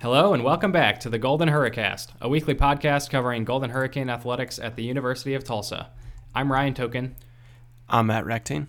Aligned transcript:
Hello 0.00 0.32
and 0.32 0.44
welcome 0.44 0.70
back 0.70 1.00
to 1.00 1.10
the 1.10 1.18
Golden 1.18 1.48
Hurricast, 1.48 2.10
a 2.20 2.28
weekly 2.28 2.54
podcast 2.54 3.10
covering 3.10 3.44
Golden 3.44 3.70
Hurricane 3.70 4.08
athletics 4.08 4.60
at 4.60 4.76
the 4.76 4.84
University 4.84 5.34
of 5.34 5.42
Tulsa. 5.42 5.90
I'm 6.32 6.52
Ryan 6.52 6.74
Token. 6.74 7.16
I'm 7.88 8.06
Matt 8.06 8.24
Rectine. 8.24 8.68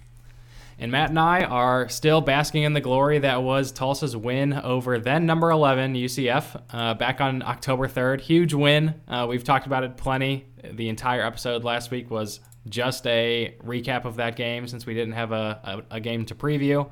And 0.79 0.91
Matt 0.91 1.11
and 1.11 1.19
I 1.19 1.43
are 1.43 1.87
still 1.87 2.21
basking 2.21 2.63
in 2.63 2.73
the 2.73 2.81
glory 2.81 3.19
that 3.19 3.43
was 3.43 3.71
Tulsa's 3.71 4.17
win 4.17 4.53
over 4.53 4.97
then 4.97 5.27
number 5.27 5.51
11 5.51 5.93
UCF 5.93 6.63
uh, 6.71 6.95
back 6.95 7.21
on 7.21 7.43
October 7.43 7.87
3rd. 7.87 8.21
Huge 8.21 8.55
win. 8.55 8.95
Uh, 9.07 9.27
we've 9.29 9.43
talked 9.43 9.67
about 9.67 9.83
it 9.83 9.97
plenty. 9.97 10.47
The 10.63 10.89
entire 10.89 11.21
episode 11.21 11.63
last 11.63 11.91
week 11.91 12.09
was 12.09 12.39
just 12.67 13.05
a 13.05 13.55
recap 13.63 14.05
of 14.05 14.15
that 14.15 14.35
game 14.35 14.67
since 14.67 14.87
we 14.87 14.95
didn't 14.95 15.13
have 15.13 15.31
a, 15.31 15.83
a, 15.91 15.97
a 15.97 15.99
game 15.99 16.25
to 16.25 16.33
preview. 16.33 16.89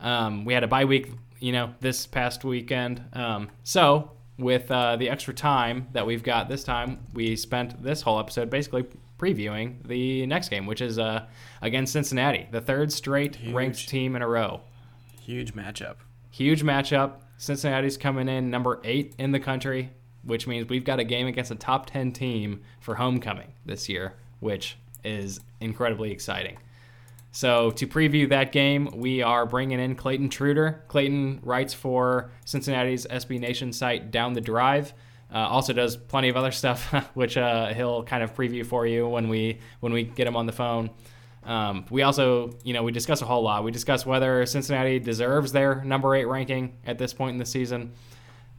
Um, 0.00 0.44
we 0.44 0.52
had 0.52 0.64
a 0.64 0.68
bye 0.68 0.84
week 0.84 1.12
you 1.40 1.52
know, 1.52 1.74
this 1.80 2.06
past 2.06 2.44
weekend. 2.44 3.02
Um, 3.12 3.50
so 3.64 4.12
with 4.38 4.70
uh, 4.70 4.96
the 4.96 5.08
extra 5.10 5.34
time 5.34 5.88
that 5.92 6.06
we've 6.06 6.22
got 6.22 6.48
this 6.48 6.64
time, 6.64 7.00
we 7.12 7.36
spent 7.36 7.82
this 7.82 8.02
whole 8.02 8.18
episode 8.18 8.50
basically 8.50 8.86
previewing 9.18 9.86
the 9.86 10.24
next 10.26 10.48
game, 10.48 10.66
which 10.66 10.80
is 10.80 10.98
uh, 10.98 11.26
against 11.60 11.92
Cincinnati, 11.92 12.46
the 12.50 12.60
third 12.60 12.92
straight 12.92 13.36
Huge. 13.36 13.54
ranked 13.54 13.88
team 13.88 14.14
in 14.14 14.22
a 14.22 14.28
row. 14.28 14.60
Huge 15.20 15.54
matchup. 15.54 15.96
Huge 16.30 16.62
matchup. 16.62 17.14
Cincinnati's 17.36 17.96
coming 17.96 18.28
in 18.28 18.50
number 18.50 18.80
eight 18.84 19.14
in 19.18 19.32
the 19.32 19.40
country, 19.40 19.90
which 20.22 20.46
means 20.46 20.68
we've 20.68 20.84
got 20.84 21.00
a 21.00 21.04
game 21.04 21.26
against 21.26 21.50
a 21.50 21.54
top 21.56 21.86
10 21.86 22.12
team 22.12 22.62
for 22.80 22.94
homecoming 22.94 23.52
this 23.66 23.88
year, 23.88 24.14
which 24.40 24.76
is 25.04 25.40
incredibly 25.60 26.10
exciting. 26.10 26.58
So 27.30 27.70
to 27.72 27.86
preview 27.86 28.28
that 28.30 28.52
game, 28.52 28.88
we 28.94 29.22
are 29.22 29.44
bringing 29.46 29.80
in 29.80 29.94
Clayton 29.94 30.30
Trutor. 30.30 30.86
Clayton 30.88 31.40
writes 31.42 31.74
for 31.74 32.30
Cincinnati's 32.44 33.06
SB 33.06 33.38
Nation 33.38 33.72
site 33.72 34.10
Down 34.10 34.32
the 34.32 34.40
Drive. 34.40 34.94
Uh, 35.32 35.38
also 35.38 35.74
does 35.74 35.96
plenty 35.96 36.30
of 36.30 36.36
other 36.36 36.50
stuff, 36.50 36.90
which 37.14 37.36
uh, 37.36 37.72
he'll 37.74 38.02
kind 38.02 38.22
of 38.22 38.34
preview 38.34 38.64
for 38.64 38.86
you 38.86 39.06
when 39.06 39.28
we 39.28 39.58
when 39.80 39.92
we 39.92 40.04
get 40.04 40.26
him 40.26 40.36
on 40.36 40.46
the 40.46 40.52
phone. 40.52 40.90
Um, 41.44 41.86
we 41.90 42.02
also, 42.02 42.50
you 42.62 42.74
know, 42.74 42.82
we 42.82 42.92
discuss 42.92 43.22
a 43.22 43.26
whole 43.26 43.42
lot. 43.42 43.64
We 43.64 43.70
discuss 43.70 44.04
whether 44.04 44.44
Cincinnati 44.44 44.98
deserves 44.98 45.52
their 45.52 45.82
number 45.84 46.14
eight 46.14 46.26
ranking 46.26 46.76
at 46.86 46.98
this 46.98 47.14
point 47.14 47.32
in 47.32 47.38
the 47.38 47.46
season. 47.46 47.92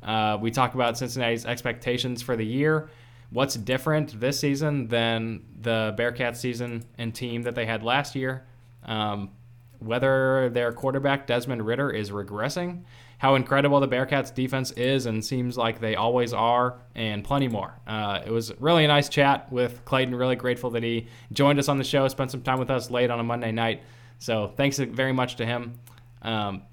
Uh, 0.01 0.37
we 0.39 0.49
talk 0.49 0.73
about 0.73 0.97
Cincinnati's 0.97 1.45
expectations 1.45 2.21
for 2.21 2.35
the 2.35 2.45
year. 2.45 2.89
What's 3.31 3.55
different 3.55 4.19
this 4.19 4.39
season 4.39 4.87
than 4.87 5.43
the 5.61 5.93
Bearcats 5.97 6.37
season 6.37 6.83
and 6.97 7.13
team 7.13 7.43
that 7.43 7.53
they 7.53 7.65
had 7.65 7.83
last 7.83 8.15
year? 8.15 8.45
Um, 8.83 9.31
whether 9.79 10.49
their 10.49 10.73
quarterback 10.73 11.25
Desmond 11.25 11.65
Ridder 11.65 11.89
is 11.89 12.11
regressing, 12.11 12.83
how 13.17 13.35
incredible 13.35 13.79
the 13.79 13.87
Bearcats 13.87 14.33
defense 14.33 14.71
is 14.71 15.05
and 15.05 15.23
seems 15.23 15.57
like 15.57 15.79
they 15.79 15.95
always 15.95 16.33
are, 16.33 16.79
and 16.95 17.23
plenty 17.23 17.47
more. 17.47 17.79
Uh, 17.87 18.19
it 18.25 18.31
was 18.31 18.51
really 18.59 18.83
a 18.85 18.87
nice 18.87 19.09
chat 19.09 19.51
with 19.51 19.83
Clayton. 19.85 20.15
Really 20.15 20.35
grateful 20.35 20.69
that 20.71 20.83
he 20.83 21.07
joined 21.31 21.59
us 21.59 21.69
on 21.69 21.77
the 21.77 21.83
show, 21.83 22.07
spent 22.07 22.31
some 22.31 22.41
time 22.41 22.59
with 22.59 22.69
us 22.69 22.91
late 22.91 23.09
on 23.09 23.19
a 23.19 23.23
Monday 23.23 23.51
night. 23.51 23.83
So 24.19 24.53
thanks 24.57 24.77
very 24.79 25.13
much 25.13 25.37
to 25.37 25.45
him, 25.45 25.79
um, 26.21 26.63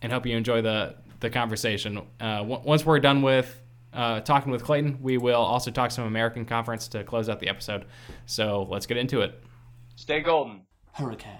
and 0.00 0.10
hope 0.12 0.26
you 0.26 0.36
enjoy 0.36 0.62
the 0.62 0.96
the 1.20 1.30
conversation. 1.30 1.98
Uh, 2.20 2.38
w- 2.38 2.60
once 2.64 2.84
we're 2.84 2.98
done 2.98 3.22
with 3.22 3.60
uh, 3.92 4.20
talking 4.20 4.52
with 4.52 4.62
Clayton, 4.62 4.98
we 5.02 5.18
will 5.18 5.40
also 5.40 5.70
talk 5.70 5.90
some 5.90 6.04
American 6.06 6.44
Conference 6.44 6.88
to 6.88 7.04
close 7.04 7.28
out 7.28 7.40
the 7.40 7.48
episode. 7.48 7.84
So 8.26 8.66
let's 8.70 8.86
get 8.86 8.96
into 8.96 9.20
it. 9.20 9.42
Stay 9.96 10.20
golden. 10.20 10.62
Hurricane. 10.92 11.38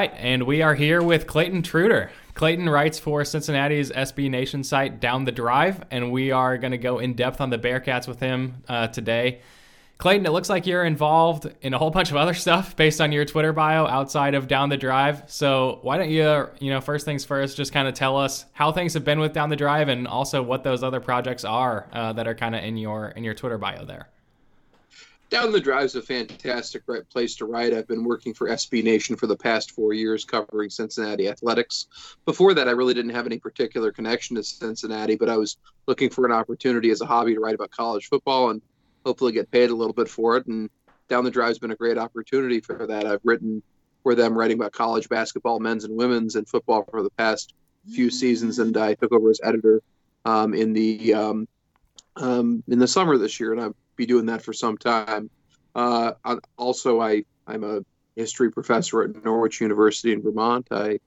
Right, 0.00 0.14
and 0.16 0.44
we 0.44 0.62
are 0.62 0.74
here 0.74 1.02
with 1.02 1.26
Clayton 1.26 1.60
Trutor. 1.60 2.08
Clayton 2.32 2.70
writes 2.70 2.98
for 2.98 3.22
Cincinnati's 3.22 3.90
SB 3.90 4.30
Nation 4.30 4.64
site 4.64 4.98
Down 4.98 5.26
the 5.26 5.30
Drive, 5.30 5.84
and 5.90 6.10
we 6.10 6.30
are 6.30 6.56
going 6.56 6.70
to 6.70 6.78
go 6.78 7.00
in 7.00 7.12
depth 7.12 7.38
on 7.38 7.50
the 7.50 7.58
Bearcats 7.58 8.08
with 8.08 8.18
him 8.18 8.62
uh, 8.66 8.86
today. 8.86 9.42
Clayton, 9.98 10.24
it 10.24 10.30
looks 10.30 10.48
like 10.48 10.66
you're 10.66 10.86
involved 10.86 11.52
in 11.60 11.74
a 11.74 11.78
whole 11.78 11.90
bunch 11.90 12.10
of 12.10 12.16
other 12.16 12.32
stuff 12.46 12.76
based 12.76 13.02
on 13.02 13.12
your 13.12 13.26
Twitter 13.26 13.52
bio 13.52 13.86
outside 13.86 14.32
of 14.32 14.48
Down 14.48 14.70
the 14.70 14.78
Drive. 14.78 15.24
So 15.26 15.80
why 15.82 15.98
don't 15.98 16.08
you, 16.08 16.48
you 16.60 16.70
know, 16.70 16.80
first 16.80 17.04
things 17.04 17.26
first, 17.26 17.58
just 17.58 17.74
kind 17.74 17.86
of 17.86 17.92
tell 17.92 18.16
us 18.16 18.46
how 18.54 18.72
things 18.72 18.94
have 18.94 19.04
been 19.04 19.20
with 19.20 19.34
Down 19.34 19.50
the 19.50 19.56
Drive, 19.56 19.88
and 19.88 20.08
also 20.08 20.42
what 20.42 20.64
those 20.64 20.82
other 20.82 21.00
projects 21.00 21.44
are 21.44 21.90
uh, 21.92 22.14
that 22.14 22.26
are 22.26 22.34
kind 22.34 22.54
of 22.54 22.64
in 22.64 22.78
your 22.78 23.08
in 23.08 23.22
your 23.22 23.34
Twitter 23.34 23.58
bio 23.58 23.84
there. 23.84 24.08
Down 25.30 25.52
the 25.52 25.60
Drive 25.60 25.84
is 25.84 25.94
a 25.94 26.02
fantastic 26.02 26.82
right 26.88 27.08
place 27.08 27.36
to 27.36 27.44
write. 27.44 27.72
I've 27.72 27.86
been 27.86 28.02
working 28.02 28.34
for 28.34 28.48
SB 28.48 28.82
Nation 28.82 29.14
for 29.14 29.28
the 29.28 29.36
past 29.36 29.70
four 29.70 29.92
years 29.92 30.24
covering 30.24 30.70
Cincinnati 30.70 31.28
athletics. 31.28 31.86
Before 32.24 32.52
that, 32.52 32.66
I 32.66 32.72
really 32.72 32.94
didn't 32.94 33.14
have 33.14 33.26
any 33.26 33.38
particular 33.38 33.92
connection 33.92 34.34
to 34.34 34.42
Cincinnati, 34.42 35.14
but 35.14 35.28
I 35.28 35.36
was 35.36 35.56
looking 35.86 36.10
for 36.10 36.26
an 36.26 36.32
opportunity 36.32 36.90
as 36.90 37.00
a 37.00 37.06
hobby 37.06 37.34
to 37.34 37.40
write 37.40 37.54
about 37.54 37.70
college 37.70 38.08
football 38.08 38.50
and 38.50 38.60
hopefully 39.06 39.30
get 39.30 39.52
paid 39.52 39.70
a 39.70 39.74
little 39.74 39.92
bit 39.92 40.08
for 40.08 40.36
it. 40.36 40.46
And 40.46 40.68
Down 41.08 41.22
the 41.22 41.30
Drive 41.30 41.50
has 41.50 41.60
been 41.60 41.70
a 41.70 41.76
great 41.76 41.96
opportunity 41.96 42.58
for 42.58 42.84
that. 42.88 43.06
I've 43.06 43.20
written 43.22 43.62
for 44.02 44.16
them 44.16 44.36
writing 44.36 44.58
about 44.58 44.72
college 44.72 45.08
basketball, 45.08 45.60
men's 45.60 45.84
and 45.84 45.96
women's, 45.96 46.34
and 46.34 46.48
football 46.48 46.84
for 46.90 47.04
the 47.04 47.10
past 47.10 47.54
few 47.88 48.10
seasons, 48.10 48.58
and 48.58 48.76
I 48.76 48.94
took 48.94 49.12
over 49.12 49.30
as 49.30 49.40
editor 49.44 49.80
um, 50.24 50.54
in 50.54 50.72
the 50.72 51.14
um, 51.14 51.48
um, 52.16 52.64
in 52.66 52.80
the 52.80 52.88
summer 52.88 53.16
this 53.16 53.38
year, 53.38 53.52
and 53.52 53.60
I've 53.60 53.74
be 53.96 54.06
doing 54.06 54.26
that 54.26 54.42
for 54.42 54.52
some 54.52 54.76
time. 54.78 55.30
Uh, 55.74 56.12
also, 56.56 57.00
I 57.00 57.24
I'm 57.46 57.64
a 57.64 57.80
history 58.16 58.50
professor 58.50 59.02
at 59.02 59.24
Norwich 59.24 59.60
University 59.60 60.12
in 60.12 60.22
Vermont. 60.22 60.68
I 60.70 60.98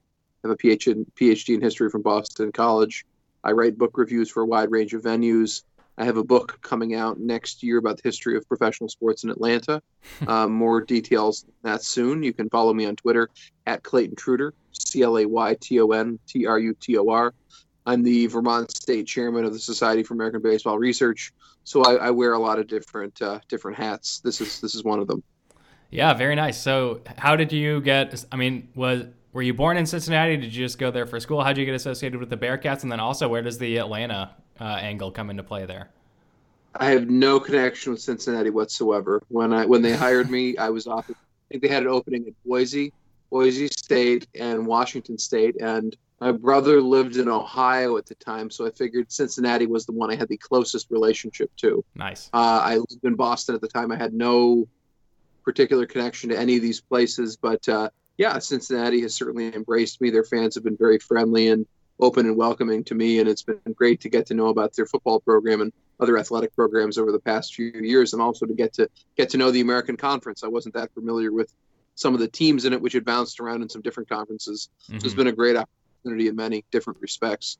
have 0.42 0.50
a 0.50 0.56
PhD, 0.56 1.06
PhD 1.18 1.54
in 1.54 1.60
history 1.60 1.90
from 1.90 2.02
Boston 2.02 2.52
College. 2.52 3.04
I 3.42 3.52
write 3.52 3.78
book 3.78 3.96
reviews 3.96 4.30
for 4.30 4.42
a 4.42 4.46
wide 4.46 4.70
range 4.70 4.94
of 4.94 5.02
venues. 5.02 5.62
I 5.96 6.04
have 6.04 6.16
a 6.16 6.24
book 6.24 6.58
coming 6.60 6.94
out 6.94 7.20
next 7.20 7.62
year 7.62 7.78
about 7.78 7.96
the 7.96 8.08
history 8.08 8.36
of 8.36 8.48
professional 8.48 8.88
sports 8.88 9.22
in 9.22 9.30
Atlanta. 9.30 9.80
um, 10.26 10.52
more 10.64 10.80
details 10.80 11.46
that 11.62 11.82
soon. 11.82 12.22
You 12.22 12.32
can 12.32 12.50
follow 12.50 12.74
me 12.74 12.84
on 12.86 12.96
Twitter 12.96 13.30
at 13.66 13.82
Clayton 13.84 14.16
Trutor, 14.16 14.52
C 14.72 15.02
L 15.02 15.18
A 15.18 15.24
Y 15.26 15.56
T 15.60 15.80
O 15.80 15.88
N 15.88 16.18
T 16.26 16.46
R 16.46 16.58
U 16.58 16.74
T 16.80 16.98
O 16.98 17.08
R. 17.08 17.32
I'm 17.86 18.02
the 18.02 18.26
Vermont 18.26 18.70
State 18.70 19.06
Chairman 19.06 19.44
of 19.44 19.52
the 19.52 19.58
Society 19.58 20.02
for 20.02 20.14
American 20.14 20.40
Baseball 20.40 20.78
Research, 20.78 21.32
so 21.64 21.82
I, 21.82 22.06
I 22.06 22.10
wear 22.10 22.32
a 22.32 22.38
lot 22.38 22.58
of 22.58 22.66
different 22.66 23.20
uh, 23.20 23.40
different 23.48 23.76
hats. 23.76 24.20
This 24.20 24.40
is 24.40 24.60
this 24.60 24.74
is 24.74 24.84
one 24.84 25.00
of 25.00 25.06
them. 25.06 25.22
Yeah, 25.90 26.14
very 26.14 26.34
nice. 26.34 26.60
So, 26.60 27.02
how 27.18 27.36
did 27.36 27.52
you 27.52 27.80
get? 27.80 28.24
I 28.32 28.36
mean, 28.36 28.68
was 28.74 29.04
were 29.34 29.42
you 29.42 29.52
born 29.52 29.76
in 29.76 29.84
Cincinnati? 29.84 30.36
Did 30.36 30.54
you 30.54 30.64
just 30.64 30.78
go 30.78 30.90
there 30.90 31.06
for 31.06 31.20
school? 31.20 31.42
How 31.42 31.52
did 31.52 31.58
you 31.58 31.66
get 31.66 31.74
associated 31.74 32.20
with 32.20 32.30
the 32.30 32.36
Bearcats? 32.36 32.84
And 32.84 32.90
then 32.90 33.00
also, 33.00 33.28
where 33.28 33.42
does 33.42 33.58
the 33.58 33.76
Atlanta 33.76 34.30
uh, 34.60 34.64
angle 34.64 35.10
come 35.10 35.28
into 35.28 35.42
play 35.42 35.66
there? 35.66 35.90
I 36.76 36.86
have 36.86 37.08
no 37.08 37.38
connection 37.38 37.92
with 37.92 38.00
Cincinnati 38.00 38.50
whatsoever. 38.50 39.22
When 39.28 39.52
I 39.52 39.66
when 39.66 39.82
they 39.82 39.92
hired 39.92 40.30
me, 40.30 40.56
I 40.56 40.70
was 40.70 40.86
off. 40.86 41.10
I 41.10 41.14
think 41.50 41.62
they 41.62 41.68
had 41.68 41.82
an 41.82 41.90
opening 41.90 42.26
at 42.26 42.32
Boise, 42.46 42.92
Boise 43.30 43.68
State, 43.68 44.26
and 44.34 44.66
Washington 44.66 45.18
State, 45.18 45.60
and 45.60 45.96
my 46.24 46.32
brother 46.32 46.80
lived 46.80 47.18
in 47.18 47.28
Ohio 47.28 47.98
at 47.98 48.06
the 48.06 48.14
time, 48.14 48.48
so 48.50 48.66
I 48.66 48.70
figured 48.70 49.12
Cincinnati 49.12 49.66
was 49.66 49.84
the 49.84 49.92
one 49.92 50.10
I 50.10 50.16
had 50.16 50.28
the 50.28 50.38
closest 50.38 50.90
relationship 50.90 51.54
to. 51.58 51.84
Nice. 51.94 52.30
Uh, 52.32 52.62
I 52.64 52.76
lived 52.76 53.04
in 53.04 53.14
Boston 53.14 53.54
at 53.54 53.60
the 53.60 53.68
time. 53.68 53.92
I 53.92 53.96
had 53.96 54.14
no 54.14 54.66
particular 55.44 55.84
connection 55.84 56.30
to 56.30 56.38
any 56.38 56.56
of 56.56 56.62
these 56.62 56.80
places, 56.80 57.36
but 57.36 57.68
uh, 57.68 57.90
yeah, 58.16 58.38
Cincinnati 58.38 59.02
has 59.02 59.14
certainly 59.14 59.54
embraced 59.54 60.00
me. 60.00 60.08
Their 60.08 60.24
fans 60.24 60.54
have 60.54 60.64
been 60.64 60.78
very 60.78 60.98
friendly 60.98 61.48
and 61.48 61.66
open 62.00 62.24
and 62.24 62.38
welcoming 62.38 62.84
to 62.84 62.94
me, 62.94 63.18
and 63.18 63.28
it's 63.28 63.42
been 63.42 63.60
great 63.74 64.00
to 64.00 64.08
get 64.08 64.24
to 64.28 64.34
know 64.34 64.46
about 64.46 64.74
their 64.74 64.86
football 64.86 65.20
program 65.20 65.60
and 65.60 65.74
other 66.00 66.16
athletic 66.16 66.56
programs 66.56 66.96
over 66.96 67.12
the 67.12 67.20
past 67.20 67.54
few 67.54 67.66
years, 67.66 68.14
and 68.14 68.22
also 68.22 68.46
to 68.46 68.54
get 68.54 68.72
to 68.72 68.88
get 69.18 69.28
to 69.28 69.36
know 69.36 69.50
the 69.50 69.60
American 69.60 69.98
Conference. 69.98 70.42
I 70.42 70.48
wasn't 70.48 70.74
that 70.74 70.90
familiar 70.94 71.32
with 71.32 71.52
some 71.96 72.14
of 72.14 72.20
the 72.20 72.28
teams 72.28 72.64
in 72.64 72.72
it, 72.72 72.80
which 72.80 72.94
had 72.94 73.04
bounced 73.04 73.40
around 73.40 73.60
in 73.60 73.68
some 73.68 73.82
different 73.82 74.08
conferences. 74.08 74.70
Mm-hmm. 74.84 74.92
So 74.92 74.96
it's 74.96 75.06
mm-hmm. 75.08 75.18
been 75.18 75.26
a 75.26 75.32
great 75.32 75.56
opportunity 75.56 75.83
opportunity 76.04 76.28
in 76.28 76.36
many 76.36 76.64
different 76.70 77.00
respects. 77.00 77.58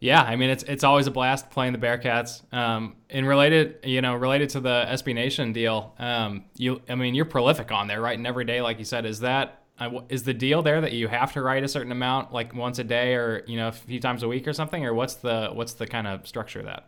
Yeah, 0.00 0.22
I 0.22 0.36
mean 0.36 0.48
it's 0.48 0.62
it's 0.62 0.82
always 0.82 1.06
a 1.06 1.10
blast 1.10 1.50
playing 1.50 1.72
the 1.72 1.78
Bearcats. 1.78 2.42
Um, 2.54 2.96
and 3.10 3.28
related, 3.28 3.80
you 3.84 4.00
know, 4.00 4.14
related 4.14 4.48
to 4.50 4.60
the 4.60 4.86
SB 4.88 5.14
Nation 5.14 5.52
deal, 5.52 5.94
um, 5.98 6.44
you, 6.56 6.80
I 6.88 6.94
mean, 6.94 7.14
you're 7.14 7.26
prolific 7.26 7.70
on 7.70 7.86
there, 7.86 8.00
right? 8.00 8.16
And 8.16 8.26
every 8.26 8.46
day, 8.46 8.62
like 8.62 8.78
you 8.78 8.84
said, 8.84 9.04
is 9.04 9.20
that 9.20 9.62
uh, 9.78 9.90
the 10.08 10.32
deal 10.32 10.62
there 10.62 10.80
that 10.80 10.92
you 10.92 11.08
have 11.08 11.34
to 11.34 11.42
write 11.42 11.64
a 11.64 11.68
certain 11.68 11.92
amount, 11.92 12.32
like 12.32 12.54
once 12.54 12.78
a 12.78 12.84
day, 12.84 13.14
or 13.14 13.42
you 13.46 13.56
know, 13.56 13.68
a 13.68 13.72
few 13.72 14.00
times 14.00 14.22
a 14.22 14.28
week, 14.28 14.48
or 14.48 14.54
something, 14.54 14.86
or 14.86 14.94
what's 14.94 15.16
the 15.16 15.50
what's 15.52 15.74
the 15.74 15.86
kind 15.86 16.06
of 16.06 16.26
structure 16.26 16.60
of 16.60 16.66
that? 16.66 16.86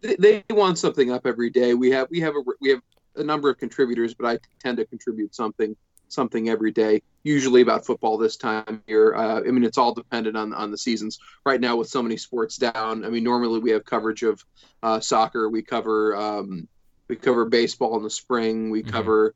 They, 0.00 0.16
they 0.16 0.44
want 0.50 0.78
something 0.78 1.12
up 1.12 1.26
every 1.26 1.50
day. 1.50 1.74
We 1.74 1.92
have 1.92 2.08
we 2.10 2.18
have 2.20 2.34
a 2.34 2.42
we 2.60 2.70
have 2.70 2.80
a 3.14 3.22
number 3.22 3.50
of 3.50 3.58
contributors, 3.58 4.14
but 4.14 4.26
I 4.26 4.38
tend 4.58 4.78
to 4.78 4.84
contribute 4.84 5.32
something 5.32 5.76
something 6.12 6.48
every 6.48 6.70
day. 6.70 7.02
Usually 7.22 7.62
about 7.62 7.86
football 7.86 8.18
this 8.18 8.36
time 8.36 8.82
here. 8.86 9.14
Uh, 9.14 9.38
I 9.38 9.50
mean, 9.50 9.64
it's 9.64 9.78
all 9.78 9.94
dependent 9.94 10.36
on 10.36 10.52
on 10.52 10.70
the 10.70 10.78
seasons. 10.78 11.18
Right 11.44 11.60
now, 11.60 11.76
with 11.76 11.88
so 11.88 12.02
many 12.02 12.16
sports 12.16 12.56
down, 12.56 13.04
I 13.04 13.08
mean, 13.08 13.24
normally 13.24 13.60
we 13.60 13.70
have 13.70 13.84
coverage 13.84 14.22
of 14.22 14.44
uh, 14.82 15.00
soccer. 15.00 15.48
We 15.48 15.62
cover 15.62 16.16
um, 16.16 16.68
we 17.08 17.16
cover 17.16 17.44
baseball 17.44 17.96
in 17.96 18.02
the 18.02 18.10
spring. 18.10 18.70
We 18.70 18.82
mm-hmm. 18.82 18.90
cover 18.90 19.34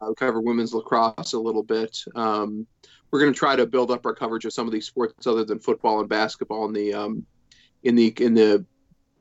uh, 0.00 0.06
we 0.08 0.14
cover 0.14 0.40
women's 0.40 0.74
lacrosse 0.74 1.32
a 1.32 1.38
little 1.38 1.62
bit. 1.62 1.98
Um, 2.14 2.66
we're 3.10 3.20
going 3.20 3.32
to 3.32 3.38
try 3.38 3.56
to 3.56 3.66
build 3.66 3.90
up 3.90 4.06
our 4.06 4.14
coverage 4.14 4.44
of 4.44 4.52
some 4.52 4.66
of 4.66 4.72
these 4.72 4.86
sports 4.86 5.26
other 5.26 5.44
than 5.44 5.58
football 5.58 6.00
and 6.00 6.08
basketball 6.08 6.66
in 6.66 6.72
the 6.72 6.94
um, 6.94 7.26
in 7.82 7.94
the 7.94 8.14
in 8.18 8.34
the 8.34 8.64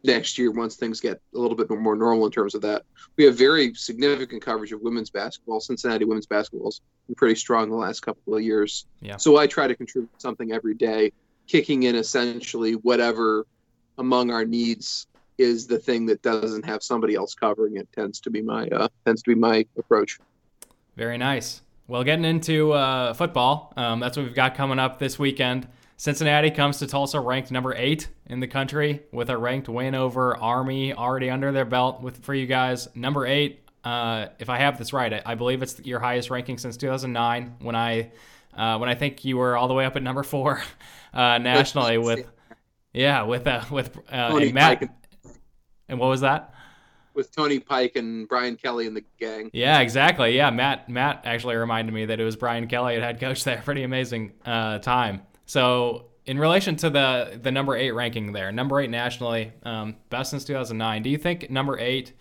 next 0.03 0.37
year 0.37 0.51
once 0.51 0.75
things 0.75 0.99
get 0.99 1.21
a 1.35 1.37
little 1.37 1.57
bit 1.57 1.69
more 1.69 1.95
normal 1.95 2.25
in 2.25 2.31
terms 2.31 2.55
of 2.55 2.61
that. 2.61 2.83
We 3.17 3.25
have 3.25 3.37
very 3.37 3.73
significant 3.73 4.41
coverage 4.41 4.71
of 4.71 4.81
women's 4.81 5.09
basketball. 5.09 5.59
Cincinnati 5.59 6.05
women's 6.05 6.25
basketball's 6.25 6.81
been 7.07 7.15
pretty 7.15 7.35
strong 7.35 7.69
the 7.69 7.75
last 7.75 8.01
couple 8.01 8.35
of 8.35 8.41
years. 8.41 8.85
Yeah. 9.01 9.17
So 9.17 9.37
I 9.37 9.47
try 9.47 9.67
to 9.67 9.75
contribute 9.75 10.09
something 10.21 10.51
every 10.51 10.75
day, 10.75 11.11
kicking 11.47 11.83
in 11.83 11.95
essentially 11.95 12.73
whatever 12.73 13.45
among 13.97 14.31
our 14.31 14.45
needs 14.45 15.07
is 15.37 15.67
the 15.67 15.79
thing 15.79 16.05
that 16.05 16.21
doesn't 16.21 16.65
have 16.65 16.83
somebody 16.83 17.15
else 17.15 17.33
covering 17.33 17.77
it 17.77 17.87
tends 17.93 18.19
to 18.19 18.29
be 18.29 18.41
my 18.41 18.67
uh, 18.67 18.87
tends 19.05 19.21
to 19.23 19.31
be 19.31 19.35
my 19.35 19.65
approach. 19.77 20.19
Very 20.95 21.17
nice. 21.17 21.61
Well, 21.87 22.03
getting 22.03 22.25
into 22.25 22.73
uh, 22.73 23.13
football, 23.13 23.73
um, 23.75 23.99
that's 23.99 24.15
what 24.15 24.25
we've 24.25 24.35
got 24.35 24.53
coming 24.53 24.77
up 24.77 24.99
this 24.99 25.17
weekend. 25.17 25.67
Cincinnati 25.99 26.49
comes 26.49 26.77
to 26.79 26.87
Tulsa 26.87 27.19
ranked 27.19 27.51
number 27.51 27.75
eight 27.75 28.07
in 28.27 28.39
the 28.39 28.47
country 28.47 29.03
with 29.11 29.29
a 29.29 29.37
ranked 29.37 29.67
win 29.67 29.93
over 29.95 30.37
Army 30.37 30.93
already 30.93 31.29
under 31.29 31.51
their 31.51 31.65
belt. 31.65 32.01
With 32.01 32.23
for 32.23 32.33
you 32.33 32.47
guys, 32.47 32.87
number 32.95 33.27
eight. 33.27 33.67
Uh, 33.83 34.27
if 34.39 34.49
I 34.49 34.59
have 34.59 34.77
this 34.77 34.93
right, 34.93 35.13
I, 35.13 35.21
I, 35.25 35.35
believe 35.35 35.61
it's 35.61 35.77
your 35.81 35.99
highest 35.99 36.29
ranking 36.29 36.57
since 36.57 36.77
2009. 36.77 37.57
When 37.59 37.75
I 37.75 38.11
uh, 38.55 38.77
when 38.77 38.87
I 38.87 38.95
think 38.95 39.25
you 39.25 39.35
were 39.35 39.57
all 39.57 39.67
the 39.67 39.73
way 39.73 39.83
up 39.83 39.97
at 39.97 40.01
number 40.01 40.23
four 40.23 40.63
uh, 41.13 41.37
nationally 41.37 41.97
with 42.07 42.25
yeah 42.93 43.23
with 43.23 43.45
uh, 43.45 43.65
with 43.69 43.97
uh, 44.09 44.37
and 44.37 44.53
Matt. 44.53 44.81
And, 44.81 44.91
and 45.89 45.99
what 45.99 46.07
was 46.07 46.21
that? 46.21 46.53
with 47.13 47.35
Tony 47.35 47.59
Pike 47.59 47.97
and 47.97 48.29
Brian 48.29 48.55
Kelly 48.55 48.87
and 48.87 48.95
the 48.95 49.03
gang. 49.19 49.49
Yeah, 49.51 49.79
exactly. 49.79 50.33
Yeah, 50.37 50.49
Matt 50.51 50.87
Matt 50.87 51.23
actually 51.25 51.57
reminded 51.57 51.93
me 51.93 52.05
that 52.05 52.21
it 52.21 52.23
was 52.23 52.37
Brian 52.37 52.67
Kelly 52.67 52.95
at 52.95 53.01
head 53.01 53.19
coach 53.19 53.43
there. 53.43 53.61
Pretty 53.65 53.83
amazing 53.83 54.31
uh, 54.45 54.79
time. 54.79 55.23
So 55.49 56.05
in 56.27 56.37
relation 56.37 56.75
to 56.75 56.91
the 56.91 57.39
the 57.41 57.51
number 57.51 57.75
eight 57.75 57.89
ranking 57.89 58.33
there, 58.33 58.51
number 58.51 58.81
eight 58.81 58.91
nationally, 58.91 59.51
um, 59.63 59.95
best 60.11 60.29
since 60.29 60.45
2009. 60.45 61.01
Do 61.01 61.09
you 61.09 61.17
think 61.17 61.49
number 61.49 61.79
eight 61.79 62.13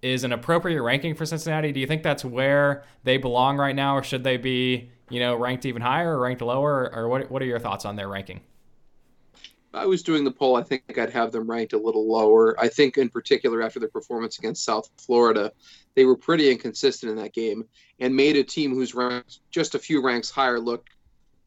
is 0.00 0.22
an 0.22 0.30
appropriate 0.30 0.80
ranking 0.80 1.16
for 1.16 1.26
Cincinnati? 1.26 1.72
Do 1.72 1.80
you 1.80 1.88
think 1.88 2.04
that's 2.04 2.24
where 2.24 2.84
they 3.02 3.16
belong 3.16 3.56
right 3.56 3.74
now, 3.74 3.96
or 3.96 4.04
should 4.04 4.22
they 4.22 4.36
be, 4.36 4.92
you 5.10 5.18
know, 5.18 5.34
ranked 5.34 5.66
even 5.66 5.82
higher 5.82 6.16
or 6.16 6.20
ranked 6.20 6.40
lower, 6.40 6.88
or, 6.94 7.08
what? 7.08 7.28
What 7.32 7.42
are 7.42 7.46
your 7.46 7.58
thoughts 7.58 7.84
on 7.84 7.96
their 7.96 8.06
ranking? 8.06 8.40
I 9.74 9.86
was 9.86 10.04
doing 10.04 10.22
the 10.22 10.30
poll, 10.30 10.54
I 10.54 10.62
think 10.62 10.96
I'd 10.96 11.10
have 11.10 11.32
them 11.32 11.50
ranked 11.50 11.72
a 11.72 11.78
little 11.78 12.08
lower. 12.08 12.54
I 12.60 12.68
think, 12.68 12.96
in 12.96 13.08
particular, 13.08 13.60
after 13.60 13.80
their 13.80 13.88
performance 13.88 14.38
against 14.38 14.64
South 14.64 14.88
Florida, 14.98 15.50
they 15.96 16.04
were 16.04 16.16
pretty 16.16 16.48
inconsistent 16.48 17.10
in 17.10 17.16
that 17.16 17.32
game 17.32 17.64
and 17.98 18.14
made 18.14 18.36
a 18.36 18.44
team 18.44 18.72
who's 18.72 18.94
ranked 18.94 19.40
just 19.50 19.74
a 19.74 19.80
few 19.80 20.00
ranks 20.00 20.30
higher 20.30 20.60
look 20.60 20.86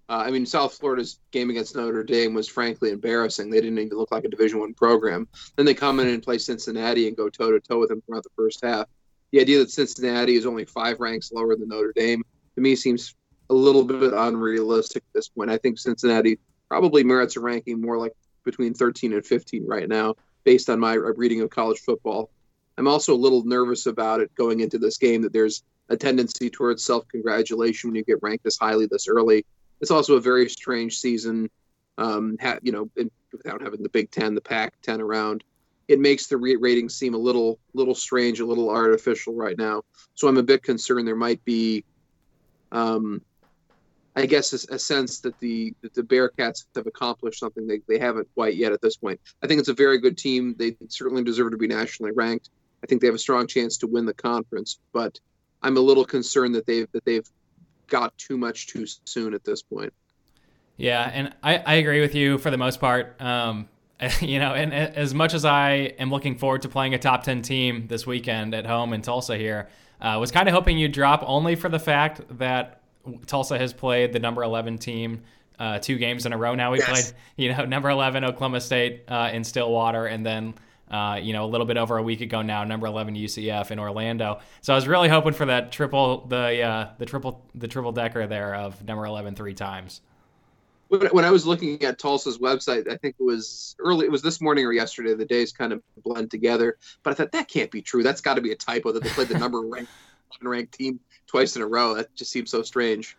uh, 0.08 0.24
I 0.26 0.30
mean, 0.30 0.46
South 0.46 0.76
Florida's 0.76 1.20
game 1.32 1.50
against 1.50 1.76
Notre 1.76 2.04
Dame 2.04 2.34
was 2.34 2.48
frankly 2.48 2.92
embarrassing. 2.92 3.50
They 3.50 3.60
didn't 3.60 3.80
even 3.80 3.98
look 3.98 4.12
like 4.12 4.24
a 4.24 4.30
Division 4.30 4.60
One 4.60 4.74
program. 4.74 5.28
Then 5.56 5.66
they 5.66 5.74
come 5.74 6.00
in 6.00 6.08
and 6.08 6.22
play 6.22 6.38
Cincinnati 6.38 7.08
and 7.08 7.18
go 7.18 7.30
toe 7.30 7.52
to 7.52 7.60
toe 7.60 7.80
with 7.80 7.90
them 7.90 8.02
throughout 8.02 8.24
the 8.24 8.30
first 8.36 8.64
half. 8.64 8.88
The 9.32 9.42
idea 9.42 9.60
that 9.60 9.72
Cincinnati 9.72 10.36
is 10.36 10.46
only 10.46 10.66
five 10.66 11.00
ranks 11.00 11.32
lower 11.32 11.56
than 11.56 11.70
Notre 11.70 11.92
Dame 11.94 12.24
to 12.54 12.62
me 12.62 12.76
seems 12.76 13.16
a 13.50 13.54
little 13.54 13.84
bit 13.84 14.14
unrealistic 14.14 15.04
at 15.04 15.14
this 15.14 15.30
point. 15.30 15.50
I 15.50 15.58
think 15.58 15.80
Cincinnati 15.80 16.40
probably 16.70 17.04
merits 17.04 17.36
a 17.36 17.40
ranking 17.40 17.82
more 17.82 17.98
like 17.98 18.14
between 18.44 18.76
13 18.76 19.14
and 19.14 19.26
15 19.26 19.66
right 19.66 19.90
now, 19.90 20.14
based 20.44 20.70
on 20.70 20.80
my 20.80 20.94
reading 20.94 21.42
of 21.42 21.50
college 21.50 21.80
football. 21.80 22.30
I'm 22.78 22.88
also 22.88 23.14
a 23.14 23.18
little 23.18 23.44
nervous 23.44 23.88
about 23.88 24.20
it 24.20 24.34
going 24.36 24.60
into 24.60 24.78
this 24.78 24.98
game 24.98 25.24
that 25.24 25.34
there's 25.34 25.64
a 25.90 25.98
tendency 25.98 26.50
towards 26.50 26.84
self 26.84 27.08
congratulation 27.08 27.90
when 27.90 27.96
you 27.96 28.04
get 28.04 28.22
ranked 28.22 28.44
this 28.44 28.58
highly 28.58 28.86
this 28.86 29.08
early 29.08 29.46
it's 29.86 29.92
also 29.92 30.16
a 30.16 30.20
very 30.20 30.50
strange 30.50 30.98
season. 30.98 31.48
Um, 32.00 32.38
ha- 32.42 32.58
you 32.64 32.72
know, 32.72 32.90
in, 32.98 33.12
without 33.32 33.62
having 33.62 33.84
the 33.84 33.90
Big 33.90 34.10
Ten, 34.10 34.34
the 34.34 34.42
Pac-10 34.42 35.00
around, 35.00 35.44
it 35.88 36.00
makes 36.00 36.26
the 36.26 36.38
re- 36.38 36.56
rating 36.56 36.90
seem 36.90 37.14
a 37.14 37.20
little, 37.20 37.60
little 37.76 37.94
strange, 37.94 38.40
a 38.40 38.46
little 38.48 38.72
artificial 38.72 39.36
right 39.36 39.56
now. 39.60 39.84
So 40.16 40.28
I'm 40.28 40.38
a 40.38 40.44
bit 40.44 40.64
concerned 40.64 41.08
there 41.08 41.16
might 41.16 41.46
be, 41.46 41.86
um, 42.72 43.22
I 44.16 44.26
guess, 44.26 44.54
a, 44.54 44.74
a 44.74 44.80
sense 44.80 45.20
that 45.20 45.40
the 45.40 45.76
that 45.84 45.94
the 45.94 46.02
Bearcats 46.02 46.66
have 46.76 46.88
accomplished 46.88 47.40
something 47.40 47.68
they, 47.68 47.82
they 47.88 48.00
haven't 48.00 48.28
quite 48.34 48.56
yet 48.56 48.72
at 48.72 48.82
this 48.82 48.98
point. 48.98 49.22
I 49.44 49.48
think 49.48 49.60
it's 49.60 49.70
a 49.70 49.76
very 49.76 50.00
good 50.00 50.18
team. 50.18 50.56
They 50.58 50.76
certainly 50.88 51.24
deserve 51.24 51.52
to 51.52 51.58
be 51.58 51.68
nationally 51.68 52.12
ranked. 52.12 52.50
I 52.84 52.88
think 52.88 53.02
they 53.02 53.08
have 53.08 53.16
a 53.16 53.20
strong 53.20 53.46
chance 53.46 53.78
to 53.78 53.88
win 53.88 54.08
the 54.08 54.16
conference, 54.16 54.80
but 54.94 55.20
I'm 55.62 55.78
a 55.78 55.82
little 55.82 56.06
concerned 56.06 56.56
that 56.56 56.66
they've 56.66 56.92
that 56.94 57.06
they've 57.06 57.30
got 57.88 58.18
too 58.18 58.38
much 58.38 58.68
too 58.68 58.86
soon 59.06 59.34
at 59.34 59.44
this 59.44 59.62
point. 59.62 59.94
Yeah, 60.78 61.10
and 61.14 61.34
I, 61.42 61.58
I 61.58 61.74
agree 61.76 62.02
with 62.02 62.16
you 62.16 62.38
for 62.38 62.52
the 62.52 62.58
most 62.58 62.80
part. 62.80 63.20
Um, 63.22 63.70
you 64.22 64.40
know, 64.40 64.54
and 64.54 64.74
as 64.74 65.14
much 65.14 65.34
as 65.34 65.46
I 65.46 65.94
am 66.00 66.12
looking 66.12 66.38
forward 66.38 66.64
to 66.64 66.70
playing 66.70 66.94
a 66.94 67.00
top 67.00 67.24
10 67.24 67.42
team 67.42 67.88
this 67.88 68.06
weekend 68.06 68.54
at 68.54 68.66
home 68.66 68.94
in 68.94 69.02
Tulsa 69.02 69.38
here, 69.38 69.70
I 70.02 70.16
uh, 70.16 70.20
was 70.20 70.32
kind 70.32 70.50
of 70.50 70.54
hoping 70.54 70.78
you'd 70.78 70.92
drop 70.92 71.24
only 71.26 71.56
for 71.56 71.70
the 71.70 71.80
fact 71.80 72.22
that 72.38 72.82
Tulsa 73.28 73.58
has 73.58 73.72
played 73.72 74.12
the 74.12 74.20
number 74.20 74.44
11 74.44 74.78
team 74.80 75.22
uh, 75.58 75.80
two 75.80 75.98
games 75.98 76.26
in 76.26 76.34
a 76.34 76.38
row 76.38 76.56
now. 76.56 76.72
We 76.72 76.80
yes. 76.80 76.90
played, 76.90 77.22
you 77.38 77.54
know, 77.54 77.66
number 77.66 77.90
11 77.90 78.26
Oklahoma 78.26 78.60
State 78.60 79.04
uh, 79.08 79.30
in 79.32 79.44
Stillwater 79.44 80.08
and 80.08 80.26
then 80.26 80.54
uh, 80.90 81.20
you 81.22 81.34
know, 81.34 81.46
a 81.46 81.48
little 81.48 81.66
bit 81.66 81.78
over 81.78 81.98
a 81.98 82.04
week 82.04 82.22
ago 82.22 82.42
now, 82.42 82.64
number 82.64 82.88
11 82.88 83.16
UCF 83.16 83.72
in 83.72 83.80
Orlando. 83.80 84.40
So 84.62 84.74
I 84.74 84.76
was 84.76 84.88
really 84.88 85.10
hoping 85.10 85.34
for 85.34 85.46
that 85.46 85.72
triple, 85.72 86.26
the 86.28 86.62
uh, 86.62 86.90
the 86.98 87.06
triple, 87.06 87.44
the 87.56 87.68
triple 87.68 87.92
decker 87.92 88.28
there 88.28 88.56
of 88.56 88.84
number 88.86 89.06
11 89.06 89.36
three 89.36 89.54
times. 89.54 90.02
When 90.90 91.26
I 91.26 91.32
was 91.32 91.48
looking 91.48 91.84
at 91.84 91.98
Tulsa's 91.98 92.38
website, 92.38 92.88
I 92.88 92.96
think 92.98 93.16
it 93.20 93.24
was 93.24 93.76
early. 93.80 94.06
It 94.06 94.12
was 94.12 94.22
this 94.22 94.40
morning 94.40 94.66
or 94.66 94.72
yesterday. 94.72 95.16
The 95.16 95.26
days 95.26 95.52
kind 95.52 95.74
of 95.74 95.82
blend 96.04 96.30
together, 96.30 96.78
but 97.02 97.12
I 97.12 97.14
thought 97.16 97.32
that 97.32 97.48
can't 97.48 97.72
be 97.72 97.82
true. 97.82 98.04
That's 98.04 98.22
got 98.22 98.36
to 98.36 98.42
be 98.42 98.52
a 98.52 98.56
typo 98.56 98.92
that 98.92 99.02
they 99.02 99.10
played 99.10 99.28
the 99.28 99.40
number 99.40 99.62
ranked 99.68 99.92
ranked 100.42 100.74
team 100.74 101.00
twice 101.26 101.56
in 101.56 101.64
a 101.64 101.68
row. 101.68 101.96
That 101.96 102.14
just 102.16 102.32
seems 102.32 102.52
so 102.52 102.62
strange. 102.62 103.18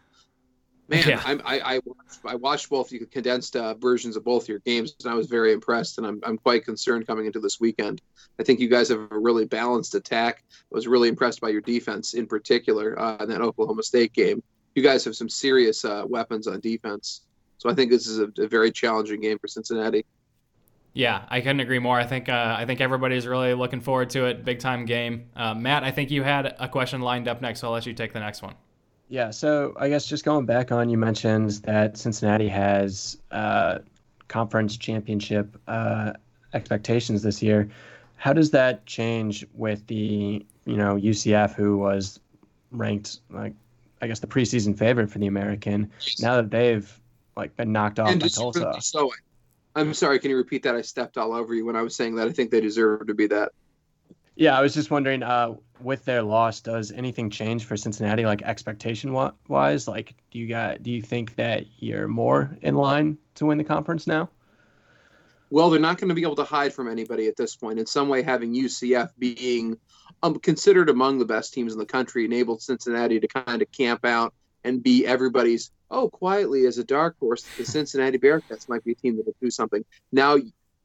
Man, 0.89 1.09
yeah. 1.09 1.23
I, 1.25 1.33
I, 1.45 1.75
I, 1.75 1.81
watched, 1.85 2.21
I 2.25 2.35
watched 2.37 2.71
both 2.71 2.93
you 2.93 3.05
condensed 3.07 3.57
uh, 3.57 3.75
versions 3.75 4.17
of 4.17 4.25
both 4.25 4.49
your 4.49 4.61
games, 4.61 4.95
and 5.03 5.13
I 5.13 5.15
was 5.15 5.27
very 5.27 5.53
impressed. 5.53 5.99
And 5.99 6.07
I'm, 6.07 6.21
I'm 6.23 6.39
quite 6.39 6.65
concerned 6.65 7.07
coming 7.09 7.27
into 7.27 7.41
this 7.41 7.59
weekend. 7.59 8.03
I 8.39 8.45
think 8.45 8.61
you 8.61 8.69
guys 8.69 8.89
have 8.91 9.01
a 9.11 9.19
really 9.19 9.47
balanced 9.47 9.97
attack. 9.97 10.45
I 10.51 10.55
was 10.71 10.87
really 10.87 11.09
impressed 11.09 11.41
by 11.41 11.49
your 11.49 11.61
defense 11.61 12.15
in 12.15 12.27
particular 12.27 12.99
uh, 13.01 13.17
in 13.21 13.29
that 13.31 13.41
Oklahoma 13.41 13.83
State 13.83 14.13
game. 14.13 14.43
You 14.77 14.83
guys 14.83 15.05
have 15.05 15.17
some 15.17 15.29
serious 15.29 15.85
uh, 15.85 16.05
weapons 16.07 16.47
on 16.47 16.61
defense. 16.61 17.23
So 17.59 17.69
I 17.69 17.75
think 17.75 17.91
this 17.91 18.07
is 18.07 18.21
a, 18.21 18.31
a, 18.39 18.47
very 18.47 18.71
challenging 18.71 19.21
game 19.21 19.39
for 19.39 19.49
Cincinnati. 19.49 20.05
Yeah, 20.93 21.25
I 21.29 21.41
couldn't 21.41 21.61
agree 21.61 21.79
more. 21.79 21.99
I 21.99 22.05
think 22.05 22.29
uh, 22.29 22.55
I 22.57 22.65
think 22.65 22.81
everybody's 22.81 23.27
really 23.27 23.55
looking 23.55 23.81
forward 23.81 24.11
to 24.11 24.27
it. 24.27 24.45
Big 24.45 24.61
time 24.61 24.85
game. 24.85 25.31
Uh, 25.35 25.55
Matt, 25.55 25.83
I 25.83 25.91
think 25.91 26.11
you 26.11 26.23
had 26.23 26.55
a 26.59 26.69
question 26.69 27.01
lined 27.01 27.29
up 27.29 27.43
next, 27.43 27.61
so 27.61 27.69
I'll 27.69 27.73
let 27.73 27.87
you 27.87 27.93
take 27.93 28.13
the 28.13 28.21
next 28.21 28.43
one. 28.43 28.55
Yeah, 29.09 29.31
so 29.31 29.75
I 29.79 29.89
guess 29.89 30.07
just 30.07 30.25
going 30.25 30.47
back 30.47 30.73
on, 30.73 30.89
you 30.89 30.99
mentioned 30.99 31.51
that 31.65 31.97
Cincinnati 31.97 32.49
has 32.49 33.19
uh, 33.31 33.79
conference 34.29 34.77
championship 34.77 35.57
uh, 35.69 36.15
expectations 36.53 37.23
this 37.23 37.43
year. 37.43 37.69
How 38.17 38.33
does 38.33 38.51
that 38.51 38.85
change 38.87 39.47
with 39.55 39.87
the 39.87 40.45
you 40.65 40.77
know 40.77 40.97
UCF, 40.97 41.55
who 41.55 41.79
was 41.79 42.19
ranked 42.73 43.21
like 43.31 43.55
I 44.03 44.09
guess 44.09 44.19
the 44.19 44.27
preseason 44.27 44.77
favorite 44.77 45.11
for 45.11 45.19
the 45.19 45.27
American? 45.27 45.91
Now 46.19 46.37
that 46.37 46.51
they've 46.51 47.01
like 47.37 47.55
been 47.57 47.73
knocked 47.73 48.01
off 48.01 48.11
and 48.11 48.21
by 48.21 48.29
Tulsa. 48.29 48.77
So, 48.81 49.13
I'm 49.77 49.95
sorry. 49.95 50.19
Can 50.19 50.31
you 50.31 50.37
repeat 50.37 50.63
that? 50.65 50.75
I 50.75 50.81
stepped 50.81 51.19
all 51.19 51.33
over 51.33 51.55
you 51.55 51.65
when 51.65 51.77
I 51.77 51.83
was 51.83 51.95
saying 51.95 52.17
that. 52.17 52.27
I 52.27 52.33
think 52.33 52.51
they 52.51 52.61
deserve 52.61 53.07
to 53.07 53.15
be 53.15 53.27
that. 53.29 53.53
Yeah, 54.35 54.59
I 54.59 54.63
was 54.63 54.75
just 54.75 54.91
wondering, 54.91 55.23
uh, 55.23 55.55
with 55.81 56.05
their 56.05 56.23
loss, 56.23 56.61
does 56.61 56.93
anything 56.93 57.31
change 57.31 57.65
for 57.65 57.77
Cincinnati, 57.77 58.25
like 58.25 58.43
expectation 58.43 59.13
wise? 59.49 59.89
Like, 59.89 60.15
do 60.31 60.39
you 60.39 60.49
got, 60.49 60.83
do 60.83 60.91
you 60.91 61.03
think 61.03 61.37
that 61.37 61.65
you're 61.79 62.09
more 62.09 62.57
in 62.63 62.75
line 62.75 63.19
to 63.37 63.47
win 63.47 63.59
the 63.59 63.65
conference 63.65 64.07
now? 64.07 64.31
Well, 65.51 65.71
they're 65.71 65.81
not 65.81 65.99
going 65.99 66.09
to 66.09 66.15
be 66.15 66.23
able 66.23 66.37
to 66.37 66.45
hide 66.45 66.73
from 66.73 66.89
anybody 66.89 67.29
at 67.29 67.37
this 67.37 67.55
point. 67.55 67.79
In 67.79 67.87
some 67.87 68.09
way, 68.09 68.23
having 68.23 68.53
UCF 68.53 69.11
being 69.19 69.79
um, 70.23 70.39
considered 70.41 70.89
among 70.89 71.19
the 71.19 71.25
best 71.25 71.55
teams 71.55 71.73
in 71.73 71.79
the 71.79 71.87
country 71.87 72.25
enabled 72.25 72.63
Cincinnati 72.63 73.21
to 73.21 73.29
kind 73.29 73.63
of 73.63 73.71
camp 73.71 74.05
out 74.05 74.35
and 74.65 74.83
be 74.83 75.07
everybody's 75.07 75.71
oh 75.91 76.09
quietly 76.11 76.67
as 76.67 76.79
a 76.79 76.85
dark 76.85 77.17
horse 77.21 77.49
the 77.57 77.65
Cincinnati 77.65 78.19
Bearcats 78.19 78.69
might 78.69 78.83
be 78.83 78.93
a 78.93 78.95
team 78.97 79.17
that 79.17 79.27
will 79.27 79.37
do 79.41 79.51
something. 79.51 79.85
Now 80.11 80.37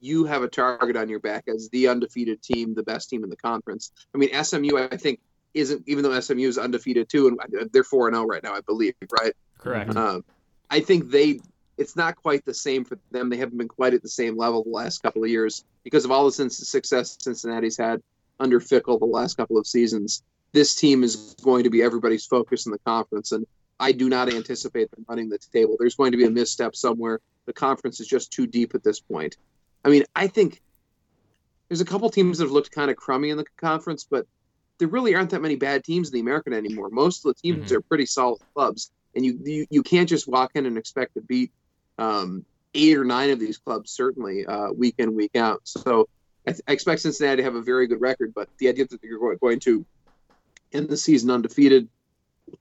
you 0.02 0.26
have 0.26 0.44
a 0.44 0.48
target 0.48 0.98
on 0.98 1.08
your 1.08 1.20
back 1.20 1.46
as 1.48 1.70
the 1.70 1.88
undefeated 1.88 2.42
team, 2.42 2.74
the 2.74 2.84
best 2.84 3.10
team 3.10 3.24
in 3.24 3.30
the 3.30 3.38
conference. 3.38 3.92
I 4.14 4.18
mean 4.18 4.44
SMU 4.44 4.78
I 4.78 4.98
think 4.98 5.20
isn't 5.54 5.84
even 5.88 6.04
though 6.04 6.20
SMU 6.20 6.48
is 6.48 6.58
undefeated 6.58 7.10
too 7.10 7.28
and 7.28 7.70
they're 7.72 7.84
4 7.84 8.08
and 8.08 8.16
0 8.16 8.26
right 8.26 8.44
now 8.44 8.54
I 8.54 8.62
believe, 8.62 8.96
right? 9.22 9.34
Correct. 9.58 9.96
Um, 9.96 10.26
I 10.70 10.80
think 10.80 11.12
they 11.12 11.40
it's 11.78 11.96
not 11.96 12.16
quite 12.16 12.46
the 12.46 12.54
same 12.54 12.86
for 12.86 12.98
them. 13.12 13.30
They 13.30 13.38
haven't 13.38 13.58
been 13.58 13.68
quite 13.68 13.94
at 13.94 14.02
the 14.02 14.10
same 14.10 14.38
level 14.38 14.64
the 14.64 14.70
last 14.70 15.02
couple 15.02 15.24
of 15.24 15.30
years 15.30 15.64
because 15.84 16.06
of 16.06 16.12
all 16.12 16.26
the 16.26 16.50
success 16.50 17.18
Cincinnati's 17.20 17.78
had 17.78 18.02
under 18.40 18.60
Fickell 18.60 19.00
the 19.00 19.06
last 19.06 19.38
couple 19.38 19.58
of 19.58 19.66
seasons. 19.66 20.24
This 20.52 20.76
team 20.76 21.04
is 21.04 21.36
going 21.44 21.64
to 21.64 21.70
be 21.70 21.82
everybody's 21.82 22.26
focus 22.26 22.66
in 22.66 22.72
the 22.72 22.80
conference, 22.80 23.32
and 23.32 23.48
I 23.80 23.94
do 23.94 24.10
not 24.10 24.32
anticipate 24.32 24.92
them 24.92 25.06
running 25.08 25.30
the 25.30 25.38
table. 25.38 25.76
There's 25.80 25.96
going 25.96 26.12
to 26.12 26.18
be 26.18 26.26
a 26.26 26.30
misstep 26.30 26.76
somewhere. 26.76 27.20
The 27.46 27.54
conference 27.54 28.00
is 28.00 28.08
just 28.08 28.32
too 28.32 28.48
deep 28.48 28.76
at 28.76 28.84
this 28.84 29.00
point. 29.00 29.38
I 29.84 29.90
mean, 29.90 30.04
I 30.16 30.28
think 30.28 30.62
there's 31.68 31.82
a 31.82 31.86
couple 31.86 32.10
teams 32.10 32.38
that 32.38 32.46
have 32.46 32.52
looked 32.52 32.72
kind 32.72 32.92
of 32.92 32.98
crummy 32.98 33.30
in 33.30 33.38
the 33.38 33.46
conference, 33.58 34.06
but 34.10 34.26
there 34.78 34.88
really 34.88 35.16
aren't 35.16 35.30
that 35.32 35.42
many 35.42 35.56
bad 35.56 35.84
teams 35.84 36.10
in 36.10 36.14
the 36.14 36.20
American 36.20 36.54
anymore. 36.54 36.90
Most 36.90 37.26
of 37.26 37.34
the 37.34 37.42
teams 37.42 37.66
mm-hmm. 37.66 37.78
are 37.78 37.82
pretty 37.82 38.06
solid 38.06 38.42
clubs, 38.54 38.92
and 39.16 39.26
you, 39.26 39.40
you 39.44 39.68
you 39.70 39.84
can't 39.84 40.10
just 40.10 40.28
walk 40.28 40.52
in 40.56 40.66
and 40.66 40.78
expect 40.78 41.14
to 41.16 41.22
beat 41.22 41.52
um, 41.98 42.46
eight 42.74 42.98
or 42.98 43.06
nine 43.06 43.30
of 43.30 43.40
these 43.40 43.58
clubs 43.58 43.92
certainly 43.92 44.46
uh, 44.46 44.72
week 44.72 44.96
in 44.98 45.16
week 45.16 45.36
out. 45.36 45.62
So 45.66 46.08
I, 46.48 46.52
th- 46.52 46.64
I, 46.68 46.72
expect 46.72 47.02
Cincinnati 47.02 47.38
to 47.38 47.44
have 47.44 47.56
a 47.56 47.62
very 47.62 47.86
good 47.88 48.02
record, 48.02 48.34
but 48.34 48.50
the 48.58 48.70
idea 48.70 48.88
that 48.88 49.00
you're 49.04 49.38
going 49.38 49.60
to 49.60 49.86
end 50.74 50.90
the 50.90 50.98
season 50.98 51.30
undefeated 51.30 51.88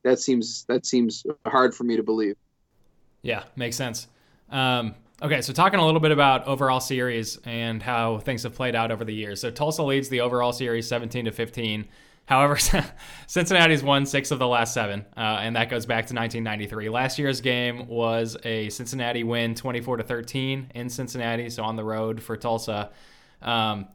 that 0.03 0.19
seems 0.19 0.65
that 0.65 0.87
seems 0.87 1.25
hard 1.47 1.75
for 1.75 1.85
me 1.85 1.97
to 1.97 2.03
believe. 2.03 2.37
Yeah, 3.23 3.45
makes 3.57 3.77
sense. 3.77 4.09
Um, 4.51 4.95
okay, 5.23 5.41
so 5.43 5.53
talking 5.53 5.81
a 5.81 5.85
little 5.85 6.01
bit 6.01 6.13
about 6.13 6.47
overall 6.47 6.81
series 6.81 7.39
and 7.45 7.83
how 7.83 8.19
things 8.19 8.43
have 8.43 8.55
played 8.55 8.75
out 8.75 8.91
over 8.91 9.05
the 9.05 9.15
years. 9.15 9.41
So 9.41 9.51
Tulsa 9.51 9.83
leads 9.83 10.09
the 10.09 10.21
overall 10.21 10.53
series 10.53 10.89
17 10.89 11.27
to 11.27 11.33
15. 11.33 11.87
However, 12.27 12.57
Cincinnati's 13.27 13.83
won 13.83 14.07
six 14.07 14.31
of 14.31 14.39
the 14.39 14.47
last 14.47 14.73
seven, 14.73 15.05
uh, 15.17 15.39
and 15.41 15.57
that 15.57 15.69
goes 15.69 15.85
back 15.85 16.07
to 16.07 16.15
1993. 16.15 16.89
Last 16.89 17.19
year's 17.19 17.41
game 17.41 17.89
was 17.89 18.37
a 18.45 18.69
Cincinnati 18.69 19.25
win, 19.25 19.55
24 19.55 19.97
to 19.97 20.05
13 20.05 20.71
in 20.75 20.89
Cincinnati, 20.89 21.51
so 21.51 21.65
on 21.65 21.75
the 21.75 21.85
road 21.85 22.23
for 22.23 22.37
Tulsa. 22.37 22.91
Um, 23.43 23.89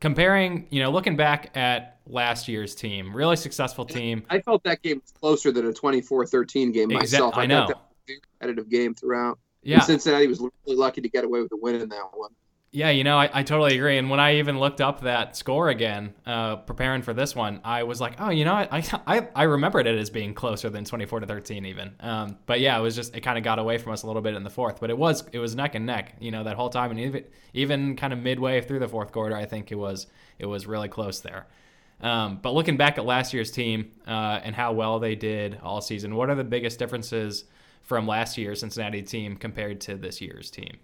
comparing, 0.00 0.66
you 0.70 0.82
know, 0.82 0.90
looking 0.90 1.16
back 1.16 1.54
at 1.56 1.98
last 2.06 2.48
year's 2.48 2.74
team, 2.74 3.14
really 3.14 3.36
successful 3.36 3.84
team. 3.84 4.22
I 4.30 4.40
felt 4.40 4.64
that 4.64 4.82
game 4.82 5.00
was 5.02 5.12
closer 5.12 5.52
than 5.52 5.66
a 5.66 5.72
24-13 5.72 6.72
game 6.72 6.90
myself. 6.90 7.36
I, 7.36 7.42
I 7.42 7.46
know. 7.46 7.70
very 8.06 8.20
competitive 8.20 8.70
game 8.70 8.94
throughout. 8.94 9.38
Yeah. 9.64 9.76
And 9.76 9.84
Cincinnati 9.84 10.26
was 10.26 10.40
really 10.40 10.76
lucky 10.76 11.00
to 11.00 11.08
get 11.08 11.24
away 11.24 11.40
with 11.40 11.50
the 11.50 11.56
win 11.56 11.74
in 11.76 11.88
that 11.88 12.10
one. 12.12 12.30
Yeah, 12.70 12.90
you 12.90 13.04
know, 13.04 13.16
I, 13.16 13.30
I 13.32 13.42
totally 13.44 13.76
agree. 13.76 13.98
And 13.98 14.10
when 14.10 14.18
I 14.18 14.38
even 14.38 14.58
looked 14.58 14.80
up 14.80 15.02
that 15.02 15.36
score 15.36 15.68
again, 15.68 16.12
uh, 16.26 16.56
preparing 16.56 17.02
for 17.02 17.14
this 17.14 17.32
one, 17.32 17.60
I 17.62 17.84
was 17.84 18.00
like, 18.00 18.16
oh, 18.18 18.30
you 18.30 18.44
know, 18.44 18.52
I, 18.52 18.82
I, 19.06 19.28
I 19.32 19.42
remembered 19.44 19.86
it 19.86 19.96
as 19.96 20.10
being 20.10 20.34
closer 20.34 20.68
than 20.70 20.84
24 20.84 21.20
to 21.20 21.26
13 21.26 21.66
even. 21.66 21.92
Um, 22.00 22.36
but 22.46 22.58
yeah, 22.58 22.76
it 22.76 22.82
was 22.82 22.96
just, 22.96 23.14
it 23.14 23.20
kind 23.20 23.38
of 23.38 23.44
got 23.44 23.60
away 23.60 23.78
from 23.78 23.92
us 23.92 24.02
a 24.02 24.08
little 24.08 24.22
bit 24.22 24.34
in 24.34 24.42
the 24.42 24.50
fourth, 24.50 24.80
but 24.80 24.90
it 24.90 24.98
was, 24.98 25.22
it 25.30 25.38
was 25.38 25.54
neck 25.54 25.76
and 25.76 25.86
neck, 25.86 26.16
you 26.18 26.32
know, 26.32 26.42
that 26.42 26.56
whole 26.56 26.68
time. 26.68 26.90
And 26.90 26.98
even, 26.98 27.24
even 27.52 27.94
kind 27.94 28.12
of 28.12 28.18
midway 28.18 28.60
through 28.60 28.80
the 28.80 28.88
fourth 28.88 29.12
quarter, 29.12 29.36
I 29.36 29.44
think 29.46 29.70
it 29.70 29.76
was, 29.76 30.08
it 30.40 30.46
was 30.46 30.66
really 30.66 30.88
close 30.88 31.20
there. 31.20 31.46
Um, 32.00 32.40
but 32.42 32.54
looking 32.54 32.76
back 32.76 32.98
at 32.98 33.04
last 33.04 33.32
year's 33.32 33.52
team 33.52 33.92
uh, 34.04 34.40
and 34.42 34.52
how 34.52 34.72
well 34.72 34.98
they 34.98 35.14
did 35.14 35.60
all 35.62 35.80
season, 35.80 36.16
what 36.16 36.28
are 36.28 36.34
the 36.34 36.42
biggest 36.42 36.80
differences 36.80 37.44
from 37.84 38.06
last 38.06 38.36
year's 38.36 38.60
Cincinnati 38.60 39.02
team 39.02 39.36
compared 39.36 39.80
to 39.82 39.96
this 39.96 40.20
year's 40.20 40.50
team? 40.50 40.78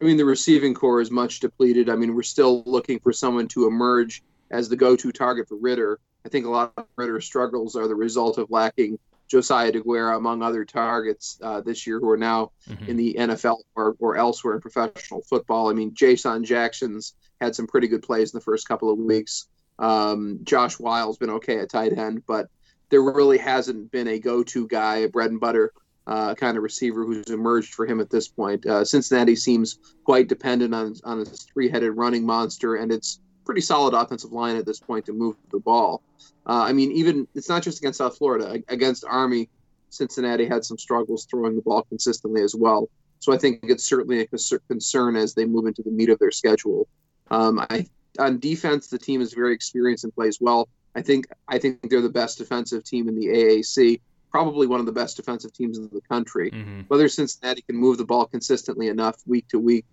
I 0.00 0.04
mean, 0.04 0.16
the 0.16 0.24
receiving 0.24 0.74
corps 0.74 1.00
is 1.00 1.10
much 1.10 1.40
depleted. 1.40 1.88
I 1.88 1.94
mean, 1.94 2.14
we're 2.14 2.22
still 2.22 2.64
looking 2.66 2.98
for 2.98 3.12
someone 3.12 3.46
to 3.48 3.68
emerge 3.68 4.22
as 4.50 4.68
the 4.68 4.76
go-to 4.76 5.12
target 5.12 5.48
for 5.48 5.56
Ridder. 5.56 6.00
I 6.26 6.28
think 6.28 6.44
a 6.44 6.50
lot 6.50 6.72
of 6.76 6.86
Ridder's 6.96 7.24
struggles 7.24 7.76
are 7.76 7.86
the 7.86 7.94
result 7.94 8.36
of 8.38 8.50
lacking 8.50 8.98
Josiah 9.28 9.72
Deguara, 9.72 10.16
among 10.16 10.42
other 10.42 10.64
targets 10.64 11.38
uh, 11.40 11.60
this 11.60 11.86
year, 11.86 12.00
who 12.00 12.10
are 12.10 12.18
now 12.18 12.50
mm-hmm. 12.68 12.84
in 12.84 12.96
the 12.96 13.14
NFL 13.18 13.58
or, 13.76 13.96
or 13.98 14.16
elsewhere 14.16 14.54
in 14.54 14.60
professional 14.60 15.22
football. 15.22 15.70
I 15.70 15.72
mean, 15.72 15.94
Jason 15.94 16.44
Jackson's 16.44 17.14
had 17.40 17.54
some 17.54 17.66
pretty 17.66 17.88
good 17.88 18.02
plays 18.02 18.32
in 18.34 18.36
the 18.36 18.44
first 18.44 18.68
couple 18.68 18.90
of 18.90 18.98
weeks. 18.98 19.46
Um, 19.78 20.40
Josh 20.42 20.78
Whyle's 20.78 21.16
been 21.16 21.30
okay 21.30 21.60
at 21.60 21.70
tight 21.70 21.96
end, 21.96 22.24
but 22.26 22.48
there 22.92 23.02
really 23.02 23.38
hasn't 23.38 23.90
been 23.90 24.06
a 24.06 24.18
go-to 24.18 24.68
guy, 24.68 24.96
a 24.98 25.08
bread 25.08 25.30
and 25.30 25.40
butter 25.40 25.72
uh, 26.06 26.34
kind 26.34 26.58
of 26.58 26.62
receiver 26.62 27.06
who's 27.06 27.30
emerged 27.30 27.72
for 27.72 27.86
him 27.86 28.00
at 28.00 28.10
this 28.10 28.28
point. 28.28 28.66
Uh, 28.66 28.84
Cincinnati 28.84 29.34
seems 29.34 29.78
quite 30.04 30.28
dependent 30.28 30.74
on 30.74 30.94
on 31.04 31.20
its 31.20 31.44
three-headed 31.44 31.92
running 31.96 32.26
monster 32.26 32.76
and 32.76 32.92
its 32.92 33.20
pretty 33.46 33.62
solid 33.62 33.94
offensive 33.94 34.30
line 34.30 34.56
at 34.56 34.66
this 34.66 34.78
point 34.78 35.06
to 35.06 35.12
move 35.14 35.36
the 35.50 35.58
ball. 35.58 36.02
Uh, 36.46 36.64
I 36.68 36.74
mean, 36.74 36.92
even 36.92 37.26
it's 37.34 37.48
not 37.48 37.62
just 37.62 37.78
against 37.78 37.98
South 37.98 38.18
Florida. 38.18 38.62
Against 38.68 39.06
Army, 39.06 39.48
Cincinnati 39.88 40.46
had 40.46 40.62
some 40.62 40.76
struggles 40.76 41.26
throwing 41.30 41.56
the 41.56 41.62
ball 41.62 41.82
consistently 41.88 42.42
as 42.42 42.54
well. 42.54 42.90
So 43.20 43.32
I 43.32 43.38
think 43.38 43.60
it's 43.62 43.84
certainly 43.84 44.20
a 44.20 44.26
concern 44.68 45.16
as 45.16 45.32
they 45.32 45.46
move 45.46 45.66
into 45.66 45.82
the 45.82 45.90
meat 45.90 46.10
of 46.10 46.18
their 46.18 46.30
schedule. 46.30 46.88
Um, 47.30 47.64
I, 47.70 47.86
on 48.18 48.38
defense, 48.38 48.88
the 48.88 48.98
team 48.98 49.22
is 49.22 49.32
very 49.32 49.54
experienced 49.54 50.04
and 50.04 50.14
plays 50.14 50.38
well. 50.42 50.68
I 50.94 51.02
think 51.02 51.26
I 51.48 51.58
think 51.58 51.88
they're 51.88 52.00
the 52.00 52.08
best 52.08 52.38
defensive 52.38 52.84
team 52.84 53.08
in 53.08 53.14
the 53.14 53.26
AAC 53.26 54.00
probably 54.32 54.66
one 54.66 54.80
of 54.80 54.86
the 54.86 54.92
best 54.92 55.16
defensive 55.16 55.52
teams 55.52 55.78
in 55.78 55.88
the 55.92 56.00
country. 56.00 56.50
Mm-hmm. 56.50 56.80
Whether 56.88 57.06
Cincinnati 57.08 57.62
can 57.62 57.76
move 57.76 57.98
the 57.98 58.04
ball 58.04 58.24
consistently 58.26 58.88
enough 58.88 59.16
week 59.26 59.46
to 59.48 59.58
week 59.58 59.84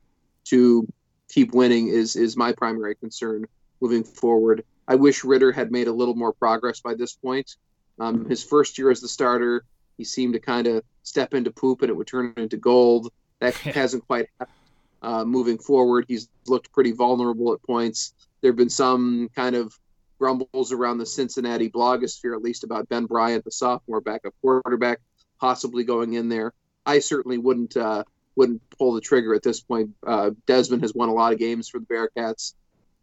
to 0.45 0.87
keep 1.27 1.53
winning 1.53 1.89
is 1.89 2.15
is 2.15 2.35
my 2.35 2.53
primary 2.53 2.95
concern 2.95 3.45
moving 3.81 4.03
forward. 4.03 4.63
I 4.87 4.95
wish 4.95 5.23
Ridder 5.23 5.51
had 5.51 5.71
made 5.71 5.87
a 5.87 5.91
little 5.91 6.15
more 6.15 6.33
progress 6.33 6.79
by 6.79 6.95
this 6.95 7.13
point. 7.13 7.57
Um, 7.99 8.27
his 8.27 8.43
first 8.43 8.77
year 8.77 8.89
as 8.89 9.01
the 9.01 9.07
starter, 9.09 9.65
he 9.97 10.05
seemed 10.05 10.33
to 10.33 10.39
kind 10.39 10.65
of 10.67 10.83
step 11.03 11.33
into 11.33 11.51
poop 11.51 11.81
and 11.81 11.89
it 11.89 11.93
would 11.93 12.07
turn 12.07 12.33
into 12.37 12.57
gold. 12.57 13.11
That 13.39 13.53
hasn't 13.79 14.07
quite 14.07 14.27
happened. 14.39 14.55
Uh, 15.01 15.23
moving 15.23 15.57
forward, 15.57 16.05
he's 16.07 16.27
looked 16.47 16.71
pretty 16.73 16.91
vulnerable 16.91 17.53
at 17.53 17.63
points. 17.63 18.13
There 18.41 18.51
have 18.51 18.57
been 18.57 18.69
some 18.69 19.29
kind 19.35 19.55
of 19.55 19.77
grumbles 20.19 20.71
around 20.71 20.97
the 20.97 21.05
Cincinnati 21.05 21.69
blogosphere, 21.69 22.35
at 22.35 22.43
least 22.43 22.63
about 22.63 22.89
Ben 22.89 23.05
Bryant, 23.05 23.43
the 23.45 23.51
sophomore 23.51 24.01
backup 24.01 24.33
quarterback, 24.41 24.99
possibly 25.39 25.83
going 25.83 26.13
in 26.13 26.29
there. 26.29 26.53
I 26.85 26.99
certainly 26.99 27.37
wouldn't 27.37 27.77
uh, 27.77 28.03
wouldn't 28.35 28.61
pull 28.77 28.93
the 28.93 29.01
trigger 29.01 29.33
at 29.33 29.43
this 29.43 29.61
point. 29.61 29.91
Uh, 30.05 30.31
Desmond 30.45 30.81
has 30.83 30.93
won 30.93 31.09
a 31.09 31.13
lot 31.13 31.33
of 31.33 31.39
games 31.39 31.69
for 31.69 31.79
the 31.79 31.85
Bearcats, 31.85 32.53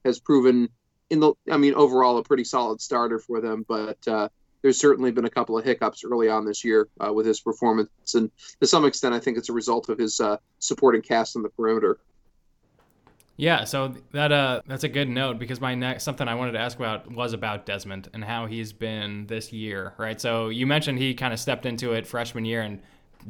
has 0.05 0.19
proven 0.19 0.69
in 1.11 1.21
the 1.21 1.33
I 1.51 1.57
mean 1.57 1.75
overall 1.75 2.19
a 2.19 2.23
pretty 2.23 2.45
solid 2.45 2.81
starter 2.81 3.19
for 3.19 3.41
them, 3.41 3.65
but 3.67 3.99
uh, 4.07 4.29
there's 4.63 4.81
certainly 4.81 5.13
been 5.13 5.25
a 5.25 5.31
couple 5.31 5.57
of 5.57 5.65
hiccups 5.65 6.05
early 6.05 6.29
on 6.29 6.45
this 6.45 6.65
year 6.65 6.89
uh, 7.05 7.13
with 7.13 7.27
his 7.27 7.41
performance, 7.41 8.15
and 8.15 8.31
to 8.61 8.67
some 8.67 8.85
extent, 8.85 9.15
I 9.15 9.21
think 9.21 9.39
it's 9.39 9.49
a 9.49 9.55
result 9.55 9.89
of 9.89 9.99
his 9.99 10.21
uh, 10.21 10.37
supporting 10.59 11.03
cast 11.03 11.37
on 11.37 11.43
the 11.43 11.49
perimeter. 11.51 11.99
Yeah, 13.37 13.65
so 13.65 13.95
that 14.13 14.33
uh 14.33 14.63
that's 14.67 14.85
a 14.85 14.89
good 14.89 15.09
note 15.09 15.39
because 15.39 15.61
my 15.61 15.75
next 15.75 16.05
something 16.05 16.27
I 16.27 16.35
wanted 16.35 16.53
to 16.53 16.59
ask 16.59 16.79
about 16.79 17.11
was 17.11 17.35
about 17.35 17.67
Desmond 17.67 18.09
and 18.15 18.25
how 18.25 18.47
he's 18.47 18.73
been 18.73 19.27
this 19.27 19.53
year, 19.53 19.93
right? 19.99 20.19
So 20.21 20.49
you 20.49 20.67
mentioned 20.67 20.99
he 20.99 21.15
kind 21.15 21.35
of 21.35 21.39
stepped 21.39 21.67
into 21.67 21.93
it 21.93 22.07
freshman 22.07 22.47
year 22.47 22.63
and 22.63 22.81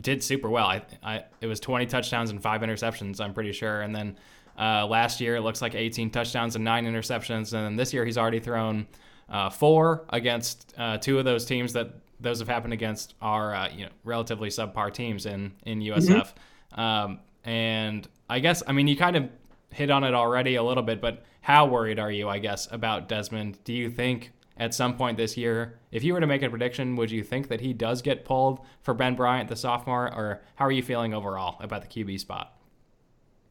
did 0.01 0.23
super 0.23 0.49
well. 0.49 0.67
I, 0.67 0.83
I 1.03 1.25
it 1.41 1.47
was 1.47 1.59
20 1.59 1.87
touchdowns 1.87 2.31
and 2.31 2.41
five 2.41 2.61
interceptions, 2.61 3.21
I'm 3.21 3.35
pretty 3.35 3.53
sure, 3.53 3.83
and 3.83 3.95
then 3.95 4.17
uh, 4.59 4.87
last 4.87 5.21
year 5.21 5.37
it 5.37 5.41
looks 5.41 5.61
like 5.61 5.75
18 5.75 6.11
touchdowns 6.11 6.55
and 6.55 6.65
nine 6.65 6.87
interceptions, 6.87 7.53
and 7.53 7.65
then 7.65 7.77
this 7.77 7.93
year 7.93 8.05
he's 8.05 8.17
already 8.17 8.41
thrown 8.41 8.87
uh, 9.29 9.51
four 9.51 10.05
against 10.11 10.73
uh, 10.79 10.99
two 10.99 11.19
of 11.19 11.25
those 11.25 11.45
teams 11.45 11.73
that 11.73 11.91
those 12.21 12.39
have 12.39 12.49
happened 12.49 12.73
against 12.73 13.15
are 13.21 13.55
uh, 13.55 13.69
you 13.71 13.85
know 13.85 13.91
relatively 14.05 14.51
subpar 14.51 14.93
teams 14.93 15.27
in 15.27 15.53
in 15.65 15.81
USF, 15.81 16.33
mm-hmm. 16.73 16.81
um, 16.81 17.19
and 17.45 18.07
I 18.31 18.39
guess 18.39 18.63
I 18.67 18.73
mean 18.73 18.87
you 18.87 18.97
kind 18.97 19.17
of 19.17 19.29
hit 19.77 19.91
on 19.91 20.05
it 20.05 20.15
already 20.15 20.55
a 20.55 20.63
little 20.63 20.83
bit, 20.83 21.01
but 21.01 21.25
how 21.43 21.67
worried 21.67 21.99
are 21.99 22.11
you, 22.11 22.29
I 22.29 22.39
guess, 22.39 22.67
about 22.71 23.09
Desmond? 23.09 23.59
Do 23.63 23.73
you 23.73 23.91
think 23.91 24.33
at 24.57 24.75
some 24.75 24.97
point 24.97 25.19
this 25.19 25.37
year, 25.37 25.79
if 25.93 26.03
you 26.03 26.15
were 26.15 26.21
to 26.21 26.27
make 26.27 26.43
a 26.43 26.49
prediction, 26.49 26.97
would 26.97 27.11
you 27.11 27.23
think 27.23 27.49
that 27.49 27.61
he 27.61 27.73
does 27.73 28.01
get 28.01 28.25
pulled 28.25 28.61
for 28.81 28.95
Ben 28.95 29.15
Bryant, 29.15 29.49
the 29.49 29.57
sophomore, 29.57 30.07
or 30.07 30.43
how 30.55 30.65
are 30.65 30.73
you 30.73 30.83
feeling 30.83 31.13
overall 31.13 31.57
about 31.61 31.83
the 31.83 31.89
QB 31.89 32.19
spot? 32.21 32.57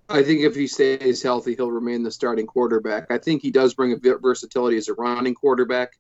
I 0.10 0.24
think 0.24 0.42
if 0.42 0.56
he 0.56 0.68
stays 0.68 1.22
healthy, 1.22 1.56
he'll 1.56 1.72
remain 1.72 2.04
the 2.04 2.12
starting 2.12 2.48
quarterback. 2.48 3.10
I 3.10 3.18
think 3.18 3.42
he 3.42 3.52
does 3.52 3.74
bring 3.74 3.94
a 3.94 3.98
bit 3.98 4.22
versatility 4.22 4.78
as 4.78 4.88
a 4.88 4.94
running 4.94 5.36
quarterback. 5.36 5.98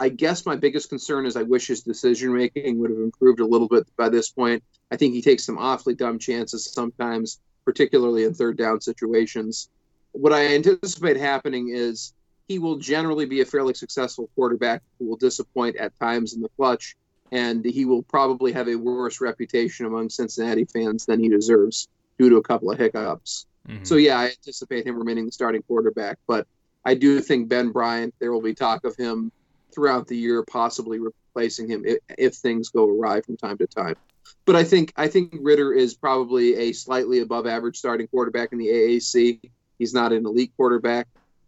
I 0.00 0.08
guess 0.08 0.44
my 0.44 0.56
biggest 0.56 0.88
concern 0.88 1.26
is 1.26 1.36
I 1.36 1.42
wish 1.42 1.68
his 1.68 1.82
decision 1.82 2.34
making 2.34 2.78
would 2.80 2.90
have 2.90 2.98
improved 2.98 3.40
a 3.40 3.46
little 3.46 3.68
bit 3.68 3.86
by 3.96 4.08
this 4.08 4.30
point. 4.30 4.62
I 4.90 4.96
think 4.96 5.14
he 5.14 5.22
takes 5.22 5.44
some 5.44 5.58
awfully 5.58 5.94
dumb 5.94 6.18
chances 6.18 6.72
sometimes 6.72 7.40
particularly 7.64 8.24
in 8.24 8.34
third 8.34 8.56
down 8.56 8.80
situations. 8.80 9.68
What 10.12 10.32
I 10.32 10.54
anticipate 10.54 11.16
happening 11.16 11.70
is 11.70 12.12
he 12.48 12.58
will 12.58 12.76
generally 12.76 13.24
be 13.24 13.40
a 13.40 13.44
fairly 13.44 13.74
successful 13.74 14.28
quarterback 14.34 14.82
who 14.98 15.06
will 15.06 15.16
disappoint 15.16 15.76
at 15.76 15.98
times 15.98 16.34
in 16.34 16.42
the 16.42 16.48
clutch. 16.50 16.96
and 17.32 17.64
he 17.64 17.86
will 17.86 18.02
probably 18.02 18.52
have 18.52 18.68
a 18.68 18.76
worse 18.76 19.20
reputation 19.20 19.86
among 19.86 20.10
Cincinnati 20.10 20.66
fans 20.66 21.06
than 21.06 21.18
he 21.18 21.30
deserves 21.30 21.88
due 22.18 22.28
to 22.28 22.36
a 22.36 22.42
couple 22.42 22.70
of 22.70 22.78
hiccups. 22.78 23.46
Mm-hmm. 23.66 23.84
So 23.84 23.96
yeah, 23.96 24.18
I 24.18 24.24
anticipate 24.26 24.86
him 24.86 24.98
remaining 24.98 25.26
the 25.26 25.32
starting 25.32 25.62
quarterback, 25.62 26.18
but 26.26 26.46
I 26.84 26.94
do 26.94 27.20
think 27.20 27.48
Ben 27.48 27.70
Bryant. 27.70 28.14
There 28.18 28.32
will 28.32 28.42
be 28.42 28.54
talk 28.54 28.84
of 28.84 28.96
him 28.96 29.32
throughout 29.74 30.06
the 30.06 30.16
year, 30.16 30.42
possibly 30.42 30.98
replacing 30.98 31.70
him 31.70 31.84
if, 31.86 31.98
if 32.18 32.34
things 32.34 32.68
go 32.68 32.88
awry 32.88 33.22
from 33.22 33.38
time 33.38 33.56
to 33.58 33.66
time. 33.66 33.96
But 34.44 34.56
I 34.56 34.64
think 34.64 34.92
I 34.96 35.08
think 35.08 35.34
Ridder 35.40 35.72
is 35.72 35.94
probably 35.94 36.56
a 36.56 36.72
slightly 36.72 37.20
above 37.20 37.46
average 37.46 37.76
starting 37.76 38.08
quarterback 38.08 38.52
in 38.52 38.58
the 38.58 38.68
AAC. 38.68 39.40
He's 39.78 39.94
not 39.94 40.12
an 40.12 40.26
elite 40.26 40.52
quarterback, 40.56 41.06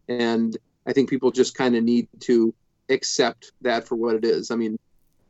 and 0.08 0.56
I 0.86 0.92
think 0.92 1.10
people 1.10 1.30
just 1.30 1.56
kind 1.56 1.76
of 1.76 1.82
need 1.82 2.08
to 2.20 2.54
accept 2.88 3.52
that 3.62 3.86
for 3.86 3.96
what 3.96 4.14
it 4.14 4.24
is. 4.24 4.50
I 4.50 4.56
mean, 4.56 4.78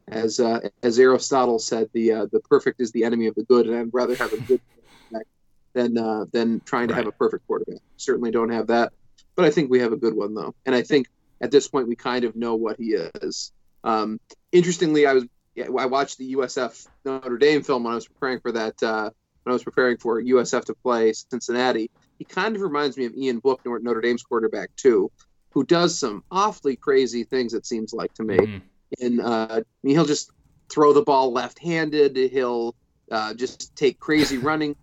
as 0.08 0.40
uh, 0.40 0.60
as 0.82 0.98
Aristotle 0.98 1.58
said, 1.58 1.88
the 1.92 2.12
uh, 2.12 2.26
the 2.30 2.40
perfect 2.40 2.80
is 2.80 2.92
the 2.92 3.04
enemy 3.04 3.26
of 3.26 3.34
the 3.34 3.44
good, 3.44 3.66
and 3.66 3.76
I'd 3.76 3.94
rather 3.94 4.14
have 4.16 4.32
a 4.32 4.38
good 4.38 4.60
quarterback 5.08 5.26
than 5.72 5.98
uh, 5.98 6.26
than 6.32 6.60
trying 6.64 6.88
to 6.88 6.94
right. 6.94 7.04
have 7.04 7.08
a 7.08 7.16
perfect 7.16 7.46
quarterback. 7.46 7.80
Certainly 7.96 8.30
don't 8.32 8.50
have 8.50 8.66
that, 8.66 8.92
but 9.36 9.44
I 9.44 9.50
think 9.50 9.70
we 9.70 9.80
have 9.80 9.92
a 9.92 9.96
good 9.96 10.14
one 10.14 10.34
though, 10.34 10.54
and 10.66 10.74
I 10.74 10.82
think 10.82 11.06
at 11.40 11.50
this 11.50 11.68
point 11.68 11.88
we 11.88 11.96
kind 11.96 12.24
of 12.24 12.36
know 12.36 12.54
what 12.54 12.78
he 12.78 12.94
is. 12.94 13.52
Um, 13.82 14.18
interestingly, 14.52 15.06
I 15.06 15.12
was 15.12 15.24
yeah, 15.54 15.66
I 15.78 15.86
watched 15.86 16.18
the 16.18 16.34
USF 16.34 16.86
Notre 17.04 17.38
Dame 17.38 17.62
film 17.62 17.84
when 17.84 17.92
I 17.92 17.96
was 17.96 18.08
preparing 18.08 18.40
for 18.40 18.52
that 18.52 18.82
uh, 18.82 19.10
when 19.42 19.52
I 19.52 19.54
was 19.54 19.62
preparing 19.62 19.98
for 19.98 20.20
USF 20.20 20.64
to 20.66 20.74
play 20.74 21.12
Cincinnati. 21.12 21.90
He 22.18 22.24
kind 22.24 22.56
of 22.56 22.62
reminds 22.62 22.96
me 22.96 23.06
of 23.06 23.14
Ian 23.14 23.38
Book, 23.38 23.60
Notre 23.64 24.00
Dame's 24.00 24.22
quarterback 24.22 24.74
too, 24.76 25.10
who 25.50 25.64
does 25.64 25.98
some 25.98 26.24
awfully 26.30 26.76
crazy 26.76 27.24
things. 27.24 27.54
It 27.54 27.66
seems 27.66 27.92
like 27.92 28.12
to 28.14 28.24
me. 28.24 28.36
Mm-hmm. 28.36 29.04
And 29.04 29.20
uh, 29.20 29.46
I 29.50 29.62
mean, 29.82 29.94
he'll 29.94 30.04
just 30.04 30.30
throw 30.68 30.92
the 30.92 31.02
ball 31.02 31.32
left-handed. 31.32 32.16
He'll 32.16 32.74
uh, 33.10 33.34
just 33.34 33.74
take 33.76 34.00
crazy 34.00 34.38
running 34.50 34.76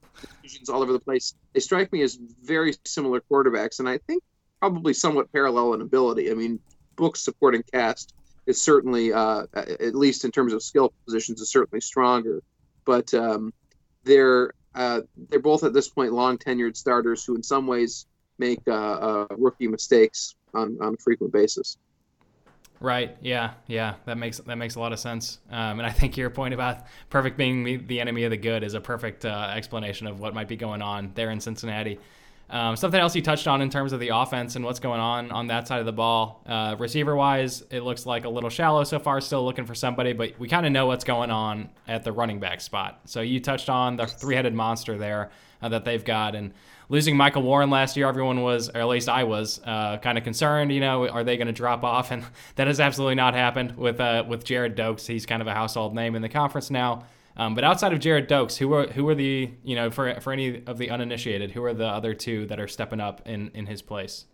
decisions 0.43 0.69
all 0.69 0.81
over 0.81 0.93
the 0.93 0.99
place. 0.99 1.33
They 1.53 1.59
strike 1.59 1.91
me 1.91 2.01
as 2.01 2.17
very 2.43 2.73
similar 2.85 3.21
quarterbacks, 3.21 3.79
and 3.79 3.89
I 3.89 3.97
think 3.99 4.23
probably 4.59 4.93
somewhat 4.93 5.31
parallel 5.31 5.73
in 5.73 5.81
ability. 5.81 6.31
I 6.31 6.35
mean, 6.35 6.59
Book's 6.95 7.21
supporting 7.21 7.63
cast 7.73 8.13
is 8.51 8.61
certainly, 8.61 9.11
uh, 9.11 9.45
at 9.55 9.95
least 9.95 10.25
in 10.25 10.31
terms 10.31 10.53
of 10.53 10.61
skill 10.61 10.93
positions, 11.05 11.41
is 11.41 11.49
certainly 11.49 11.81
stronger. 11.81 12.43
But 12.85 13.13
um, 13.13 13.53
they're 14.03 14.53
uh, 14.75 15.01
they're 15.29 15.39
both 15.39 15.63
at 15.63 15.73
this 15.73 15.89
point 15.89 16.13
long 16.13 16.37
tenured 16.37 16.77
starters 16.77 17.25
who, 17.25 17.35
in 17.35 17.43
some 17.43 17.65
ways, 17.67 18.05
make 18.37 18.61
uh, 18.67 18.71
uh, 18.71 19.27
rookie 19.37 19.67
mistakes 19.67 20.35
on, 20.53 20.77
on 20.81 20.93
a 20.93 20.97
frequent 20.97 21.33
basis. 21.33 21.77
Right. 22.79 23.15
Yeah. 23.21 23.53
Yeah. 23.67 23.95
That 24.05 24.17
makes 24.17 24.39
that 24.39 24.55
makes 24.55 24.75
a 24.75 24.79
lot 24.79 24.91
of 24.91 24.99
sense. 24.99 25.39
Um, 25.51 25.79
and 25.79 25.85
I 25.85 25.91
think 25.91 26.17
your 26.17 26.31
point 26.31 26.53
about 26.53 26.85
perfect 27.09 27.37
being 27.37 27.85
the 27.85 28.01
enemy 28.01 28.23
of 28.23 28.31
the 28.31 28.37
good 28.37 28.63
is 28.63 28.73
a 28.73 28.81
perfect 28.81 29.23
uh, 29.23 29.53
explanation 29.55 30.07
of 30.07 30.19
what 30.19 30.33
might 30.33 30.47
be 30.47 30.55
going 30.55 30.81
on 30.81 31.11
there 31.13 31.29
in 31.29 31.39
Cincinnati. 31.39 31.99
Um, 32.51 32.75
something 32.75 32.99
else 32.99 33.15
you 33.15 33.21
touched 33.21 33.47
on 33.47 33.61
in 33.61 33.69
terms 33.69 33.93
of 33.93 34.01
the 34.01 34.09
offense 34.09 34.57
and 34.57 34.65
what's 34.65 34.79
going 34.79 34.99
on 34.99 35.31
on 35.31 35.47
that 35.47 35.69
side 35.69 35.79
of 35.79 35.85
the 35.85 35.93
ball. 35.93 36.43
Uh, 36.45 36.75
receiver 36.77 37.15
wise, 37.15 37.63
it 37.71 37.81
looks 37.81 38.05
like 38.05 38.25
a 38.25 38.29
little 38.29 38.49
shallow 38.49 38.83
so 38.83 38.99
far, 38.99 39.21
still 39.21 39.45
looking 39.45 39.65
for 39.65 39.73
somebody, 39.73 40.11
but 40.11 40.37
we 40.37 40.49
kind 40.49 40.65
of 40.65 40.73
know 40.73 40.85
what's 40.85 41.05
going 41.05 41.31
on 41.31 41.69
at 41.87 42.03
the 42.03 42.11
running 42.11 42.41
back 42.41 42.59
spot. 42.59 42.99
So 43.05 43.21
you 43.21 43.39
touched 43.39 43.69
on 43.69 43.95
the 43.95 44.05
three 44.05 44.35
headed 44.35 44.53
monster 44.53 44.97
there 44.97 45.31
uh, 45.61 45.69
that 45.69 45.85
they've 45.85 46.03
got. 46.03 46.35
And 46.35 46.53
losing 46.89 47.15
Michael 47.15 47.41
Warren 47.41 47.69
last 47.69 47.95
year, 47.95 48.07
everyone 48.09 48.41
was, 48.41 48.67
or 48.67 48.81
at 48.81 48.87
least 48.87 49.07
I 49.07 49.23
was, 49.23 49.61
uh, 49.63 49.97
kind 49.99 50.17
of 50.17 50.25
concerned. 50.25 50.73
You 50.73 50.81
know, 50.81 51.07
are 51.07 51.23
they 51.23 51.37
going 51.37 51.47
to 51.47 51.53
drop 51.53 51.85
off? 51.85 52.11
And 52.11 52.25
that 52.55 52.67
has 52.67 52.81
absolutely 52.81 53.15
not 53.15 53.33
happened 53.33 53.77
with 53.77 54.01
uh, 54.01 54.25
with 54.27 54.43
Gerrid 54.43 54.75
Doaks. 54.75 55.07
He's 55.07 55.25
kind 55.25 55.41
of 55.41 55.47
a 55.47 55.53
household 55.53 55.95
name 55.95 56.15
in 56.15 56.21
the 56.21 56.29
conference 56.29 56.69
now. 56.69 57.05
Um, 57.37 57.55
but 57.55 57.63
outside 57.63 57.93
of 57.93 57.99
Gerrid 57.99 58.27
Doaks, 58.27 58.57
who 58.57 58.73
are 58.73 58.87
who 58.87 59.07
are 59.09 59.15
the 59.15 59.51
you 59.63 59.75
know 59.75 59.89
for 59.89 60.19
for 60.21 60.33
any 60.33 60.63
of 60.65 60.77
the 60.77 60.89
uninitiated, 60.89 61.51
who 61.51 61.63
are 61.63 61.73
the 61.73 61.87
other 61.87 62.13
two 62.13 62.45
that 62.47 62.59
are 62.59 62.67
stepping 62.67 62.99
up 62.99 63.21
in 63.25 63.51
in 63.53 63.65
his 63.65 63.81
place? 63.81 64.25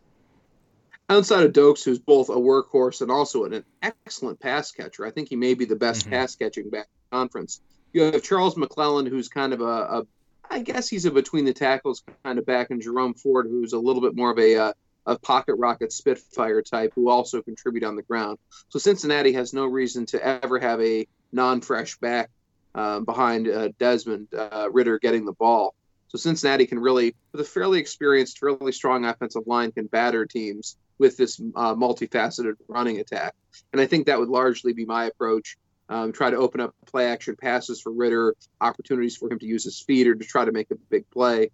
Outside 1.10 1.44
of 1.44 1.54
Doaks, 1.54 1.84
who's 1.84 2.00
both 2.00 2.30
a 2.30 2.34
workhorse 2.34 3.01
and 3.01 3.10
also 3.10 3.46
an 3.46 3.64
excellent 3.81 4.40
pass 4.40 4.72
catcher, 4.72 5.05
I 5.05 5.12
think 5.12 5.29
he 5.29 5.38
may 5.38 5.53
be 5.53 5.64
the 5.64 5.75
best 5.75 6.01
mm-hmm. 6.01 6.12
pass 6.12 6.36
catching 6.36 6.70
back 6.70 6.88
in 6.88 7.10
the 7.10 7.18
conference. 7.18 7.62
You 7.94 8.03
have 8.03 8.24
Charles 8.24 8.57
McClellan, 8.57 9.05
who's 9.05 9.29
kind 9.29 9.53
of 9.53 9.62
a, 9.62 9.64
a, 9.64 10.07
I 10.50 10.60
guess 10.60 10.90
he's 10.90 11.05
a 11.05 11.12
between 11.12 11.46
the 11.46 11.53
tackles 11.53 12.03
kind 12.25 12.38
of 12.38 12.46
back, 12.46 12.72
and 12.72 12.81
Jerome 12.81 13.14
Ford, 13.14 13.48
who's 13.50 13.72
a 13.72 13.79
little 13.79 14.01
bit 14.01 14.16
more 14.16 14.31
of 14.31 14.40
a 14.40 14.57
uh, 14.57 14.74
a 15.05 15.18
pocket 15.18 15.55
rocket 15.55 15.94
Spitfire 15.94 16.62
type, 16.62 16.92
who 16.94 17.10
also 17.10 17.42
contribute 17.42 17.86
on 17.86 17.96
the 17.96 18.01
ground. 18.01 18.38
So 18.68 18.77
Cincinnati 18.77 19.31
has 19.31 19.53
no 19.53 19.66
reason 19.66 20.05
to 20.07 20.22
ever 20.22 20.60
have 20.60 20.81
a 20.81 21.07
non-fresh 21.31 21.98
back 22.00 22.29
um, 22.77 23.03
behind 23.03 23.50
uh, 23.50 23.70
Desmond 23.79 24.27
uh, 24.33 24.70
Ridder 24.72 25.00
getting 25.00 25.25
the 25.25 25.33
ball. 25.33 25.74
So 26.09 26.18
Cincinnati 26.18 26.66
can 26.66 26.79
really, 26.79 27.16
with 27.31 27.42
a 27.42 27.44
fairly 27.44 27.79
experienced, 27.79 28.37
fairly 28.37 28.72
strong 28.72 29.03
offensive 29.03 29.44
line, 29.46 29.72
can 29.72 29.87
batter 29.87 30.25
teams 30.25 30.77
with 31.00 31.18
this 31.18 31.42
uh, 31.55 31.75
multifaceted 31.75 32.53
running 32.68 33.00
attack. 33.00 33.33
And 33.74 33.81
I 33.81 33.87
think 33.87 34.05
that 34.05 34.20
would 34.20 34.29
largely 34.29 34.74
be 34.74 34.85
my 34.85 35.05
approach. 35.05 35.57
Um, 35.90 36.11
try 36.11 36.29
to 36.29 36.37
open 36.37 36.61
up 36.61 36.75
play 36.85 37.07
action 37.07 37.35
passes 37.35 37.81
for 37.81 37.92
Ridder, 37.92 38.35
opportunities 38.61 39.18
for 39.18 39.31
him 39.31 39.40
to 39.40 39.46
use 39.46 39.63
his 39.63 39.81
feet 39.81 40.07
or 40.07 40.16
to 40.16 40.25
try 40.25 40.46
to 40.46 40.51
make 40.51 40.70
a 40.72 40.75
big 40.90 41.09
play. 41.09 41.50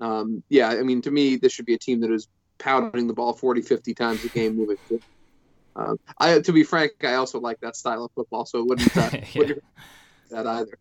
Um, 0.00 0.42
yeah, 0.48 0.68
I 0.68 0.82
mean, 0.82 1.02
to 1.02 1.10
me, 1.10 1.36
this 1.36 1.52
should 1.52 1.66
be 1.66 1.74
a 1.74 1.78
team 1.78 2.00
that 2.00 2.10
is 2.10 2.28
pounding 2.58 3.06
the 3.06 3.14
ball 3.14 3.32
40, 3.32 3.62
50 3.62 3.94
times 3.94 4.24
a 4.24 4.28
game 4.28 4.56
moving 4.56 4.76
forward. 4.76 5.04
Um, 5.76 6.00
I, 6.18 6.40
to 6.40 6.52
be 6.52 6.62
frank, 6.62 6.92
I 7.02 7.14
also 7.14 7.40
like 7.40 7.60
that 7.60 7.74
style 7.74 8.04
of 8.04 8.12
football, 8.12 8.44
so 8.44 8.60
it 8.60 8.66
wouldn't, 8.66 8.96
uh, 8.96 9.10
yeah. 9.12 9.24
wouldn't 9.34 9.64
that 10.30 10.46
either. 10.46 10.78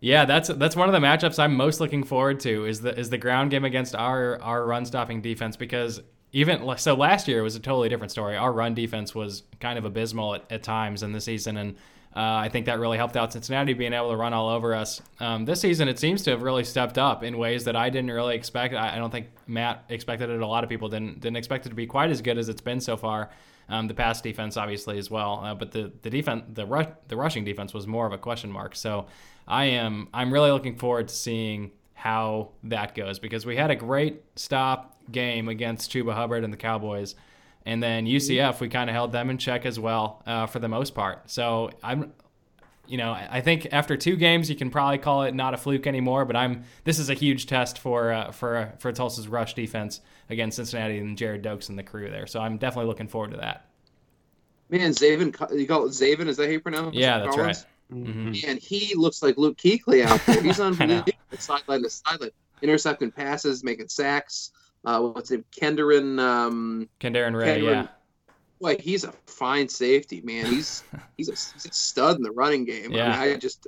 Yeah, 0.00 0.24
that's 0.24 0.48
that's 0.48 0.74
one 0.74 0.88
of 0.88 0.92
the 0.92 1.06
matchups 1.06 1.38
I'm 1.38 1.54
most 1.54 1.80
looking 1.80 2.02
forward 2.02 2.40
to 2.40 2.66
is 2.66 2.80
the 2.80 2.98
is 2.98 3.10
the 3.10 3.18
ground 3.18 3.52
game 3.52 3.64
against 3.64 3.94
our 3.94 4.40
our 4.42 4.66
run 4.66 4.84
stopping 4.84 5.22
defense 5.22 5.56
because 5.56 6.02
even 6.32 6.76
so 6.78 6.94
last 6.94 7.28
year 7.28 7.42
was 7.42 7.54
a 7.54 7.60
totally 7.60 7.88
different 7.88 8.10
story. 8.10 8.36
Our 8.36 8.52
run 8.52 8.74
defense 8.74 9.14
was 9.14 9.44
kind 9.60 9.78
of 9.78 9.84
abysmal 9.84 10.34
at, 10.34 10.50
at 10.50 10.62
times 10.62 11.02
in 11.02 11.12
the 11.12 11.20
season, 11.20 11.56
and 11.56 11.76
uh, 12.16 12.20
I 12.20 12.48
think 12.50 12.66
that 12.66 12.78
really 12.78 12.98
helped 12.98 13.16
out 13.16 13.32
Cincinnati 13.32 13.72
being 13.74 13.92
able 13.92 14.10
to 14.10 14.16
run 14.16 14.34
all 14.34 14.50
over 14.50 14.74
us. 14.74 15.00
Um, 15.20 15.44
this 15.44 15.60
season, 15.60 15.88
it 15.88 15.98
seems 15.98 16.22
to 16.24 16.30
have 16.30 16.42
really 16.42 16.64
stepped 16.64 16.98
up 16.98 17.22
in 17.22 17.38
ways 17.38 17.64
that 17.64 17.76
I 17.76 17.88
didn't 17.88 18.10
really 18.10 18.34
expect. 18.34 18.74
I, 18.74 18.96
I, 18.96 18.98
don't 18.98 19.10
think 19.10 19.28
Matt 19.46 19.84
expected 19.88 20.28
it. 20.28 20.40
A 20.40 20.46
lot 20.46 20.62
of 20.64 20.68
people 20.68 20.88
didn't 20.88 21.20
didn't 21.20 21.36
expect 21.36 21.64
it 21.66 21.70
to 21.70 21.74
be 21.74 21.86
quite 21.86 22.10
as 22.10 22.20
good 22.20 22.38
as 22.38 22.48
it's 22.48 22.60
been 22.60 22.80
so 22.80 22.96
far. 22.96 23.30
Um, 23.68 23.88
the 23.88 23.94
pass 23.94 24.20
defense, 24.20 24.56
obviously, 24.56 24.98
as 24.98 25.10
well, 25.10 25.40
uh, 25.44 25.54
but 25.54 25.72
the 25.72 25.92
the 26.02 26.10
defense, 26.10 26.44
the 26.52 26.66
rush, 26.66 26.88
the 27.08 27.16
rushing 27.16 27.44
defense 27.44 27.72
was 27.72 27.86
more 27.86 28.06
of 28.06 28.12
a 28.12 28.18
question 28.18 28.50
mark. 28.50 28.74
So 28.74 29.06
I 29.46 29.64
am 29.66 30.08
I'm 30.12 30.32
really 30.32 30.50
looking 30.50 30.76
forward 30.76 31.08
to 31.08 31.14
seeing 31.14 31.70
how 31.94 32.50
that 32.64 32.94
goes 32.94 33.18
because 33.18 33.46
we 33.46 33.56
had 33.56 33.70
a 33.70 33.76
great 33.76 34.22
stop 34.34 34.98
game 35.10 35.48
against 35.48 35.92
Chuba 35.92 36.14
Hubbard 36.14 36.44
and 36.44 36.52
the 36.52 36.56
Cowboys. 36.56 37.14
And 37.64 37.80
then 37.80 38.06
UCF, 38.06 38.58
we 38.58 38.68
kind 38.68 38.90
of 38.90 38.94
held 38.94 39.12
them 39.12 39.30
in 39.30 39.38
check 39.38 39.64
as 39.64 39.78
well 39.78 40.20
uh, 40.26 40.46
for 40.46 40.58
the 40.58 40.68
most 40.68 40.96
part. 40.96 41.30
So 41.30 41.70
I'm, 41.82 42.12
you 42.86 42.98
know, 42.98 43.12
I 43.12 43.40
think 43.40 43.68
after 43.72 43.96
two 43.96 44.16
games, 44.16 44.50
you 44.50 44.56
can 44.56 44.70
probably 44.70 44.98
call 44.98 45.22
it 45.22 45.34
not 45.34 45.54
a 45.54 45.56
fluke 45.56 45.86
anymore. 45.86 46.24
But 46.24 46.36
I'm 46.36 46.64
this 46.84 46.98
is 46.98 47.10
a 47.10 47.14
huge 47.14 47.46
test 47.46 47.78
for 47.78 48.12
uh, 48.12 48.32
for 48.32 48.72
for 48.78 48.92
Tulsa's 48.92 49.28
rush 49.28 49.54
defense 49.54 50.00
against 50.28 50.56
Cincinnati 50.56 50.98
and 50.98 51.16
Gerrid 51.16 51.42
Doaks 51.42 51.68
and 51.68 51.78
the 51.78 51.82
crew 51.82 52.10
there. 52.10 52.26
So 52.26 52.40
I'm 52.40 52.58
definitely 52.58 52.88
looking 52.88 53.08
forward 53.08 53.30
to 53.32 53.36
that. 53.38 53.66
Man, 54.68 54.90
Zaven, 54.92 55.58
you 55.58 55.66
call 55.66 55.84
it 55.86 55.90
Zaven? 55.90 56.26
Is 56.28 56.38
that 56.38 56.46
how 56.46 56.50
you 56.50 56.60
pronounce 56.60 56.96
it? 56.96 57.00
Yeah, 57.00 57.18
that's 57.18 57.36
Collins? 57.36 57.66
right. 57.90 57.98
Mm-hmm. 57.98 58.46
Man, 58.46 58.56
he 58.56 58.94
looks 58.94 59.22
like 59.22 59.36
Luke 59.36 59.58
Kuechly 59.58 60.04
out 60.04 60.24
there. 60.26 60.42
He's 60.42 60.60
unbelievable. 60.60 61.12
sideline 61.38 61.82
to 61.82 61.90
sideline, 61.90 62.30
intercepting 62.62 63.10
passes, 63.10 63.62
making 63.62 63.88
sacks. 63.88 64.52
Uh, 64.84 65.00
what's 65.00 65.28
his 65.28 65.38
name? 65.38 65.44
Kendarin. 65.52 66.18
Um, 66.18 66.88
Kendarin 67.00 67.36
Ray. 67.36 67.60
Kendarin, 67.60 67.84
yeah. 67.84 67.86
Boy, 68.62 68.76
he's 68.78 69.04
a 69.04 69.12
fine 69.26 69.68
safety, 69.68 70.20
man. 70.22 70.46
He's 70.46 70.84
he's 71.16 71.28
a, 71.28 71.32
he's 71.32 71.66
a 71.66 71.72
stud 71.72 72.16
in 72.16 72.22
the 72.22 72.30
running 72.30 72.64
game. 72.64 72.92
Yeah. 72.92 73.18
I, 73.18 73.26
mean, 73.26 73.34
I 73.34 73.38
just 73.38 73.66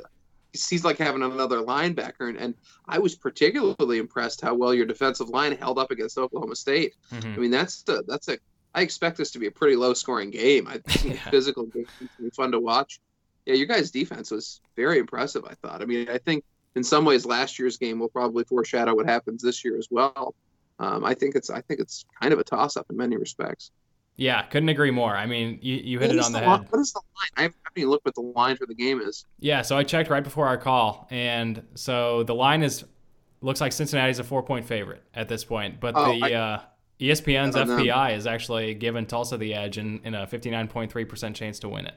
he's 0.53 0.85
like 0.85 0.99
having 0.99 1.23
another 1.23 1.59
linebacker. 1.59 2.29
And, 2.29 2.39
and 2.39 2.55
I 2.87 2.99
was 2.99 3.15
particularly 3.15 3.99
impressed 3.99 4.41
how 4.41 4.55
well 4.55 4.73
your 4.73 4.87
defensive 4.87 5.29
line 5.29 5.57
held 5.57 5.79
up 5.79 5.91
against 5.91 6.17
Oklahoma 6.17 6.57
State. 6.57 6.95
Mm-hmm. 7.13 7.33
I 7.33 7.37
mean, 7.37 7.51
that's 7.51 7.83
the 7.83 8.05
that's 8.07 8.29
a 8.29 8.39
I 8.75 8.83
expect 8.83 9.17
this 9.19 9.31
to 9.33 9.39
be 9.39 9.47
a 9.47 9.51
pretty 9.51 9.77
low 9.77 9.95
scoring 9.95 10.31
game. 10.31 10.67
I 10.69 10.79
think 10.79 11.15
yeah. 11.25 11.31
physical 11.31 11.67
game 11.67 11.87
be 12.21 12.31
fun 12.31 12.53
to 12.53 12.61
watch. 12.61 13.01
Yeah, 13.47 13.55
your 13.55 13.67
guys' 13.67 13.91
defense 13.91 14.31
was 14.31 14.61
very 14.77 14.99
impressive. 14.99 15.45
I 15.45 15.55
thought. 15.55 15.83
I 15.83 15.85
mean, 15.85 16.09
I 16.09 16.19
think 16.19 16.45
in 16.77 16.83
some 16.83 17.05
ways 17.05 17.27
last 17.27 17.59
year's 17.59 17.77
game 17.77 17.99
will 17.99 18.09
probably 18.09 18.45
foreshadow 18.45 18.95
what 18.95 19.07
happens 19.07 19.43
this 19.43 19.65
year 19.65 19.77
as 19.77 19.89
well. 19.91 20.35
Um, 20.79 21.05
I 21.05 21.15
think 21.15 21.37
it's 21.37 21.51
I 21.51 21.61
think 21.61 21.81
it's 21.81 22.05
kind 22.21 22.33
of 22.33 22.39
a 22.39 22.45
toss 22.45 22.77
up 22.77 22.87
in 22.91 22.97
many 22.97 23.17
respects. 23.17 23.71
Yeah, 24.17 24.43
couldn't 24.43 24.69
agree 24.69 24.93
more. 24.93 25.17
I 25.17 25.27
mean, 25.27 25.59
you, 25.61 25.75
you 25.77 25.99
hit 25.99 26.13
it 26.13 26.21
on 26.21 26.33
the, 26.33 26.39
the 26.39 26.45
head. 26.45 26.67
what 26.71 26.81
is 26.81 26.93
the 26.93 27.01
line? 27.01 27.31
I 27.37 27.43
haven't 27.43 27.57
even 27.77 27.91
looked 27.91 28.05
what 28.05 28.15
the 28.15 28.21
line 28.21 28.57
for 28.57 28.67
the 28.67 28.75
game 28.75 29.01
is. 29.01 29.27
Yeah, 29.41 29.63
so 29.63 29.77
I 29.77 29.83
checked 29.83 30.09
right 30.09 30.23
before 30.23 30.47
our 30.47 30.57
call, 30.57 31.09
and 31.11 31.63
so 31.75 32.23
the 32.23 32.35
line 32.35 32.63
is 32.63 32.85
looks 33.41 33.61
like 33.61 33.73
Cincinnati's 33.73 34.21
a 34.21 34.25
four 34.25 34.43
point 34.43 34.67
favorite 34.67 35.03
at 35.15 35.29
this 35.29 35.45
point, 35.45 35.81
but 35.81 35.95
oh, 35.97 36.13
the 36.13 36.23
I, 36.23 36.33
uh, 36.33 36.61
ESPN's 37.01 37.57
FPI 37.57 38.17
is 38.17 38.27
actually 38.27 38.75
giving 38.75 39.05
Tulsa 39.05 39.37
the 39.37 39.53
edge 39.53 39.79
in, 39.79 40.01
in 40.05 40.15
a 40.15 40.27
fifty 40.27 40.51
nine 40.51 40.69
point 40.69 40.93
three 40.93 41.05
percent 41.05 41.35
chance 41.35 41.59
to 41.61 41.69
win 41.69 41.87
it. 41.87 41.95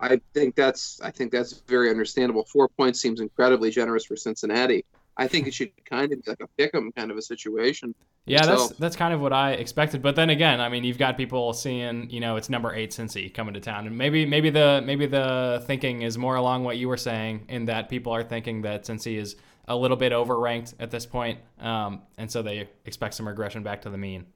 I 0.00 0.20
think 0.34 0.54
that's 0.54 1.00
I 1.00 1.10
think 1.10 1.32
that's 1.32 1.60
very 1.66 1.90
understandable. 1.90 2.44
Four 2.44 2.68
points 2.68 3.00
seems 3.00 3.20
incredibly 3.20 3.70
generous 3.70 4.04
for 4.04 4.16
Cincinnati. 4.16 4.84
I 5.18 5.26
think 5.26 5.46
it 5.48 5.54
should 5.54 5.72
kind 5.84 6.12
of 6.12 6.24
be 6.24 6.30
like 6.30 6.40
a 6.40 6.46
pick 6.56 6.74
'em 6.74 6.92
kind 6.92 7.10
of 7.10 7.16
a 7.16 7.22
situation. 7.22 7.94
Yeah, 8.26 8.44
that's 8.46 8.68
that's 8.70 8.96
kind 8.96 9.12
of 9.12 9.20
what 9.20 9.32
I 9.32 9.52
expected. 9.52 10.02
But 10.02 10.14
then 10.16 10.30
again, 10.30 10.60
I 10.60 10.68
mean, 10.68 10.84
you've 10.84 10.98
got 10.98 11.16
people 11.16 11.52
seeing, 11.52 12.08
you 12.10 12.20
know, 12.20 12.36
it's 12.36 12.48
number 12.48 12.74
eight 12.74 12.90
Cincy 12.90 13.32
coming 13.32 13.54
to 13.54 13.60
town, 13.60 13.86
and 13.86 13.98
maybe 13.98 14.24
maybe 14.26 14.50
the 14.50 14.82
maybe 14.84 15.06
the 15.06 15.62
thinking 15.66 16.02
is 16.02 16.16
more 16.16 16.36
along 16.36 16.64
what 16.64 16.76
you 16.76 16.88
were 16.88 16.96
saying, 16.96 17.46
in 17.48 17.64
that 17.66 17.88
people 17.88 18.12
are 18.12 18.22
thinking 18.22 18.62
that 18.62 18.84
Cincy 18.84 19.16
is 19.16 19.36
a 19.66 19.76
little 19.76 19.96
bit 19.96 20.12
overranked 20.12 20.74
at 20.78 20.90
this 20.90 21.04
point, 21.04 21.40
um, 21.60 22.02
and 22.16 22.30
so 22.30 22.42
they 22.42 22.68
expect 22.84 23.14
some 23.14 23.26
regression 23.26 23.62
back 23.62 23.82
to 23.82 23.90
the 23.90 23.98
mean. 23.98 24.26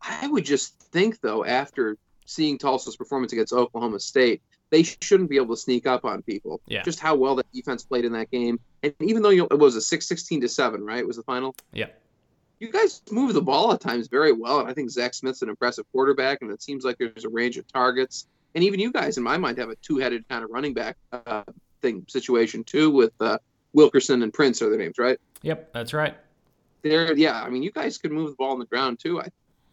I 0.00 0.28
would 0.28 0.44
just 0.44 0.78
think 0.80 1.20
though, 1.20 1.44
after 1.44 1.96
seeing 2.26 2.58
Tulsa's 2.58 2.96
performance 2.96 3.32
against 3.32 3.52
Oklahoma 3.52 4.00
State, 4.00 4.42
they 4.72 4.82
shouldn't 4.82 5.28
be 5.28 5.36
able 5.36 5.54
to 5.54 5.60
sneak 5.60 5.86
up 5.86 6.04
on 6.04 6.22
people. 6.22 6.60
Yeah. 6.66 6.82
Just 6.82 6.98
how 6.98 7.14
well 7.14 7.36
that 7.36 7.46
defense 7.52 7.84
played 7.84 8.06
in 8.06 8.12
that 8.14 8.30
game, 8.30 8.58
and 8.82 8.94
even 9.00 9.22
though 9.22 9.28
you 9.28 9.46
it 9.50 9.58
was 9.58 9.76
a 9.76 9.80
six 9.80 10.08
sixteen 10.08 10.40
to 10.40 10.48
seven, 10.48 10.82
right? 10.84 10.98
It 10.98 11.06
was 11.06 11.18
the 11.18 11.22
final. 11.22 11.54
Yeah. 11.72 11.88
You 12.58 12.72
guys 12.72 13.02
move 13.10 13.34
the 13.34 13.42
ball 13.42 13.72
at 13.72 13.80
times 13.80 14.08
very 14.08 14.32
well, 14.32 14.60
and 14.60 14.68
I 14.68 14.72
think 14.72 14.90
Zach 14.90 15.14
Smith's 15.14 15.42
an 15.42 15.48
impressive 15.48 15.84
quarterback, 15.92 16.38
and 16.40 16.50
it 16.50 16.62
seems 16.62 16.84
like 16.84 16.96
there's 16.96 17.24
a 17.24 17.28
range 17.28 17.58
of 17.58 17.68
targets. 17.68 18.26
And 18.54 18.64
even 18.64 18.80
you 18.80 18.90
guys, 18.92 19.18
in 19.18 19.22
my 19.22 19.36
mind, 19.36 19.58
have 19.58 19.68
a 19.68 19.76
two-headed 19.76 20.28
kind 20.28 20.44
of 20.44 20.50
running 20.50 20.72
back 20.72 20.96
uh, 21.12 21.42
thing 21.80 22.04
situation 22.08 22.64
too, 22.64 22.90
with 22.90 23.12
uh, 23.20 23.38
Wilkerson 23.72 24.22
and 24.22 24.32
Prince 24.32 24.62
are 24.62 24.70
their 24.70 24.78
names, 24.78 24.96
right? 24.98 25.18
Yep, 25.42 25.72
that's 25.74 25.92
right. 25.92 26.16
There, 26.82 27.14
yeah. 27.14 27.42
I 27.42 27.50
mean, 27.50 27.62
you 27.62 27.72
guys 27.72 27.98
could 27.98 28.12
move 28.12 28.30
the 28.30 28.36
ball 28.36 28.52
on 28.52 28.58
the 28.58 28.66
ground 28.66 29.00
too. 29.00 29.20
I 29.20 29.28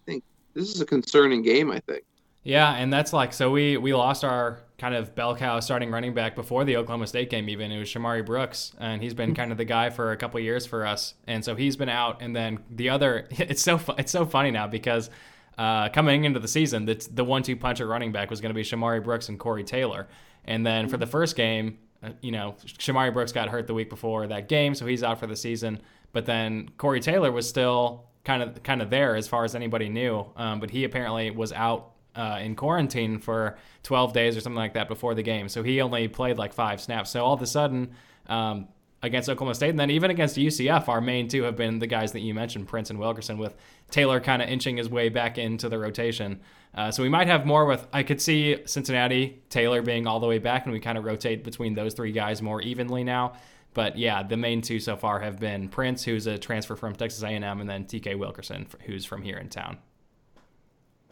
think 0.05 0.23
this 0.53 0.73
is 0.75 0.81
a 0.81 0.85
concerning 0.85 1.41
game. 1.41 1.71
I 1.71 1.79
think. 1.79 2.03
Yeah, 2.43 2.73
and 2.73 2.91
that's 2.91 3.13
like 3.13 3.33
so 3.33 3.51
we 3.51 3.77
we 3.77 3.93
lost 3.93 4.23
our 4.23 4.61
kind 4.79 4.95
of 4.95 5.13
bell 5.13 5.35
cow 5.35 5.59
starting 5.59 5.91
running 5.91 6.13
back 6.13 6.35
before 6.35 6.63
the 6.63 6.77
Oklahoma 6.77 7.05
State 7.05 7.29
game 7.29 7.49
even. 7.49 7.71
It 7.71 7.79
was 7.79 7.89
Shamari 7.89 8.25
Brooks, 8.25 8.73
and 8.79 9.01
he's 9.01 9.13
been 9.13 9.35
kind 9.35 9.51
of 9.51 9.57
the 9.57 9.65
guy 9.65 9.89
for 9.89 10.11
a 10.11 10.17
couple 10.17 10.39
years 10.39 10.65
for 10.65 10.85
us. 10.85 11.13
And 11.27 11.43
so 11.43 11.55
he's 11.55 11.75
been 11.75 11.89
out, 11.89 12.21
and 12.21 12.35
then 12.35 12.59
the 12.71 12.89
other 12.89 13.27
it's 13.31 13.61
so 13.61 13.77
fu- 13.77 13.93
it's 13.97 14.11
so 14.11 14.25
funny 14.25 14.51
now 14.51 14.67
because 14.67 15.09
uh, 15.57 15.89
coming 15.89 16.23
into 16.23 16.39
the 16.39 16.47
season, 16.47 16.85
the 16.85 17.07
the 17.13 17.23
one 17.23 17.43
two 17.43 17.55
punch 17.55 17.81
at 17.81 17.87
running 17.87 18.11
back 18.11 18.29
was 18.29 18.41
going 18.41 18.51
to 18.51 18.55
be 18.55 18.63
Shamari 18.63 19.03
Brooks 19.03 19.29
and 19.29 19.37
Corey 19.37 19.63
Taylor, 19.63 20.07
and 20.45 20.65
then 20.65 20.87
for 20.87 20.97
the 20.97 21.07
first 21.07 21.35
game, 21.35 21.77
uh, 22.01 22.11
you 22.21 22.31
know 22.31 22.55
Shamari 22.65 23.13
Brooks 23.13 23.33
got 23.33 23.49
hurt 23.49 23.67
the 23.67 23.73
week 23.73 23.89
before 23.89 24.25
that 24.27 24.47
game, 24.47 24.73
so 24.73 24.85
he's 24.85 25.03
out 25.03 25.19
for 25.19 25.27
the 25.27 25.35
season. 25.35 25.81
But 26.13 26.25
then 26.25 26.69
Corey 26.77 27.01
Taylor 27.01 27.31
was 27.31 27.47
still 27.47 28.05
kind 28.23 28.41
of 28.41 28.63
kind 28.63 28.81
of 28.81 28.89
there 28.89 29.15
as 29.15 29.27
far 29.27 29.43
as 29.43 29.53
anybody 29.53 29.89
knew, 29.89 30.25
um, 30.37 30.59
but 30.59 30.69
he 30.69 30.85
apparently 30.85 31.29
was 31.31 31.51
out 31.51 31.91
uh, 32.19 32.37
in 32.39 32.53
quarantine 32.53 33.17
for 33.17 33.57
12 33.83 34.11
days 34.11 34.35
or 34.35 34.41
something 34.41 34.57
like 34.57 34.73
that 34.73 34.89
before 34.89 35.15
the 35.15 35.23
game. 35.23 35.47
So 35.47 35.63
he 35.63 35.79
only 35.79 36.09
played 36.09 36.37
like 36.37 36.51
five 36.51 36.81
snaps. 36.81 37.11
So 37.11 37.23
all 37.23 37.33
of 37.33 37.41
a 37.41 37.47
sudden, 37.47 37.91
um, 38.27 38.67
against 39.01 39.29
Oklahoma 39.29 39.55
State, 39.55 39.69
and 39.69 39.79
then 39.79 39.89
even 39.89 40.11
against 40.11 40.35
UCF, 40.35 40.89
our 40.89 40.99
main 40.99 41.29
two 41.29 41.43
have 41.43 41.55
been 41.55 41.79
the 41.79 41.87
guys 41.87 42.11
that 42.11 42.19
you 42.19 42.33
mentioned, 42.33 42.67
Prince 42.67 42.89
and 42.89 42.99
Wilkerson, 42.99 43.37
with 43.37 43.55
Taylor 43.89 44.19
kind 44.19 44.41
of 44.41 44.49
inching 44.49 44.75
his 44.75 44.89
way 44.89 45.07
back 45.07 45.37
into 45.37 45.69
the 45.69 45.79
rotation. 45.79 46.41
Uh, 46.75 46.91
so 46.91 47.01
we 47.01 47.07
might 47.07 47.27
have 47.27 47.45
more 47.45 47.65
with, 47.65 47.87
I 47.93 48.03
could 48.03 48.21
see 48.21 48.57
Cincinnati, 48.65 49.41
Taylor 49.49 49.81
being 49.81 50.05
all 50.05 50.19
the 50.19 50.27
way 50.27 50.39
back, 50.39 50.65
and 50.65 50.73
we 50.73 50.81
kind 50.81 50.97
of 50.97 51.05
rotate 51.05 51.45
between 51.45 51.73
those 51.73 51.93
three 51.93 52.11
guys 52.11 52.41
more 52.41 52.61
evenly 52.61 53.05
now. 53.05 53.33
But 53.73 53.97
yeah, 53.97 54.23
the 54.23 54.35
main 54.35 54.61
two 54.61 54.81
so 54.81 54.97
far 54.97 55.21
have 55.21 55.39
been 55.39 55.69
Prince, 55.69 56.03
who's 56.03 56.27
a 56.27 56.37
transfer 56.37 56.75
from 56.75 56.93
Texas 56.93 57.23
A&M, 57.23 57.43
and 57.43 57.69
then 57.69 57.85
TK 57.85 58.19
Wilkerson, 58.19 58.67
who's 58.85 59.05
from 59.05 59.21
here 59.21 59.37
in 59.37 59.47
town. 59.47 59.77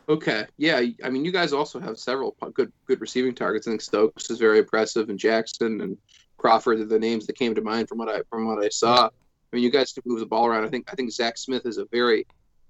Okay, 0.09 0.45
yeah. 0.57 0.81
I 1.03 1.09
mean, 1.09 1.25
you 1.25 1.31
guys 1.31 1.51
also 1.51 1.79
have 1.79 1.97
several 1.97 2.35
good 2.53 2.71
good 2.85 3.01
receiving 3.01 3.35
targets. 3.35 3.67
I 3.67 3.71
think 3.71 3.81
Stokes 3.81 4.29
is 4.29 4.39
very 4.39 4.59
impressive, 4.59 5.09
and 5.09 5.19
Jackson 5.19 5.81
and 5.81 5.97
Crawford 6.37 6.79
are 6.79 6.85
the 6.85 6.99
names 6.99 7.27
that 7.27 7.37
came 7.37 7.53
to 7.55 7.61
mind 7.61 7.89
from 7.89 7.97
what 7.97 8.09
I 8.09 8.21
from 8.29 8.47
what 8.47 8.63
I 8.63 8.69
saw. 8.69 9.07
I 9.07 9.55
mean, 9.55 9.63
you 9.63 9.71
guys 9.71 9.91
can 9.91 10.03
move 10.05 10.19
the 10.19 10.25
ball 10.25 10.45
around. 10.45 10.63
I 10.65 10.69
think 10.69 10.89
I 10.91 10.95
think 10.95 11.11
Zach 11.11 11.37
Smith 11.37 11.65
is 11.65 11.77
a 11.77 11.85
very 11.91 12.25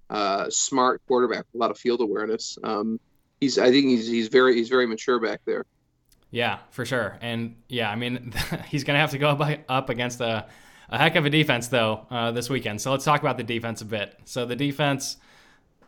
uh, 0.10 0.50
smart 0.50 1.02
quarterback, 1.08 1.46
a 1.54 1.58
lot 1.58 1.70
of 1.70 1.78
field 1.78 2.02
awareness. 2.02 2.58
Um, 2.64 3.00
he's 3.40 3.60
I 3.60 3.72
think 3.72 3.86
he's 3.86 4.08
he's 4.08 4.30
very 4.30 4.56
he's 4.56 4.70
very 4.70 4.88
mature 4.88 5.20
back 5.20 5.42
there. 5.46 5.66
Yeah, 6.32 6.60
for 6.72 6.86
sure. 6.86 7.18
And 7.22 7.56
yeah, 7.70 7.90
I 7.90 7.96
mean, 7.96 8.34
he's 8.68 8.84
going 8.84 8.96
to 8.96 9.00
have 9.00 9.12
to 9.12 9.18
go 9.18 9.30
up, 9.30 9.60
up 9.70 9.90
against 9.90 10.20
a, 10.20 10.48
a 10.90 10.98
heck 10.98 11.16
of 11.16 11.26
a 11.26 11.30
defense, 11.30 11.70
though, 11.70 12.06
uh, 12.10 12.32
this 12.32 12.50
weekend. 12.50 12.82
So 12.82 12.92
let's 12.92 13.06
talk 13.06 13.22
about 13.22 13.38
the 13.38 13.44
defense 13.44 13.82
a 13.82 13.86
bit. 13.86 14.14
So 14.26 14.46
the 14.46 14.56
defense 14.56 15.18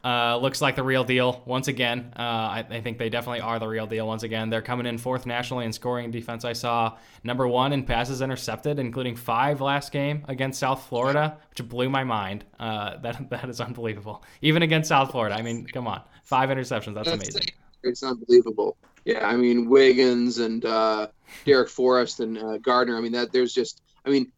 uh, 0.04 0.38
looks 0.38 0.62
like 0.62 0.76
the 0.76 0.84
real 0.84 1.04
deal 1.04 1.42
once 1.46 1.68
again. 1.68 2.14
Uh, 2.18 2.22
I, 2.22 2.66
I 2.70 2.82
think 2.82 2.98
they 2.98 3.10
definitely 3.10 3.42
are 3.42 3.60
the 3.60 3.68
real 3.68 3.86
deal 3.86 4.08
once 4.08 4.24
again. 4.24 4.50
They're 4.50 4.62
coming 4.62 4.86
in 4.86 4.98
fourth 4.98 5.26
nationally 5.26 5.66
in 5.66 5.74
scoring 5.74 6.10
defense. 6.12 6.46
I 6.46 6.54
saw 6.54 6.98
number 7.24 7.48
one 7.48 7.74
in 7.74 7.84
passes 7.84 8.22
intercepted, 8.22 8.80
including 8.80 9.16
five 9.16 9.60
last 9.60 9.92
game 9.92 10.24
against 10.28 10.60
South 10.60 10.88
Florida, 10.88 11.38
which 11.50 11.68
blew 11.68 11.90
my 11.90 12.04
mind. 12.04 12.46
Uh, 12.60 12.98
that 12.98 13.30
that 13.30 13.50
is 13.50 13.60
unbelievable. 13.60 14.24
Even 14.42 14.64
against 14.64 14.90
South 14.90 15.12
Florida. 15.12 15.36
I 15.36 15.42
mean, 15.42 15.66
come 15.66 15.88
on, 15.88 16.02
five 16.24 16.50
interceptions. 16.50 16.96
That's 16.96 17.10
amazing. 17.10 17.48
It's 17.84 18.04
unbelievable. 18.04 18.78
Yeah, 19.06 19.28
I 19.28 19.36
mean 19.36 19.70
Wiggins 19.70 20.40
and 20.40 20.64
uh, 20.66 21.08
Darrick 21.46 21.70
Forrest 21.70 22.20
and 22.20 22.38
uh, 22.38 22.58
Gardner. 22.58 22.98
I 22.98 23.02
mean 23.02 23.14
that 23.14 23.32
there's 23.32 23.54
just 23.54 23.82
I 24.06 24.10
mean 24.10 24.32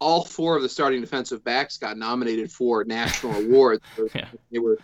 all 0.00 0.24
four 0.24 0.56
of 0.56 0.62
the 0.62 0.68
starting 0.68 1.00
defensive 1.00 1.42
backs 1.42 1.76
got 1.76 1.96
nominated 1.96 2.52
for 2.52 2.84
national 2.84 3.34
awards. 3.44 3.82
Yeah. 4.14 4.28
They 4.50 4.58
were 4.58 4.78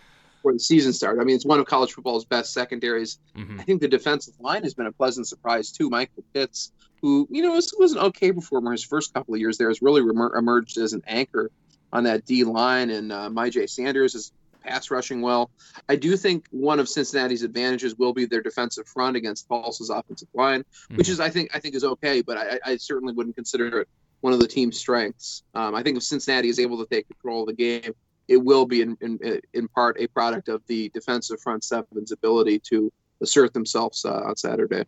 before 0.45 0.53
the 0.53 0.59
season 0.59 0.93
started. 0.93 1.19
I 1.19 1.23
mean 1.23 1.35
it's 1.35 1.45
one 1.45 1.59
of 1.59 1.65
college 1.65 1.93
football's 1.93 2.25
best 2.25 2.53
secondaries. 2.53 3.19
hmm 3.35 3.59
I 3.59 3.63
think 3.63 3.81
the 3.81 3.87
defensive 3.87 4.35
line 4.39 4.61
has 4.63 4.75
been 4.75 4.85
a 4.85 4.91
pleasant 4.91 5.27
surprise 5.27 5.71
too. 5.71 5.89
Michael 5.89 6.23
Pitts, 6.33 6.71
who 7.01 7.27
you 7.31 7.41
know 7.41 7.53
was, 7.53 7.73
was 7.79 7.93
an 7.93 7.99
okay 7.99 8.31
performer 8.31 8.71
his 8.71 8.83
first 8.83 9.13
couple 9.13 9.33
of 9.33 9.39
years 9.39 9.57
there, 9.57 9.69
has 9.69 9.81
really 9.81 10.01
remer- 10.01 10.37
emerged 10.37 10.77
as 10.77 10.93
an 10.93 11.01
anchor 11.07 11.49
on 11.91 12.03
that 12.03 12.25
D 12.25 12.43
line, 12.43 12.89
and 12.91 13.11
uh, 13.11 13.29
Myjai 13.29 13.67
Sanders 13.67 14.13
is 14.13 14.31
pass 14.63 14.91
rushing 14.91 15.21
well. 15.21 15.49
I 15.89 15.95
do 15.95 16.17
think 16.17 16.45
one 16.51 16.79
of 16.79 16.89
Cincinnati's 16.89 17.43
advantages 17.43 17.95
will 17.95 18.13
be 18.13 18.25
their 18.25 18.41
defensive 18.41 18.87
front 18.87 19.15
against 19.15 19.47
Tulsa's 19.47 19.89
offensive 19.89 20.27
line, 20.33 20.63
which 20.95 21.09
is 21.09 21.19
I 21.19 21.29
think 21.29 21.55
I 21.55 21.59
think 21.59 21.73
is 21.73 21.83
okay, 21.83 22.21
but 22.21 22.37
I, 22.37 22.59
I 22.65 22.77
certainly 22.77 23.13
wouldn't 23.13 23.35
consider 23.35 23.81
it 23.81 23.87
one 24.21 24.33
of 24.33 24.39
the 24.39 24.47
team's 24.47 24.77
strengths. 24.77 25.43
Um, 25.53 25.73
I 25.75 25.83
think 25.83 25.97
if 25.97 26.03
Cincinnati 26.03 26.49
is 26.49 26.59
able 26.59 26.77
to 26.83 26.87
take 26.93 27.07
control 27.07 27.41
of 27.41 27.47
the 27.47 27.53
game, 27.53 27.93
it 28.27 28.37
will 28.37 28.65
be 28.65 28.81
in, 28.81 28.97
in, 29.01 29.19
in 29.53 29.67
part 29.69 29.99
a 29.99 30.07
product 30.07 30.47
of 30.49 30.61
the 30.67 30.89
defensive 30.89 31.39
front 31.41 31.63
seven's 31.63 32.11
ability 32.11 32.59
to 32.59 32.91
assert 33.21 33.53
themselves 33.53 34.03
uh, 34.05 34.21
on 34.25 34.35
Saturday. 34.35 34.83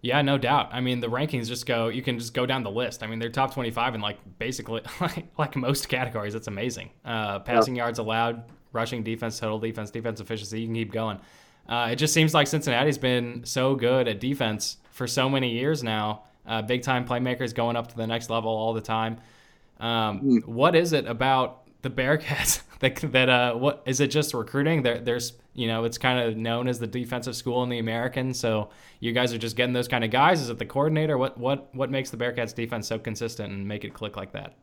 Yeah, 0.00 0.22
no 0.22 0.38
doubt. 0.38 0.68
I 0.72 0.80
mean, 0.80 1.00
the 1.00 1.08
rankings 1.08 1.48
just 1.48 1.66
go. 1.66 1.88
You 1.88 2.02
can 2.02 2.18
just 2.20 2.32
go 2.32 2.46
down 2.46 2.62
the 2.62 2.70
list. 2.70 3.02
I 3.02 3.08
mean, 3.08 3.18
they're 3.18 3.30
top 3.30 3.52
twenty-five 3.52 3.94
in 3.96 4.00
like 4.00 4.18
basically 4.38 4.82
like, 5.00 5.26
like 5.36 5.56
most 5.56 5.88
categories. 5.88 6.34
It's 6.36 6.46
amazing. 6.46 6.90
Uh, 7.04 7.40
passing 7.40 7.74
yards 7.74 7.98
allowed, 7.98 8.44
rushing 8.72 9.02
defense, 9.02 9.40
total 9.40 9.58
defense, 9.58 9.90
defense 9.90 10.20
efficiency. 10.20 10.60
You 10.60 10.66
can 10.68 10.74
keep 10.76 10.92
going. 10.92 11.18
Uh, 11.68 11.88
it 11.90 11.96
just 11.96 12.14
seems 12.14 12.32
like 12.32 12.46
Cincinnati's 12.46 12.96
been 12.96 13.44
so 13.44 13.74
good 13.74 14.06
at 14.08 14.20
defense 14.20 14.76
for 14.92 15.06
so 15.06 15.28
many 15.28 15.50
years 15.50 15.82
now. 15.82 16.22
Uh, 16.46 16.62
big 16.62 16.82
time 16.82 17.04
playmakers 17.06 17.52
going 17.54 17.76
up 17.76 17.88
to 17.88 17.96
the 17.96 18.06
next 18.06 18.30
level 18.30 18.50
all 18.50 18.72
the 18.72 18.80
time. 18.80 19.18
Um, 19.80 20.20
Mm. 20.20 20.46
what 20.46 20.74
is 20.74 20.92
it 20.92 21.06
about 21.06 21.67
the 21.82 21.90
Bearcats 21.90 22.62
that 22.80 22.96
that 23.12 23.28
uh, 23.28 23.54
what 23.54 23.82
is 23.86 24.00
it 24.00 24.08
just 24.08 24.34
recruiting? 24.34 24.82
There, 24.82 24.98
there's 24.98 25.32
you 25.54 25.66
know 25.66 25.84
it's 25.84 25.98
kind 25.98 26.20
of 26.20 26.36
known 26.36 26.68
as 26.68 26.78
the 26.78 26.86
defensive 26.86 27.36
school 27.36 27.62
in 27.62 27.68
the 27.68 27.78
American. 27.78 28.34
So 28.34 28.70
you 29.00 29.12
guys 29.12 29.32
are 29.32 29.38
just 29.38 29.56
getting 29.56 29.72
those 29.72 29.88
kind 29.88 30.04
of 30.04 30.10
guys. 30.10 30.40
Is 30.40 30.50
it 30.50 30.58
the 30.58 30.66
coordinator? 30.66 31.18
What 31.18 31.38
what 31.38 31.74
what 31.74 31.90
makes 31.90 32.10
the 32.10 32.16
Bearcats 32.16 32.54
defense 32.54 32.86
so 32.86 32.98
consistent 32.98 33.52
and 33.52 33.66
make 33.66 33.84
it 33.84 33.94
click 33.94 34.16
like 34.16 34.32
that? 34.32 34.56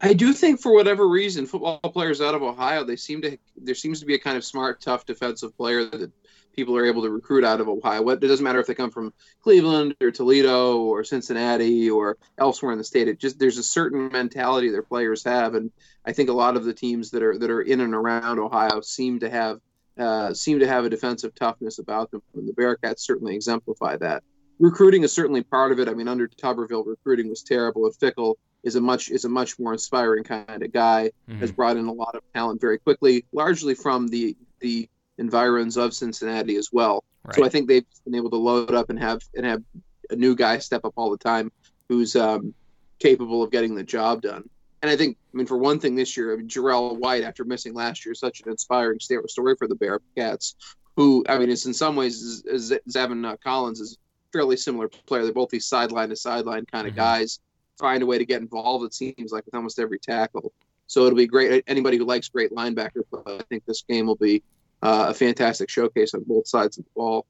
I 0.00 0.12
do 0.12 0.32
think 0.32 0.60
for 0.60 0.72
whatever 0.72 1.08
reason, 1.08 1.46
football 1.46 1.80
players 1.80 2.20
out 2.20 2.34
of 2.34 2.42
Ohio, 2.42 2.84
they 2.84 2.96
seem 2.96 3.20
to 3.22 3.36
there 3.56 3.74
seems 3.74 4.00
to 4.00 4.06
be 4.06 4.14
a 4.14 4.18
kind 4.18 4.36
of 4.36 4.44
smart, 4.44 4.80
tough 4.80 5.06
defensive 5.06 5.56
player 5.56 5.84
that 5.86 6.12
people 6.54 6.76
are 6.76 6.86
able 6.86 7.02
to 7.02 7.10
recruit 7.10 7.44
out 7.44 7.60
of 7.60 7.68
Ohio. 7.68 8.08
It 8.08 8.20
doesn't 8.20 8.42
matter 8.42 8.58
if 8.58 8.66
they 8.66 8.74
come 8.74 8.90
from 8.90 9.12
Cleveland 9.42 9.94
or 10.00 10.10
Toledo 10.10 10.78
or 10.78 11.04
Cincinnati 11.04 11.88
or 11.88 12.18
elsewhere 12.36 12.72
in 12.72 12.78
the 12.78 12.84
state. 12.84 13.06
It 13.06 13.18
just 13.18 13.38
there's 13.38 13.58
a 13.58 13.62
certain 13.62 14.08
mentality 14.10 14.68
their 14.68 14.82
players 14.82 15.22
have, 15.24 15.54
and 15.54 15.70
I 16.08 16.12
think 16.12 16.30
a 16.30 16.32
lot 16.32 16.56
of 16.56 16.64
the 16.64 16.72
teams 16.72 17.10
that 17.10 17.22
are 17.22 17.36
that 17.36 17.50
are 17.50 17.60
in 17.60 17.80
and 17.80 17.94
around 17.94 18.38
Ohio 18.38 18.80
seem 18.80 19.20
to 19.20 19.28
have 19.28 19.60
uh, 19.98 20.32
seem 20.32 20.58
to 20.60 20.66
have 20.66 20.86
a 20.86 20.88
defensive 20.88 21.34
toughness 21.34 21.78
about 21.78 22.10
them, 22.10 22.22
and 22.34 22.48
the 22.48 22.52
Bearcats 22.54 23.00
certainly 23.00 23.34
exemplify 23.34 23.98
that. 23.98 24.22
Recruiting 24.58 25.02
is 25.02 25.12
certainly 25.12 25.42
part 25.42 25.70
of 25.70 25.80
it. 25.80 25.86
I 25.86 25.92
mean, 25.92 26.08
under 26.08 26.26
Tuberville, 26.26 26.86
recruiting 26.86 27.28
was 27.28 27.42
terrible. 27.42 27.84
And 27.84 27.94
Fickell 27.94 28.36
is 28.62 28.74
a 28.74 28.80
much 28.80 29.10
is 29.10 29.26
a 29.26 29.28
much 29.28 29.58
more 29.58 29.74
inspiring 29.74 30.24
kind 30.24 30.62
of 30.62 30.72
guy. 30.72 31.10
Mhm. 31.28 31.40
Has 31.40 31.52
brought 31.52 31.76
in 31.76 31.84
a 31.84 31.92
lot 31.92 32.14
of 32.14 32.22
talent 32.32 32.58
very 32.58 32.78
quickly, 32.78 33.26
largely 33.32 33.74
from 33.74 34.08
the 34.08 34.34
the 34.60 34.88
environs 35.18 35.76
of 35.76 35.92
Cincinnati 35.92 36.56
as 36.56 36.70
well. 36.72 37.04
So 37.34 37.44
I 37.44 37.50
think 37.50 37.68
they've 37.68 37.84
been 38.06 38.14
able 38.14 38.30
to 38.30 38.36
load 38.36 38.72
up 38.72 38.88
and 38.88 38.98
have 38.98 39.20
and 39.36 39.44
have 39.44 39.62
a 40.08 40.16
new 40.16 40.34
guy 40.34 40.58
step 40.58 40.86
up 40.86 40.94
all 40.96 41.10
the 41.10 41.18
time 41.18 41.52
who's 41.90 42.16
um, 42.16 42.54
capable 42.98 43.42
of 43.42 43.50
getting 43.50 43.74
the 43.74 43.84
job 43.84 44.22
done. 44.22 44.48
And 44.82 44.90
I 44.90 44.96
think, 44.96 45.16
I 45.34 45.36
mean, 45.36 45.46
for 45.46 45.58
one 45.58 45.80
thing, 45.80 45.94
this 45.96 46.16
year, 46.16 46.32
I 46.32 46.36
mean, 46.36 46.48
Jarrell 46.48 46.96
White, 46.98 47.24
after 47.24 47.44
missing 47.44 47.74
last 47.74 48.04
year, 48.06 48.14
such 48.14 48.40
an 48.42 48.50
inspiring 48.50 49.00
story 49.00 49.56
for 49.56 49.66
the 49.66 49.74
Bearcats. 49.74 50.54
Who, 50.96 51.24
I 51.28 51.38
mean, 51.38 51.50
it's 51.50 51.66
in 51.66 51.74
some 51.74 51.96
ways, 51.96 52.22
is, 52.22 52.44
is 52.44 52.78
Zaven 52.90 53.24
uh, 53.26 53.36
Collins 53.42 53.80
is 53.80 53.98
fairly 54.32 54.56
similar 54.56 54.88
player. 55.06 55.24
They're 55.24 55.32
both 55.32 55.48
these 55.50 55.66
sideline 55.66 56.08
to 56.10 56.16
sideline 56.16 56.64
kind 56.66 56.86
of 56.86 56.92
Mhm. 56.92 56.96
guys, 56.96 57.40
find 57.78 58.02
a 58.02 58.06
way 58.06 58.18
to 58.18 58.24
get 58.26 58.40
involved. 58.40 58.84
It 58.84 58.94
seems 58.94 59.32
like 59.32 59.44
with 59.46 59.54
almost 59.54 59.78
every 59.78 59.98
tackle. 59.98 60.52
So 60.86 61.06
it'll 61.06 61.16
be 61.16 61.26
great. 61.26 61.64
Anybody 61.66 61.98
who 61.98 62.04
likes 62.04 62.28
great 62.28 62.50
linebacker 62.50 63.02
play, 63.10 63.38
I 63.38 63.42
think 63.48 63.64
this 63.64 63.82
game 63.82 64.06
will 64.06 64.16
be 64.16 64.42
uh, 64.82 65.06
a 65.08 65.14
fantastic 65.14 65.70
showcase 65.70 66.14
on 66.14 66.22
both 66.24 66.46
sides 66.48 66.78
of 66.78 66.84
the 66.84 66.90
ball. 66.94 67.26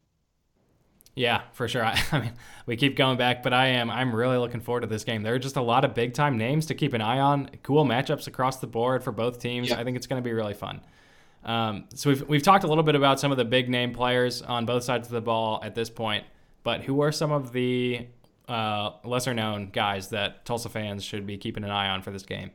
Yeah, 1.19 1.43
for 1.53 1.67
sure. 1.67 1.85
I, 1.87 2.01
I 2.13 2.21
mean, 2.21 2.33
we 2.67 2.77
keep 2.77 2.97
going 2.97 3.19
back, 3.19 3.43
but 3.43 3.53
I 3.53 3.67
am 3.69 3.91
I'm 3.91 4.15
really 4.15 4.37
looking 4.39 4.61
forward 4.61 4.83
to 4.83 4.87
this 4.87 5.03
game. 5.05 5.23
There 5.23 5.35
are 5.35 5.39
just 5.39 5.57
a 5.57 5.63
lot 5.63 5.85
of 5.85 5.93
big 5.95 6.15
time 6.15 6.39
names 6.39 6.67
to 6.67 6.75
keep 6.75 6.93
an 6.95 7.01
eye 7.01 7.19
on. 7.19 7.51
Cool 7.63 7.85
matchups 7.85 8.27
across 8.29 8.59
the 8.61 8.67
board 8.69 9.03
for 9.03 9.11
both 9.13 9.41
teams. 9.41 9.71
Yeah. 9.71 9.81
I 9.81 9.85
think 9.85 9.97
it's 9.97 10.07
going 10.07 10.23
to 10.23 10.25
be 10.27 10.33
really 10.33 10.55
fun. 10.55 10.81
Um, 11.45 11.85
so 11.95 12.11
we've 12.11 12.29
we've 12.29 12.43
talked 12.43 12.65
a 12.65 12.69
little 12.69 12.85
bit 12.85 12.95
about 12.95 13.19
some 13.19 13.31
of 13.33 13.37
the 13.39 13.45
big 13.45 13.69
name 13.69 13.93
players 13.93 14.43
on 14.43 14.65
both 14.65 14.85
sides 14.85 15.09
of 15.09 15.13
the 15.13 15.21
ball 15.21 15.61
at 15.63 15.75
this 15.75 15.91
point, 15.91 16.25
but 16.63 16.83
who 16.83 17.01
are 17.01 17.11
some 17.13 17.33
of 17.33 17.53
the 17.53 18.07
uh, 18.49 18.91
lesser 19.05 19.35
known 19.35 19.71
guys 19.71 20.09
that 20.11 20.45
Tulsa 20.45 20.69
fans 20.69 21.03
should 21.05 21.27
be 21.27 21.37
keeping 21.37 21.65
an 21.65 21.71
eye 21.71 21.89
on 21.89 22.03
for 22.03 22.11
this 22.13 22.23
game? 22.23 22.51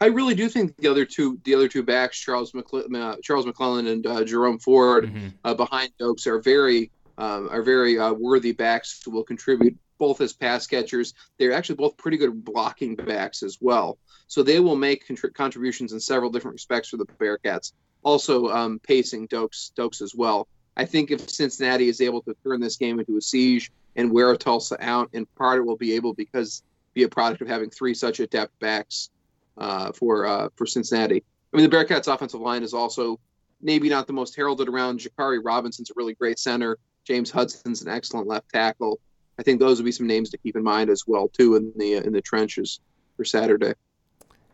I 0.00 0.06
really 0.06 0.34
do 0.34 0.48
think 0.48 0.76
the 0.76 0.88
other 0.88 1.04
two, 1.04 1.38
the 1.44 1.54
other 1.54 1.68
two 1.68 1.82
backs, 1.82 2.18
Charles 2.18 2.52
McCle- 2.52 2.94
uh, 2.94 3.16
Charles 3.22 3.44
McClellan 3.46 3.86
and 3.88 4.06
uh, 4.06 4.24
Jerome 4.24 4.58
Ford, 4.58 5.06
Mhm. 5.12 5.32
uh, 5.44 5.54
behind 5.54 5.90
Doaks 5.98 6.26
are 6.26 6.40
very 6.40 6.90
um, 7.18 7.48
are 7.50 7.62
very 7.62 7.98
uh, 7.98 8.12
worthy 8.12 8.52
backs 8.52 9.00
who 9.04 9.10
will 9.10 9.24
contribute 9.24 9.76
both 9.98 10.20
as 10.20 10.32
pass 10.32 10.66
catchers. 10.66 11.14
They're 11.38 11.52
actually 11.52 11.76
both 11.76 11.96
pretty 11.96 12.16
good 12.16 12.44
blocking 12.44 12.96
backs 12.96 13.42
as 13.42 13.58
well. 13.60 13.98
So 14.26 14.42
they 14.42 14.60
will 14.60 14.76
make 14.76 15.06
contr- 15.06 15.32
contributions 15.34 15.92
in 15.92 16.00
several 16.00 16.30
different 16.30 16.54
respects 16.54 16.88
for 16.88 16.96
the 16.96 17.06
Bearcats. 17.06 17.72
Also 18.02 18.48
um, 18.48 18.80
pacing 18.80 19.28
Doaks 19.28 19.72
Doaks 19.76 20.02
as 20.02 20.14
well. 20.14 20.48
I 20.76 20.84
think 20.84 21.10
if 21.10 21.30
Cincinnati 21.30 21.88
is 21.88 22.00
able 22.00 22.22
to 22.22 22.34
turn 22.42 22.60
this 22.60 22.76
game 22.76 22.98
into 22.98 23.16
a 23.16 23.20
siege 23.20 23.70
and 23.96 24.10
wear 24.10 24.36
Tulsa 24.36 24.76
out, 24.80 25.08
in 25.12 25.24
part 25.36 25.58
it 25.58 25.62
will 25.62 25.76
be 25.76 25.94
able 25.94 26.14
because 26.14 26.62
be 26.94 27.04
a 27.04 27.08
product 27.08 27.42
of 27.42 27.48
having 27.48 27.70
three 27.70 27.94
such 27.94 28.20
adept 28.20 28.58
backs 28.60 29.10
uh, 29.56 29.92
for 29.92 30.26
uh, 30.26 30.48
for 30.56 30.66
Cincinnati. 30.66 31.22
I 31.52 31.56
mean, 31.56 31.68
the 31.68 31.76
Bearcats' 31.76 32.12
offensive 32.12 32.40
line 32.40 32.62
is 32.62 32.74
also 32.74 33.20
maybe 33.62 33.88
not 33.88 34.06
the 34.06 34.12
most 34.12 34.34
heralded 34.34 34.68
around. 34.68 35.00
Jakari 35.00 35.40
Robinson's 35.42 35.90
a 35.90 35.94
really 35.96 36.14
great 36.14 36.38
center. 36.38 36.78
James 37.04 37.30
Hudson's 37.30 37.82
an 37.82 37.88
excellent 37.88 38.26
left 38.26 38.48
tackle. 38.52 38.98
I 39.38 39.42
think 39.42 39.60
those 39.60 39.78
would 39.78 39.84
be 39.84 39.92
some 39.92 40.06
names 40.06 40.30
to 40.30 40.38
keep 40.38 40.56
in 40.56 40.62
mind 40.62 40.90
as 40.90 41.04
well 41.06 41.28
too 41.28 41.56
in 41.56 41.72
the 41.76 41.94
in 41.94 42.12
the 42.12 42.22
trenches 42.22 42.80
for 43.16 43.24
Saturday. 43.24 43.74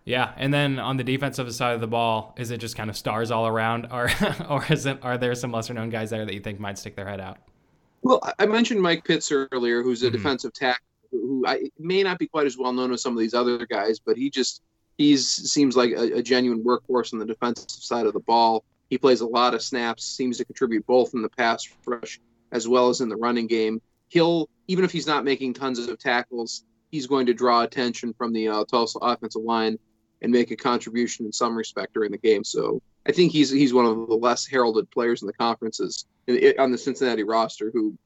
Yeah, 0.05 0.33
and 0.37 0.53
then 0.53 0.79
on 0.79 0.97
the 0.97 1.05
defensive 1.05 1.53
side 1.55 1.75
of 1.75 1.81
the 1.81 1.87
ball, 1.87 2.35
is 2.39 2.51
it 2.51 2.59
just 2.59 2.77
kind 2.77 2.89
of 2.91 2.97
stars 2.97 3.31
all 3.31 3.47
around, 3.47 3.87
or 3.93 4.11
or 4.49 4.65
is 4.71 4.87
it 4.87 4.99
are 5.03 5.19
there 5.19 5.35
some 5.35 5.53
lesser 5.53 5.75
known 5.75 5.91
guys 5.91 6.11
there 6.11 6.25
that 6.25 6.35
you 6.35 6.41
think 6.41 6.59
might 6.59 6.79
stick 6.79 6.97
their 6.97 7.07
head 7.07 7.21
out? 7.21 7.39
Well, 8.03 8.21
I- 8.39 8.47
mentioned 8.47 8.81
Mike 8.81 9.05
Pitts 9.05 9.31
earlier, 9.31 9.83
who's 9.83 10.03
a 10.03 10.09
Mhm. 10.09 10.13
defensive 10.13 10.53
tackle 10.55 10.85
who 11.11 11.45
I, 11.47 11.69
may 11.79 12.03
not 12.05 12.19
be 12.19 12.27
quite 12.29 12.47
as 12.47 12.57
well 12.57 12.73
known 12.73 12.93
as 12.93 13.03
some 13.03 13.13
of 13.13 13.19
these 13.19 13.35
other 13.35 13.67
guys, 13.67 13.99
but 13.99 14.17
he 14.17 14.31
just 14.31 14.63
he's 14.97 15.27
seems 15.29 15.77
like 15.77 15.91
a, 15.93 16.19
a 16.19 16.23
genuine 16.23 16.63
workhorse 16.65 17.13
on 17.13 17.19
the 17.19 17.27
defensive 17.27 17.69
side 17.71 18.07
of 18.07 18.13
the 18.15 18.21
ball. 18.21 18.65
He 18.89 18.97
plays 18.99 19.21
a 19.21 19.27
lot 19.27 19.53
of 19.55 19.63
snaps, 19.63 20.05
seems 20.05 20.39
to 20.39 20.45
contribute 20.45 20.87
both 20.87 21.13
in 21.15 21.21
the 21.23 21.29
pass 21.29 21.69
rush 21.87 22.19
as 22.53 22.69
well 22.69 22.89
as 22.89 23.01
in 23.01 23.09
the 23.09 23.17
running 23.17 23.47
game. 23.47 23.81
He'll 24.09 24.49
even 24.69 24.85
if 24.85 24.93
he's 24.93 25.07
not 25.07 25.25
making 25.25 25.55
tons 25.55 25.79
of 25.79 25.99
tackles, 25.99 26.65
he's 26.91 27.07
going 27.07 27.27
to 27.27 27.35
draw 27.35 27.63
attention 27.63 28.13
from 28.13 28.33
the 28.33 28.49
uh, 28.49 28.65
Tulsa 28.65 28.99
offensive 29.01 29.43
line 29.43 29.79
and 30.23 30.31
make 30.33 30.51
a 30.51 30.57
contribution 30.57 31.27
in 31.27 31.33
some 31.33 31.57
respect 31.57 31.95
during 31.95 32.13
the 32.13 32.19
game. 32.19 32.45
So 32.45 32.83
I 33.07 33.13
think 33.13 33.33
he's 33.33 33.51
he's 33.51 33.73
one 33.73 33.87
of 33.87 34.09
the 34.09 34.15
less 34.15 34.47
heralded 34.47 34.91
players 34.91 35.23
in 35.23 35.27
the 35.27 35.33
conferences 35.33 36.07
on 36.59 36.71
the 36.71 36.79
Cincinnati 36.79 37.25
roster 37.25 37.71
who 37.73 37.97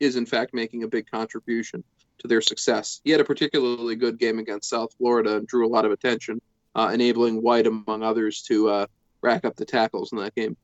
is 0.00 0.16
in 0.16 0.26
fact 0.26 0.54
making 0.54 0.82
a 0.82 0.88
big 0.88 1.10
contribution 1.10 1.84
to 2.18 2.28
their 2.28 2.40
success. 2.40 3.00
He 3.04 3.10
had 3.10 3.20
a 3.20 3.24
particularly 3.24 3.96
good 3.96 4.18
game 4.18 4.38
against 4.38 4.68
South 4.68 4.94
Florida 4.98 5.36
and 5.36 5.46
drew 5.46 5.66
a 5.66 5.70
lot 5.70 5.84
of 5.84 5.92
attention, 5.92 6.40
uh, 6.74 6.90
enabling 6.92 7.42
White, 7.42 7.66
among 7.66 8.02
others, 8.02 8.42
to 8.42 8.68
uh, 8.68 8.86
rack 9.22 9.44
up 9.44 9.56
the 9.56 9.64
tackles 9.64 10.12
in 10.12 10.18
that 10.18 10.34
game. 10.34 10.56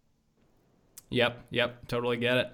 Yep, 1.10 1.46
yep, 1.50 1.88
totally 1.88 2.16
get 2.16 2.36
it. 2.36 2.52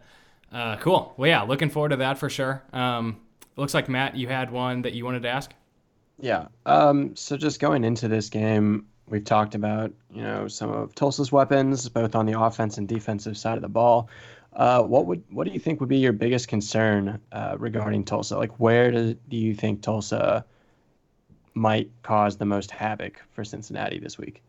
Uh, 0.53 0.77
cool. 0.77 1.15
Well, 1.17 1.29
yeah, 1.29 1.43
looking 1.43 1.71
forward 1.71 1.91
to 1.91 1.97
that 1.97 2.19
for 2.19 2.29
sure. 2.29 2.63
Um, 2.73 3.21
looks 3.57 3.75
like 3.75 3.89
Matt, 3.89 4.17
you 4.17 4.29
had 4.29 4.51
one 4.51 4.83
that 4.83 4.93
you 4.93 5.05
wanted 5.05 5.23
to 5.23 5.29
ask. 5.29 5.53
Yeah. 6.21 6.49
Um, 6.67 7.17
so 7.17 7.37
just 7.37 7.59
going 7.59 7.85
into 7.85 8.07
this 8.09 8.29
game, 8.29 8.87
we've 9.09 9.25
talked 9.25 9.55
about, 9.55 9.93
you 10.13 10.23
know, 10.23 10.49
some 10.49 10.71
of 10.71 10.95
Tulsa's 10.95 11.33
weapons, 11.33 11.89
both 11.89 12.15
on 12.15 12.27
the 12.27 12.39
offense 12.39 12.79
and 12.79 12.87
defensive 12.87 13.37
side 13.37 13.57
of 13.57 13.63
the 13.63 13.69
ball. 13.69 14.09
Uh, 14.53 14.83
what 14.83 15.07
would 15.07 15.23
what 15.31 15.47
do 15.47 15.53
you 15.53 15.59
think 15.59 15.81
would 15.81 15.89
be 15.89 15.97
your 15.97 16.13
biggest 16.13 16.47
concern 16.47 17.19
uh, 17.33 17.57
regarding 17.59 18.05
Tulsa? 18.05 18.37
Like, 18.37 18.61
where 18.61 18.91
do, 18.91 19.15
do 19.31 19.37
you 19.37 19.55
think 19.55 19.81
Tulsa 19.81 20.45
might 21.55 21.91
cause 22.03 22.37
the 22.37 22.45
most 22.45 22.71
havoc 22.71 23.23
for 23.33 23.45
Cincinnati 23.45 23.99
this 23.99 24.19
week? 24.19 24.43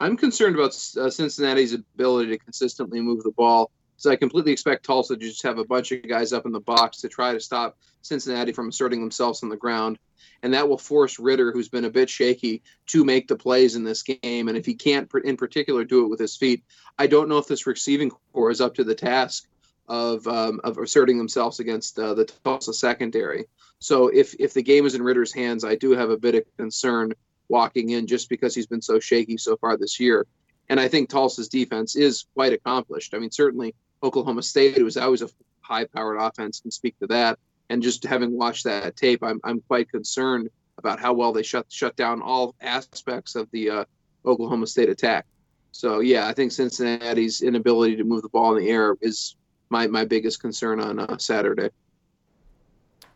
I'm 0.00 0.16
concerned 0.16 0.54
about 0.54 0.70
uh, 0.98 1.10
Cincinnati's 1.10 1.74
ability 1.74 2.30
to 2.30 2.38
consistently 2.38 3.00
move 3.00 3.22
the 3.22 3.30
ball. 3.30 3.70
So 3.96 4.10
I 4.10 4.16
completely 4.16 4.52
expect 4.52 4.84
Tulsa 4.84 5.16
to 5.16 5.24
just 5.24 5.42
have 5.42 5.58
a 5.58 5.64
bunch 5.64 5.92
of 5.92 6.06
guys 6.08 6.32
up 6.32 6.46
in 6.46 6.52
the 6.52 6.60
box 6.60 7.00
to 7.00 7.08
try 7.08 7.32
to 7.32 7.40
stop 7.40 7.78
Cincinnati 8.02 8.52
from 8.52 8.68
asserting 8.68 9.00
themselves 9.00 9.42
on 9.42 9.48
the 9.48 9.56
ground. 9.56 9.98
And 10.42 10.52
that 10.52 10.68
will 10.68 10.78
force 10.78 11.18
Ridder, 11.18 11.52
who's 11.52 11.68
been 11.68 11.86
a 11.86 11.90
bit 11.90 12.10
shaky, 12.10 12.62
to 12.86 13.04
make 13.04 13.28
the 13.28 13.36
plays 13.36 13.76
in 13.76 13.84
this 13.84 14.02
game. 14.02 14.48
And 14.48 14.58
if 14.58 14.66
he 14.66 14.74
can't, 14.74 15.10
in 15.24 15.36
particular, 15.36 15.84
do 15.84 16.04
it 16.04 16.08
with 16.08 16.20
his 16.20 16.36
feet, 16.36 16.64
I 16.98 17.06
don't 17.06 17.28
know 17.28 17.38
if 17.38 17.46
this 17.46 17.66
receiving 17.66 18.10
corps 18.32 18.50
is 18.50 18.60
up 18.60 18.74
to 18.74 18.84
the 18.84 18.94
task 18.94 19.48
of 19.88 20.26
um, 20.26 20.60
of 20.64 20.78
asserting 20.78 21.18
themselves 21.18 21.60
against 21.60 21.98
uh, 21.98 22.14
the 22.14 22.24
Tulsa 22.24 22.72
secondary. 22.72 23.44
So 23.78 24.08
if 24.08 24.34
if 24.38 24.54
the 24.54 24.62
game 24.62 24.86
is 24.86 24.94
in 24.94 25.02
Ridder's 25.02 25.32
hands, 25.32 25.64
I 25.64 25.76
do 25.76 25.92
have 25.92 26.10
a 26.10 26.16
bit 26.16 26.34
of 26.34 26.44
concern 26.56 27.12
walking 27.48 27.90
in 27.90 28.06
just 28.06 28.28
because 28.28 28.54
he's 28.54 28.66
been 28.66 28.82
so 28.82 28.98
shaky 28.98 29.36
so 29.36 29.56
far 29.56 29.76
this 29.76 30.00
year. 30.00 30.26
And 30.68 30.80
I 30.80 30.88
think 30.88 31.08
Tulsa's 31.08 31.48
defense 31.48 31.94
is 31.94 32.24
quite 32.34 32.54
accomplished. 32.54 33.14
I 33.14 33.18
mean, 33.18 33.30
certainly 33.30 33.74
Oklahoma 34.04 34.42
State, 34.42 34.76
who 34.76 34.84
was 34.84 34.96
always 34.96 35.22
a 35.22 35.30
high-powered 35.62 36.18
offense, 36.20 36.60
can 36.60 36.70
speak 36.70 36.98
to 37.00 37.06
that. 37.08 37.38
And 37.70 37.82
just 37.82 38.04
having 38.04 38.36
watched 38.36 38.64
that 38.64 38.94
tape, 38.96 39.22
I'm 39.22 39.40
I'm 39.42 39.60
quite 39.62 39.90
concerned 39.90 40.50
about 40.76 41.00
how 41.00 41.14
well 41.14 41.32
they 41.32 41.42
shut 41.42 41.66
shut 41.70 41.96
down 41.96 42.20
all 42.20 42.54
aspects 42.60 43.34
of 43.34 43.50
the 43.52 43.70
uh, 43.70 43.84
Oklahoma 44.26 44.66
State 44.66 44.90
attack. 44.90 45.24
So 45.72 46.00
yeah, 46.00 46.28
I 46.28 46.34
think 46.34 46.52
Cincinnati's 46.52 47.40
inability 47.40 47.96
to 47.96 48.04
move 48.04 48.22
the 48.22 48.28
ball 48.28 48.54
in 48.54 48.62
the 48.62 48.70
air 48.70 48.96
is 49.00 49.36
my 49.70 49.86
my 49.86 50.04
biggest 50.04 50.40
concern 50.40 50.78
on 50.78 50.98
uh, 50.98 51.16
Saturday. 51.16 51.70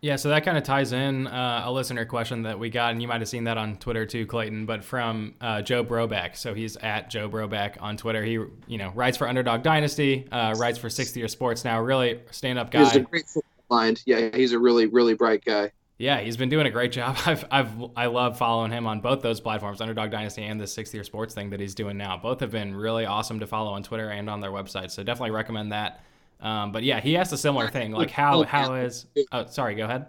Yeah, 0.00 0.16
so 0.16 0.28
that 0.28 0.44
kind 0.44 0.56
of 0.56 0.62
ties 0.62 0.92
in 0.92 1.26
uh, 1.26 1.62
a 1.64 1.72
listener 1.72 2.04
question 2.04 2.42
that 2.42 2.58
we 2.58 2.70
got, 2.70 2.92
and 2.92 3.02
you 3.02 3.08
might 3.08 3.20
have 3.20 3.28
seen 3.28 3.44
that 3.44 3.58
on 3.58 3.76
Twitter 3.78 4.06
too, 4.06 4.26
Clayton. 4.26 4.64
But 4.64 4.84
from 4.84 5.34
uh, 5.40 5.62
Joe 5.62 5.84
Broback, 5.84 6.36
so 6.36 6.54
he's 6.54 6.76
at 6.76 7.10
Joe 7.10 7.28
Broback 7.28 7.76
on 7.80 7.96
Twitter. 7.96 8.24
He, 8.24 8.32
you 8.32 8.78
know, 8.78 8.92
writes 8.94 9.16
for 9.16 9.28
Underdog 9.28 9.62
Dynasty, 9.62 10.28
uh, 10.30 10.54
writes 10.56 10.78
for 10.78 10.88
60 10.88 11.18
Year 11.18 11.28
Sports 11.28 11.64
now. 11.64 11.80
Really 11.80 12.20
stand-up 12.30 12.70
guy. 12.70 12.84
He's 12.84 12.96
a 12.96 13.00
great 13.00 13.24
mind. 13.68 14.02
Yeah, 14.06 14.34
he's 14.34 14.52
a 14.52 14.58
really 14.58 14.86
really 14.86 15.14
bright 15.14 15.44
guy. 15.44 15.72
Yeah, 15.98 16.20
he's 16.20 16.36
been 16.36 16.48
doing 16.48 16.66
a 16.66 16.70
great 16.70 16.92
job. 16.92 17.16
I've, 17.26 17.44
I've, 17.50 17.72
I 17.96 18.06
love 18.06 18.38
following 18.38 18.70
him 18.70 18.86
on 18.86 19.00
both 19.00 19.20
those 19.20 19.40
platforms, 19.40 19.80
Underdog 19.80 20.12
Dynasty 20.12 20.44
and 20.44 20.60
the 20.60 20.66
60 20.66 20.96
Year 20.96 21.04
Sports 21.04 21.34
thing 21.34 21.50
that 21.50 21.58
he's 21.58 21.74
doing 21.74 21.96
now. 21.96 22.16
Both 22.16 22.38
have 22.40 22.52
been 22.52 22.74
really 22.74 23.04
awesome 23.04 23.40
to 23.40 23.46
follow 23.48 23.72
on 23.72 23.82
Twitter 23.82 24.08
and 24.10 24.30
on 24.30 24.40
their 24.40 24.52
website. 24.52 24.92
So 24.92 25.02
definitely 25.02 25.32
recommend 25.32 25.72
that. 25.72 26.04
Um, 26.40 26.72
but 26.72 26.82
yeah, 26.84 27.00
he 27.00 27.16
asked 27.16 27.32
a 27.32 27.36
similar 27.36 27.68
thing, 27.68 27.92
like 27.92 28.10
how 28.10 28.42
how 28.44 28.74
is? 28.74 29.06
Oh, 29.32 29.46
sorry, 29.46 29.74
go 29.74 29.84
ahead. 29.84 30.06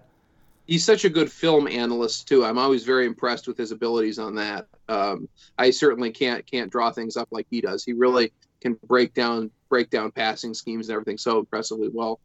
he's 0.68 0.86
such 0.86 1.04
a 1.06 1.10
good 1.10 1.32
film 1.32 1.68
analyst 1.68 2.28
too. 2.28 2.46
I'm 2.46 2.60
always 2.60 2.84
very 2.84 3.08
impressed 3.08 3.48
with 3.48 3.58
his 3.58 3.72
abilities 3.72 4.20
on 4.20 4.36
that. 4.36 4.68
Um, 4.88 5.28
I 5.58 5.72
certainly 5.72 6.12
can't 6.12 6.46
can't 6.46 6.72
draw 6.72 6.92
things 6.92 7.18
up 7.18 7.28
like 7.32 7.48
he 7.50 7.62
does. 7.62 7.84
He 7.84 7.94
really 7.94 8.32
can 8.62 8.78
break 8.88 9.14
down 9.14 9.50
break 9.70 9.90
down 9.90 10.12
passing 10.12 10.54
schemes 10.54 10.90
and 10.90 10.94
everything 10.94 11.18
so 11.18 11.40
impressively 11.40 11.90
well. 11.92 12.20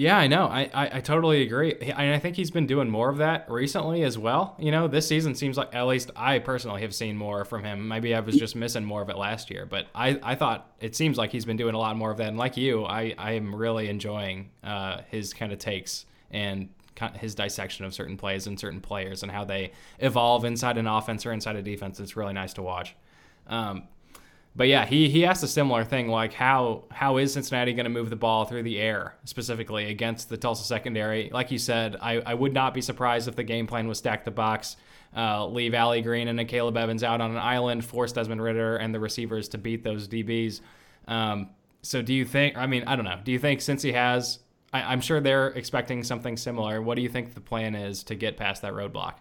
Yeah, 0.00 0.16
I 0.16 0.28
know. 0.28 0.46
I, 0.46 0.70
I, 0.72 0.90
I 0.96 1.00
totally 1.02 1.42
agree. 1.42 1.74
And 1.74 2.14
I 2.14 2.18
think 2.18 2.34
he's 2.34 2.50
been 2.50 2.66
doing 2.66 2.88
more 2.88 3.10
of 3.10 3.18
that 3.18 3.50
recently 3.50 4.02
as 4.02 4.16
well. 4.16 4.56
You 4.58 4.70
know, 4.70 4.88
this 4.88 5.06
season 5.06 5.34
seems 5.34 5.58
like, 5.58 5.74
at 5.74 5.82
least 5.82 6.10
I 6.16 6.38
personally 6.38 6.80
have 6.80 6.94
seen 6.94 7.18
more 7.18 7.44
from 7.44 7.64
him. 7.64 7.86
Maybe 7.86 8.14
I 8.14 8.20
was 8.20 8.34
just 8.36 8.56
missing 8.56 8.82
more 8.82 9.02
of 9.02 9.10
it 9.10 9.18
last 9.18 9.50
year. 9.50 9.66
But 9.66 9.88
I, 9.94 10.18
I 10.22 10.36
thought 10.36 10.72
it 10.80 10.96
seems 10.96 11.18
like 11.18 11.32
he's 11.32 11.44
been 11.44 11.58
doing 11.58 11.74
a 11.74 11.78
lot 11.78 11.98
more 11.98 12.10
of 12.10 12.16
that. 12.16 12.28
And 12.28 12.38
like 12.38 12.56
you, 12.56 12.86
I, 12.86 13.14
I 13.18 13.32
am 13.32 13.54
really 13.54 13.90
enjoying 13.90 14.48
uh, 14.64 15.02
his 15.10 15.34
kind 15.34 15.52
of 15.52 15.58
takes 15.58 16.06
and 16.30 16.70
his 17.16 17.34
dissection 17.34 17.84
of 17.84 17.92
certain 17.92 18.16
plays 18.16 18.46
and 18.46 18.58
certain 18.58 18.80
players 18.80 19.22
and 19.22 19.30
how 19.30 19.44
they 19.44 19.72
evolve 19.98 20.46
inside 20.46 20.78
an 20.78 20.86
offense 20.86 21.26
or 21.26 21.32
inside 21.32 21.56
a 21.56 21.62
defense. 21.62 22.00
It's 22.00 22.16
really 22.16 22.32
nice 22.32 22.54
to 22.54 22.62
watch. 22.62 22.96
Um, 23.48 23.82
but 24.56 24.68
yeah, 24.68 24.84
he 24.84 25.08
he 25.08 25.24
asked 25.24 25.42
a 25.42 25.48
similar 25.48 25.84
thing 25.84 26.08
like 26.08 26.32
how 26.32 26.84
how 26.90 27.16
is 27.18 27.32
Cincinnati 27.32 27.72
going 27.72 27.84
to 27.84 27.90
move 27.90 28.10
the 28.10 28.16
ball 28.16 28.44
through 28.44 28.62
the 28.64 28.78
air 28.78 29.14
specifically 29.24 29.86
against 29.86 30.28
the 30.28 30.36
Tulsa 30.36 30.64
secondary? 30.64 31.30
Like 31.32 31.50
you 31.50 31.58
said, 31.58 31.96
I, 32.00 32.20
I 32.20 32.34
would 32.34 32.52
not 32.52 32.74
be 32.74 32.80
surprised 32.80 33.28
if 33.28 33.36
the 33.36 33.44
game 33.44 33.66
plan 33.66 33.88
was 33.88 33.98
stack 33.98 34.24
the 34.24 34.30
box, 34.30 34.76
uh, 35.16 35.46
leave 35.46 35.74
Allie 35.74 36.02
Green 36.02 36.28
and 36.28 36.48
Caleb 36.48 36.76
Evans 36.76 37.04
out 37.04 37.20
on 37.20 37.30
an 37.30 37.38
island, 37.38 37.84
force 37.84 38.12
Desmond 38.12 38.42
Ridder 38.42 38.76
and 38.76 38.94
the 38.94 39.00
receivers 39.00 39.48
to 39.50 39.58
beat 39.58 39.84
those 39.84 40.08
DBs. 40.08 40.60
Um, 41.06 41.50
so 41.82 42.02
do 42.02 42.12
you 42.12 42.24
think? 42.24 42.56
I 42.56 42.66
mean, 42.66 42.84
I 42.86 42.96
don't 42.96 43.04
know. 43.04 43.20
Do 43.22 43.32
you 43.32 43.38
think 43.38 43.60
since 43.60 43.82
he 43.82 43.92
has 43.92 44.40
I, 44.72 44.92
am 44.92 45.00
sure 45.00 45.20
they're 45.20 45.48
expecting 45.48 46.04
something 46.04 46.36
similar. 46.36 46.80
What 46.80 46.94
do 46.94 47.02
you 47.02 47.08
think 47.08 47.34
the 47.34 47.40
plan 47.40 47.74
is 47.74 48.02
to 48.04 48.14
get 48.14 48.36
past 48.36 48.62
that 48.62 48.72
roadblock? 48.72 49.14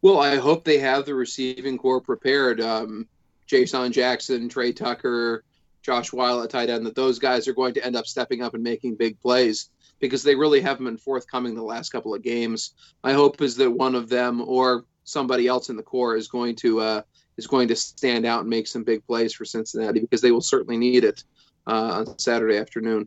Well, 0.00 0.20
I 0.20 0.36
hope 0.36 0.64
they 0.64 0.78
have 0.78 1.06
the 1.06 1.14
receiving 1.14 1.78
corps 1.78 2.00
prepared. 2.00 2.60
Um, 2.60 3.08
Jason 3.52 3.92
Jackson, 3.92 4.48
Trey 4.48 4.72
Tucker, 4.72 5.44
Josh 5.82 6.10
Whyle 6.10 6.42
at 6.42 6.48
tight 6.48 6.70
end, 6.70 6.86
that 6.86 6.94
those 6.94 7.18
guys 7.18 7.46
are 7.46 7.52
going 7.52 7.74
to 7.74 7.84
end 7.84 7.96
up 7.96 8.06
stepping 8.06 8.40
up 8.40 8.54
and 8.54 8.62
making 8.62 8.94
big 8.94 9.20
plays 9.20 9.68
because 10.00 10.22
they 10.22 10.34
really 10.34 10.62
haven't 10.62 10.86
been 10.86 10.96
forthcoming 10.96 11.54
the 11.54 11.62
last 11.62 11.90
couple 11.90 12.14
of 12.14 12.22
games. 12.22 12.72
My 13.04 13.12
hope 13.12 13.42
is 13.42 13.54
that 13.56 13.70
one 13.70 13.94
of 13.94 14.08
them 14.08 14.40
or 14.40 14.86
somebody 15.04 15.48
else 15.48 15.68
in 15.68 15.76
the 15.76 15.82
corps 15.82 16.16
is 16.16 16.28
going 16.28 16.56
to 16.56 16.80
uh, 16.80 17.02
is 17.36 17.46
going 17.46 17.68
to 17.68 17.76
stand 17.76 18.24
out 18.24 18.40
and 18.40 18.48
make 18.48 18.66
some 18.66 18.84
big 18.84 19.06
plays 19.06 19.34
for 19.34 19.44
Cincinnati 19.44 20.00
because 20.00 20.22
they 20.22 20.32
will 20.32 20.40
certainly 20.40 20.78
need 20.78 21.04
it 21.04 21.22
uh, 21.66 22.04
on 22.06 22.18
Saturday 22.18 22.56
afternoon. 22.56 23.06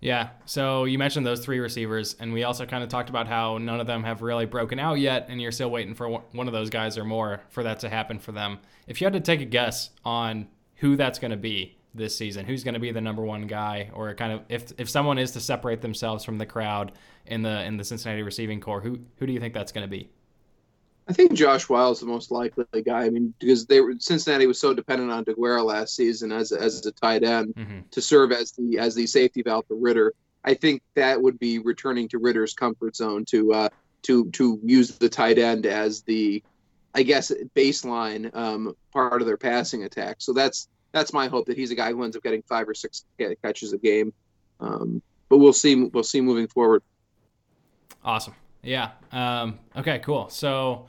Yeah. 0.00 0.30
So 0.46 0.84
you 0.84 0.98
mentioned 0.98 1.26
those 1.26 1.44
three 1.44 1.58
receivers, 1.58 2.16
and 2.18 2.32
we 2.32 2.44
also 2.44 2.64
kind 2.64 2.82
of 2.82 2.88
talked 2.88 3.10
about 3.10 3.28
how 3.28 3.58
none 3.58 3.80
of 3.80 3.86
them 3.86 4.02
have 4.04 4.22
really 4.22 4.46
broken 4.46 4.78
out 4.78 4.98
yet, 4.98 5.26
and 5.28 5.40
you're 5.40 5.52
still 5.52 5.70
waiting 5.70 5.94
for 5.94 6.08
one 6.08 6.46
of 6.46 6.52
those 6.52 6.70
guys 6.70 6.96
or 6.96 7.04
more 7.04 7.42
for 7.50 7.62
that 7.62 7.80
to 7.80 7.88
happen 7.88 8.18
for 8.18 8.32
them. 8.32 8.58
If 8.86 9.00
you 9.00 9.04
had 9.04 9.12
to 9.12 9.20
take 9.20 9.40
a 9.40 9.44
guess 9.44 9.90
on 10.04 10.48
who 10.76 10.96
that's 10.96 11.18
going 11.18 11.32
to 11.32 11.36
be 11.36 11.76
this 11.94 12.16
season, 12.16 12.46
who's 12.46 12.64
going 12.64 12.74
to 12.74 12.80
be 12.80 12.92
the 12.92 13.00
number 13.00 13.22
one 13.22 13.46
guy, 13.46 13.90
or 13.92 14.14
kind 14.14 14.32
of 14.32 14.42
if 14.48 14.72
if 14.78 14.88
someone 14.88 15.18
is 15.18 15.32
to 15.32 15.40
separate 15.40 15.82
themselves 15.82 16.24
from 16.24 16.38
the 16.38 16.46
crowd 16.46 16.92
in 17.26 17.42
the 17.42 17.62
in 17.64 17.76
the 17.76 17.84
Cincinnati 17.84 18.22
receiving 18.22 18.60
corps, 18.60 18.80
who 18.80 19.00
who 19.18 19.26
do 19.26 19.32
you 19.32 19.40
think 19.40 19.52
that's 19.52 19.72
going 19.72 19.84
to 19.84 19.90
be? 19.90 20.08
I 21.10 21.12
think 21.12 21.32
Josh 21.32 21.68
Whyle 21.68 21.90
is 21.90 21.98
the 21.98 22.06
most 22.06 22.30
likely 22.30 22.64
guy. 22.86 23.02
I 23.02 23.10
mean, 23.10 23.34
because 23.40 23.66
they 23.66 23.80
were 23.80 23.94
Cincinnati 23.98 24.46
was 24.46 24.60
so 24.60 24.72
dependent 24.72 25.10
on 25.10 25.24
Deguara 25.24 25.64
last 25.64 25.96
season 25.96 26.30
as 26.30 26.52
a, 26.52 26.60
as 26.60 26.86
a 26.86 26.92
tight 26.92 27.24
end 27.24 27.52
mm-hmm. 27.56 27.80
to 27.90 28.00
serve 28.00 28.30
as 28.30 28.52
the 28.52 28.78
as 28.78 28.94
the 28.94 29.08
safety 29.08 29.42
valve 29.42 29.64
for 29.66 29.74
Ridder. 29.74 30.14
I 30.44 30.54
think 30.54 30.82
that 30.94 31.20
would 31.20 31.40
be 31.40 31.58
returning 31.58 32.06
to 32.10 32.18
Ridder's 32.18 32.54
comfort 32.54 32.94
zone 32.94 33.24
to 33.24 33.52
uh, 33.52 33.68
to 34.02 34.30
to 34.30 34.60
use 34.62 34.98
the 34.98 35.08
tight 35.08 35.38
end 35.38 35.66
as 35.66 36.02
the, 36.02 36.44
I 36.94 37.02
guess, 37.02 37.32
baseline 37.56 38.32
um, 38.36 38.76
part 38.92 39.20
of 39.20 39.26
their 39.26 39.36
passing 39.36 39.82
attack. 39.82 40.18
So 40.20 40.32
that's 40.32 40.68
that's 40.92 41.12
my 41.12 41.26
hope 41.26 41.46
that 41.46 41.58
he's 41.58 41.72
a 41.72 41.74
guy 41.74 41.90
who 41.90 42.04
ends 42.04 42.14
up 42.14 42.22
getting 42.22 42.42
five 42.42 42.68
or 42.68 42.74
six 42.74 43.04
catches 43.42 43.72
a 43.72 43.78
game. 43.78 44.12
Um, 44.60 45.02
but 45.28 45.38
we'll 45.38 45.52
see. 45.52 45.74
We'll 45.74 46.04
see 46.04 46.20
moving 46.20 46.46
forward. 46.46 46.84
Awesome. 48.04 48.34
Yeah. 48.62 48.90
Um, 49.10 49.58
okay. 49.76 49.98
Cool. 49.98 50.28
So 50.28 50.86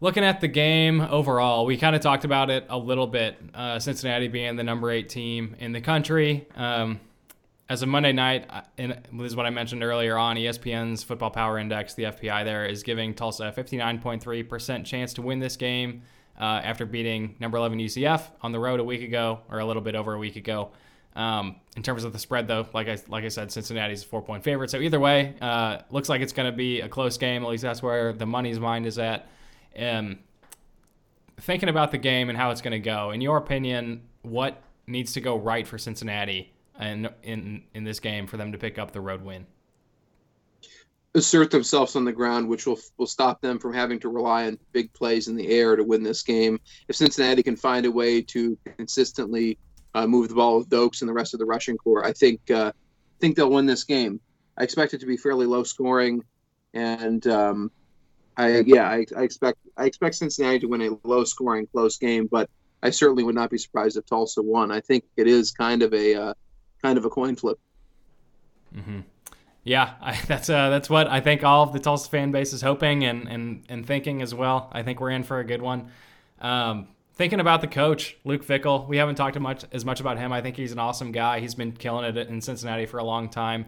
looking 0.00 0.24
at 0.24 0.40
the 0.40 0.48
game 0.48 1.00
overall, 1.00 1.66
we 1.66 1.76
kind 1.76 1.96
of 1.96 2.02
talked 2.02 2.24
about 2.24 2.50
it 2.50 2.66
a 2.68 2.78
little 2.78 3.06
bit. 3.06 3.38
Uh, 3.54 3.78
Cincinnati 3.78 4.28
being 4.28 4.56
the 4.56 4.64
number 4.64 4.90
eight 4.90 5.08
team 5.08 5.56
in 5.58 5.72
the 5.72 5.80
country. 5.80 6.46
Um, 6.56 7.00
as 7.68 7.82
a 7.82 7.86
Monday 7.86 8.12
night, 8.12 8.48
and 8.78 8.92
this 9.12 9.26
is 9.26 9.36
what 9.36 9.44
I 9.44 9.50
mentioned 9.50 9.82
earlier 9.82 10.16
on 10.16 10.36
ESPN's 10.36 11.02
Football 11.02 11.30
Power 11.30 11.58
Index, 11.58 11.94
the 11.94 12.04
FPI 12.04 12.44
there 12.44 12.64
is 12.64 12.84
giving 12.84 13.12
Tulsa 13.12 13.46
a 13.46 13.52
59.3% 13.52 14.84
chance 14.84 15.14
to 15.14 15.22
win 15.22 15.40
this 15.40 15.56
game 15.56 16.02
uh, 16.40 16.44
after 16.44 16.86
beating 16.86 17.34
number 17.40 17.58
11 17.58 17.78
UCF 17.78 18.22
on 18.40 18.52
the 18.52 18.60
road 18.60 18.78
a 18.78 18.84
week 18.84 19.02
ago, 19.02 19.40
or 19.50 19.58
a 19.58 19.64
little 19.64 19.82
bit 19.82 19.96
over 19.96 20.14
a 20.14 20.18
week 20.18 20.36
ago. 20.36 20.70
Um, 21.16 21.56
in 21.76 21.82
terms 21.82 22.04
of 22.04 22.12
the 22.12 22.18
spread, 22.18 22.46
though, 22.46 22.66
like 22.74 22.88
I 22.88 22.98
like 23.08 23.24
I 23.24 23.28
said, 23.28 23.50
Cincinnati's 23.50 24.04
a 24.04 24.06
four 24.06 24.20
point 24.20 24.44
favorite. 24.44 24.70
So 24.70 24.78
either 24.78 25.00
way, 25.00 25.34
uh, 25.40 25.78
looks 25.90 26.10
like 26.10 26.20
it's 26.20 26.34
going 26.34 26.50
to 26.50 26.56
be 26.56 26.82
a 26.82 26.88
close 26.88 27.16
game. 27.16 27.42
At 27.42 27.48
least 27.48 27.62
that's 27.62 27.82
where 27.82 28.12
the 28.12 28.26
money's 28.26 28.60
mind 28.60 28.84
is 28.84 28.98
at. 28.98 29.26
Um, 29.78 30.18
thinking 31.38 31.68
about 31.68 31.90
the 31.90 31.98
game 31.98 32.28
and 32.28 32.38
how 32.38 32.50
it's 32.50 32.60
going 32.60 32.72
to 32.72 32.78
go, 32.78 33.10
in 33.10 33.20
your 33.20 33.36
opinion, 33.36 34.02
what 34.22 34.62
needs 34.86 35.12
to 35.14 35.20
go 35.20 35.36
right 35.36 35.66
for 35.66 35.78
Cincinnati 35.78 36.52
in 36.80 37.08
in 37.22 37.62
in 37.74 37.84
this 37.84 38.00
game 38.00 38.26
for 38.26 38.36
them 38.36 38.52
to 38.52 38.58
pick 38.58 38.78
up 38.78 38.92
the 38.92 39.00
road 39.00 39.22
win? 39.22 39.46
Assert 41.14 41.50
themselves 41.50 41.96
on 41.96 42.04
the 42.04 42.12
ground, 42.12 42.48
which 42.48 42.66
will 42.66 42.78
will 42.98 43.06
stop 43.06 43.40
them 43.40 43.58
from 43.58 43.72
having 43.72 43.98
to 44.00 44.08
rely 44.08 44.46
on 44.46 44.58
big 44.72 44.92
plays 44.92 45.28
in 45.28 45.36
the 45.36 45.48
air 45.48 45.76
to 45.76 45.84
win 45.84 46.02
this 46.02 46.22
game. 46.22 46.60
If 46.88 46.96
Cincinnati 46.96 47.42
can 47.42 47.56
find 47.56 47.86
a 47.86 47.90
way 47.90 48.20
to 48.22 48.58
consistently 48.76 49.58
uh, 49.94 50.06
move 50.06 50.28
the 50.28 50.34
ball 50.34 50.58
with 50.58 50.68
Doaks 50.68 51.00
and 51.00 51.08
the 51.08 51.14
rest 51.14 51.32
of 51.32 51.40
the 51.40 51.46
rushing 51.46 51.76
corps, 51.76 52.04
I 52.04 52.12
think 52.12 52.50
uh, 52.50 52.72
think 53.20 53.36
they'll 53.36 53.50
win 53.50 53.66
this 53.66 53.84
game. 53.84 54.20
I 54.58 54.62
expect 54.62 54.94
it 54.94 55.00
to 55.00 55.06
be 55.06 55.16
fairly 55.16 55.46
low 55.46 55.62
scoring, 55.62 56.22
and 56.74 57.26
um, 57.26 57.70
I 58.36 58.60
yeah 58.60 58.88
I, 58.88 59.06
I, 59.16 59.22
expect 59.22 59.58
I 59.76 59.86
expect 59.86 60.16
Cincinnati 60.16 60.60
to 60.60 60.66
win 60.66 60.82
a 60.82 60.90
low 61.04 61.24
scoring 61.24 61.66
close 61.66 61.96
game, 61.96 62.26
but 62.26 62.50
I 62.82 62.90
certainly 62.90 63.22
would 63.22 63.34
not 63.34 63.50
be 63.50 63.58
surprised 63.58 63.96
if 63.96 64.06
Tulsa 64.06 64.42
won. 64.42 64.70
I 64.70 64.80
think 64.80 65.04
it 65.16 65.26
is 65.26 65.50
kind 65.50 65.82
of 65.82 65.94
a 65.94 66.14
uh, 66.14 66.34
kind 66.82 66.98
of 66.98 67.04
a 67.04 67.10
coin 67.10 67.36
flip. 67.36 67.58
Mm-hmm. 68.74 69.00
Yeah, 69.64 69.94
I, 70.00 70.20
that's 70.26 70.48
uh, 70.48 70.70
that's 70.70 70.90
what 70.90 71.08
I 71.08 71.20
think 71.20 71.44
all 71.44 71.62
of 71.62 71.72
the 71.72 71.80
Tulsa 71.80 72.08
fan 72.10 72.30
base 72.30 72.52
is 72.52 72.62
hoping 72.62 73.04
and 73.04 73.28
and 73.28 73.64
and 73.68 73.86
thinking 73.86 74.22
as 74.22 74.34
well. 74.34 74.70
I 74.72 74.82
think 74.82 75.00
we're 75.00 75.10
in 75.10 75.22
for 75.22 75.38
a 75.40 75.44
good 75.44 75.62
one. 75.62 75.90
Um, 76.40 76.88
thinking 77.14 77.40
about 77.40 77.62
the 77.62 77.66
coach, 77.66 78.16
Luke 78.24 78.44
Fickell, 78.44 78.86
we 78.86 78.98
haven't 78.98 79.14
talked 79.16 79.38
much 79.40 79.64
as 79.72 79.84
much 79.84 80.00
about 80.00 80.18
him. 80.18 80.32
I 80.32 80.42
think 80.42 80.56
he's 80.56 80.72
an 80.72 80.78
awesome 80.78 81.12
guy. 81.12 81.40
He's 81.40 81.54
been 81.54 81.72
killing 81.72 82.04
it 82.04 82.28
in 82.28 82.40
Cincinnati 82.40 82.86
for 82.86 82.98
a 82.98 83.04
long 83.04 83.28
time. 83.28 83.66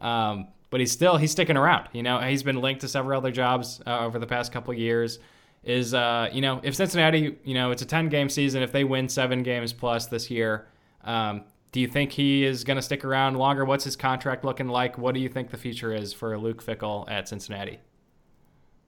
Um, 0.00 0.48
but 0.74 0.80
he's 0.80 0.90
still 0.90 1.16
he's 1.16 1.30
sticking 1.30 1.56
around. 1.56 1.88
You 1.92 2.02
know, 2.02 2.18
he's 2.18 2.42
been 2.42 2.60
linked 2.60 2.80
to 2.80 2.88
several 2.88 3.16
other 3.16 3.30
jobs 3.30 3.80
uh, 3.86 4.00
over 4.00 4.18
the 4.18 4.26
past 4.26 4.50
couple 4.50 4.74
years. 4.74 5.20
Is 5.62 5.94
uh, 5.94 6.28
you 6.32 6.40
know, 6.40 6.60
if 6.64 6.74
Cincinnati, 6.74 7.38
you 7.44 7.54
know, 7.54 7.70
it's 7.70 7.82
a 7.82 7.86
10 7.86 8.08
game 8.08 8.28
season. 8.28 8.60
If 8.60 8.72
they 8.72 8.82
win 8.82 9.08
seven 9.08 9.44
games 9.44 9.72
plus 9.72 10.06
this 10.06 10.32
year, 10.32 10.66
um, 11.04 11.44
do 11.70 11.78
you 11.78 11.86
think 11.86 12.10
he 12.10 12.44
is 12.44 12.64
going 12.64 12.74
to 12.74 12.82
stick 12.82 13.04
around 13.04 13.36
longer? 13.36 13.64
What's 13.64 13.84
his 13.84 13.94
contract 13.94 14.44
looking 14.44 14.66
like? 14.66 14.98
What 14.98 15.14
do 15.14 15.20
you 15.20 15.28
think 15.28 15.50
the 15.50 15.56
future 15.56 15.94
is 15.94 16.12
for 16.12 16.36
Luke 16.36 16.60
Fickell 16.60 17.08
at 17.08 17.28
Cincinnati? 17.28 17.78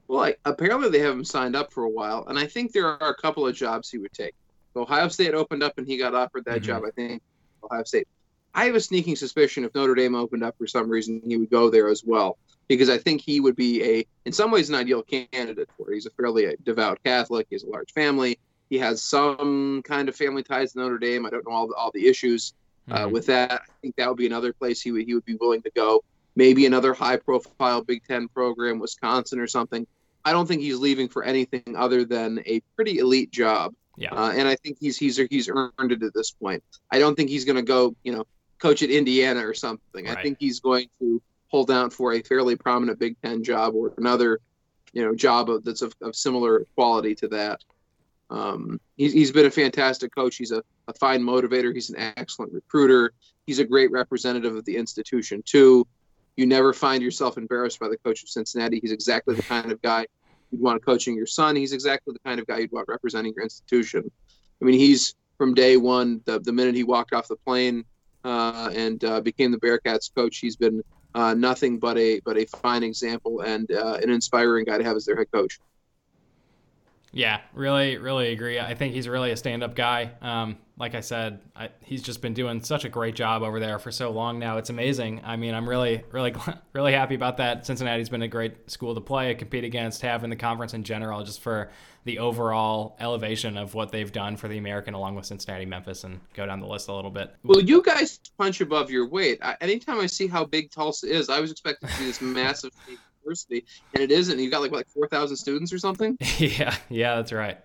Well, 0.09 0.25
I, 0.25 0.35
apparently 0.45 0.91
they 0.91 0.99
haven't 0.99 1.27
signed 1.27 1.55
up 1.55 1.73
for 1.73 1.85
a 1.85 1.89
while, 1.89 2.27
and 2.27 2.37
I 2.37 2.49
think 2.49 2.73
there 2.73 3.01
are 3.01 3.11
a 3.11 3.15
couple 3.15 3.47
of 3.47 3.55
jobs 3.55 3.89
he 3.89 3.99
would 3.99 4.13
take. 4.13 4.35
Ohio 4.75 5.07
State 5.07 5.35
opened 5.35 5.63
up 5.63 5.79
and 5.79 5.87
he 5.87 5.97
got 5.97 6.17
offered 6.17 6.47
that 6.47 6.57
mm-hmm. 6.57 6.65
job. 6.65 6.83
I 6.85 6.91
think 6.91 7.23
Ohio 7.63 7.85
State. 7.85 8.09
I 8.57 8.65
have 8.65 8.75
a 8.75 8.81
sneaking 8.81 9.17
suspicion 9.17 9.65
if 9.65 9.75
Notre 9.75 9.95
Dame 9.95 10.15
opened 10.15 10.43
up 10.43 10.57
for 10.57 10.67
some 10.67 10.89
reason, 10.89 11.21
he 11.25 11.37
would 11.37 11.51
go 11.51 11.69
there 11.69 11.89
as 11.89 12.03
well 12.03 12.39
because 12.69 12.89
I 12.89 12.97
think 12.97 13.21
he 13.21 13.39
would 13.39 13.55
be 13.55 13.85
a, 13.85 14.07
in 14.25 14.33
some 14.33 14.51
ways, 14.51 14.71
an 14.71 14.75
ideal 14.75 15.03
candidate 15.03 15.69
for 15.77 15.91
it. 15.91 15.95
He's 15.95 16.07
a 16.07 16.11
fairly 16.11 16.47
uh, 16.47 16.53
devout 16.65 16.99
Catholic. 17.05 17.47
He 17.51 17.55
has 17.55 17.65
a 17.65 17.69
large 17.69 17.93
family. 17.93 18.39
He 18.71 18.79
has 18.79 19.03
some 19.03 19.83
kind 19.85 20.09
of 20.09 20.17
family 20.17 20.43
ties 20.43 20.73
to 20.73 20.79
Notre 20.79 20.99
Dame. 20.99 21.27
I 21.27 21.31
don't 21.31 21.47
know 21.47 21.55
all 21.55 21.69
the, 21.69 21.75
all 21.75 21.91
the 21.93 22.07
issues 22.07 22.55
uh, 22.91 23.01
mm-hmm. 23.01 23.13
with 23.13 23.27
that. 23.27 23.53
I 23.53 23.73
think 23.83 23.95
that 23.97 24.09
would 24.09 24.17
be 24.17 24.27
another 24.27 24.55
place 24.55 24.81
he 24.81 24.91
would 24.91 25.07
he 25.07 25.15
would 25.15 25.27
be 25.27 25.37
willing 25.37 25.63
to 25.63 25.71
go. 25.71 26.03
Maybe 26.35 26.67
another 26.67 26.95
high 26.95 27.19
profile 27.19 27.83
Big 27.83 28.05
Ten 28.09 28.27
program, 28.27 28.79
Wisconsin 28.79 29.39
or 29.39 29.47
something. 29.47 29.87
I 30.25 30.33
don't 30.33 30.47
think 30.47 30.63
he's 30.63 30.79
leaving 30.79 31.09
for 31.09 31.23
anything 31.23 31.77
other 31.77 32.05
than 32.05 32.43
a 32.47 32.61
pretty 32.75 32.99
elite 32.99 33.31
job. 33.31 33.75
Yeah. 33.97 34.13
Uh, 34.13 34.33
and 34.33 34.49
I 34.49 34.57
think 34.57 34.79
he's 34.81 34.97
he's 34.97 35.19
he's 35.31 35.49
earned 35.49 35.93
it 35.93 36.03
at 36.03 36.15
this 36.15 36.33
point. 36.33 36.65
I 36.91 36.99
don't 36.99 37.15
think 37.15 37.31
he's 37.31 37.45
going 37.45 37.57
to 37.57 37.63
go, 37.63 37.95
you 38.03 38.13
know, 38.13 38.27
coach 38.59 38.83
at 38.83 38.91
Indiana 38.91 39.47
or 39.47 39.55
something. 39.55 40.07
Right. 40.07 40.17
I 40.17 40.23
think 40.23 40.39
he's 40.41 40.61
going 40.61 40.89
to 41.01 41.23
hold 41.49 41.69
down 41.69 41.91
for 41.91 42.13
a 42.13 42.23
fairly 42.23 42.57
prominent 42.57 42.99
Big 42.99 43.17
Ten 43.23 43.45
job 43.45 43.75
or 43.75 43.93
another, 43.99 44.41
you 44.93 45.05
know, 45.05 45.15
job 45.15 45.51
of, 45.51 45.65
that's 45.65 45.83
of, 45.83 45.95
of 46.03 46.17
similar 46.17 46.67
quality 46.75 47.15
to 47.17 47.29
that. 47.29 47.63
Um, 48.29 48.81
he's, 48.97 49.13
he's 49.13 49.31
been 49.31 49.47
a 49.47 49.51
fantastic 49.51 50.15
coach. 50.15 50.37
He's 50.37 50.51
a, 50.51 50.63
a 50.89 50.95
fine 50.95 51.23
motivator. 51.23 51.73
He's 51.73 51.91
an 51.91 52.13
excellent 52.17 52.53
recruiter. 52.53 53.13
He's 53.47 53.61
a 53.61 53.65
great 53.65 53.93
representative 53.93 54.57
of 54.57 54.65
the 54.65 54.77
institution 54.77 55.43
too. 55.45 55.87
You 56.37 56.47
never 56.47 56.73
find 56.73 57.03
yourself 57.03 57.39
embarrassed 57.39 57.79
by 57.79 57.89
the 57.89 57.97
coach 57.99 58.23
of 58.23 58.29
Cincinnati. 58.29 58.81
He's 58.81 58.93
exactly 58.93 59.35
the 59.35 59.43
kind 59.43 59.71
of 59.71 59.81
guy 59.81 60.07
you'd 60.51 60.61
want 60.61 60.85
coaching 60.85 61.17
your 61.17 61.27
son. 61.27 61.57
He's 61.57 61.73
exactly 61.73 62.13
the 62.13 62.29
kind 62.29 62.41
of 62.41 62.47
guy 62.47 62.59
you'd 62.59 62.73
want 62.73 62.89
representing 62.89 63.33
your 63.35 63.45
institution. 63.45 64.11
I 64.61 64.65
mean, 64.65 64.79
he's 64.79 65.15
from 65.39 65.55
day 65.55 65.77
one, 65.77 66.21
the, 66.25 66.41
the 66.41 66.53
minute 66.53 66.75
he 66.75 66.85
walked 66.85 67.13
off 67.13 67.29
the 67.29 67.37
plane 67.37 67.85
uh, 68.27 68.71
and 68.75 69.03
uh, 69.05 69.21
became 69.21 69.53
the 69.53 69.59
Bearcats 69.59 70.13
coach, 70.15 70.39
he's 70.39 70.57
been 70.57 70.83
uh, 71.15 71.33
nothing 71.35 71.79
but 71.79 71.97
a 71.97 72.21
but 72.25 72.37
a 72.37 72.45
fine 72.47 72.83
example 72.83 73.41
and 73.41 73.71
uh, 73.71 73.99
an 74.03 74.11
inspiring 74.11 74.65
guy 74.65 74.79
to 74.79 74.85
have 74.85 74.97
as 74.97 75.05
their 75.05 75.17
head 75.17 75.29
coach. 75.33 75.59
Yeah, 77.13 77.41
really, 77.55 77.97
really 77.97 78.33
agree. 78.33 78.59
I 78.61 78.75
think 78.75 78.95
he's 78.95 79.09
really 79.09 79.31
a 79.31 79.37
stand-up 79.37 79.75
guy. 79.75 80.11
Um, 80.21 80.59
like 80.79 80.95
I 80.95 81.01
said, 81.01 81.41
I, 81.55 81.71
he's 81.81 82.03
just 82.03 82.21
been 82.21 82.35
doing 82.35 82.63
such 82.63 82.85
a 82.85 82.91
great 82.91 83.15
job 83.15 83.43
over 83.43 83.59
there 83.59 83.79
for 83.79 83.91
so 83.91 84.11
long 84.11 84.39
now. 84.39 84.59
It's 84.59 84.69
amazing. 84.69 85.23
I 85.25 85.37
mean, 85.37 85.55
I'm 85.55 85.67
really, 85.67 86.05
really, 86.13 86.35
really 86.75 86.93
happy 86.93 87.15
about 87.15 87.39
that. 87.39 87.65
Cincinnati's 87.65 88.11
been 88.11 88.23
a 88.23 88.29
great 88.29 88.71
school 88.71 88.95
to 88.95 89.01
play, 89.01 89.35
compete 89.35 89.65
against, 89.65 90.03
have 90.03 90.25
in 90.25 90.31
the 90.31 90.37
conference 90.37 90.75
in 90.75 90.85
general, 90.85 91.25
just 91.25 91.41
for 91.41 91.71
the 92.05 92.19
overall 92.19 92.97
elevation 93.01 93.57
of 93.57 93.75
what 93.75 93.91
they've 93.91 94.13
done 94.13 94.37
for 94.37 94.49
the 94.49 94.59
American, 94.59 94.95
along 94.95 95.15
with 95.15 95.27
Cincinnati, 95.27 95.65
Memphis, 95.65 96.05
and 96.05 96.21
go 96.35 96.47
down 96.47 96.61
the 96.61 96.67
list 96.67 96.89
a 96.89 96.95
little 96.95 97.11
bit. 97.11 97.35
Well, 97.43 97.61
you 97.61 97.83
guys 97.83 98.21
punch 98.39 98.61
above 98.61 98.91
your 98.91 99.09
weight. 99.09 99.39
I, 99.43 99.57
anytime 99.61 99.99
I 99.99 100.07
see 100.07 100.27
how 100.27 100.45
big 100.45 100.71
Tulsa 100.71 101.09
is, 101.09 101.31
I 101.31 101.41
was 101.41 101.51
expecting 101.51 101.89
to 101.89 101.95
see 101.97 102.05
this 102.05 102.21
massive 102.21 102.73
university, 103.27 103.65
and 103.95 104.03
it 104.03 104.11
isn't. 104.11 104.39
You've 104.39 104.51
got 104.51 104.63
like 104.63 104.73
like 104.73 104.89
four 104.89 105.09
thousand 105.09 105.37
students 105.37 105.73
or 105.73 105.79
something. 105.79 106.17
yeah, 106.39 106.77
yeah, 106.89 107.17
that's 107.17 107.33
right. 107.33 107.59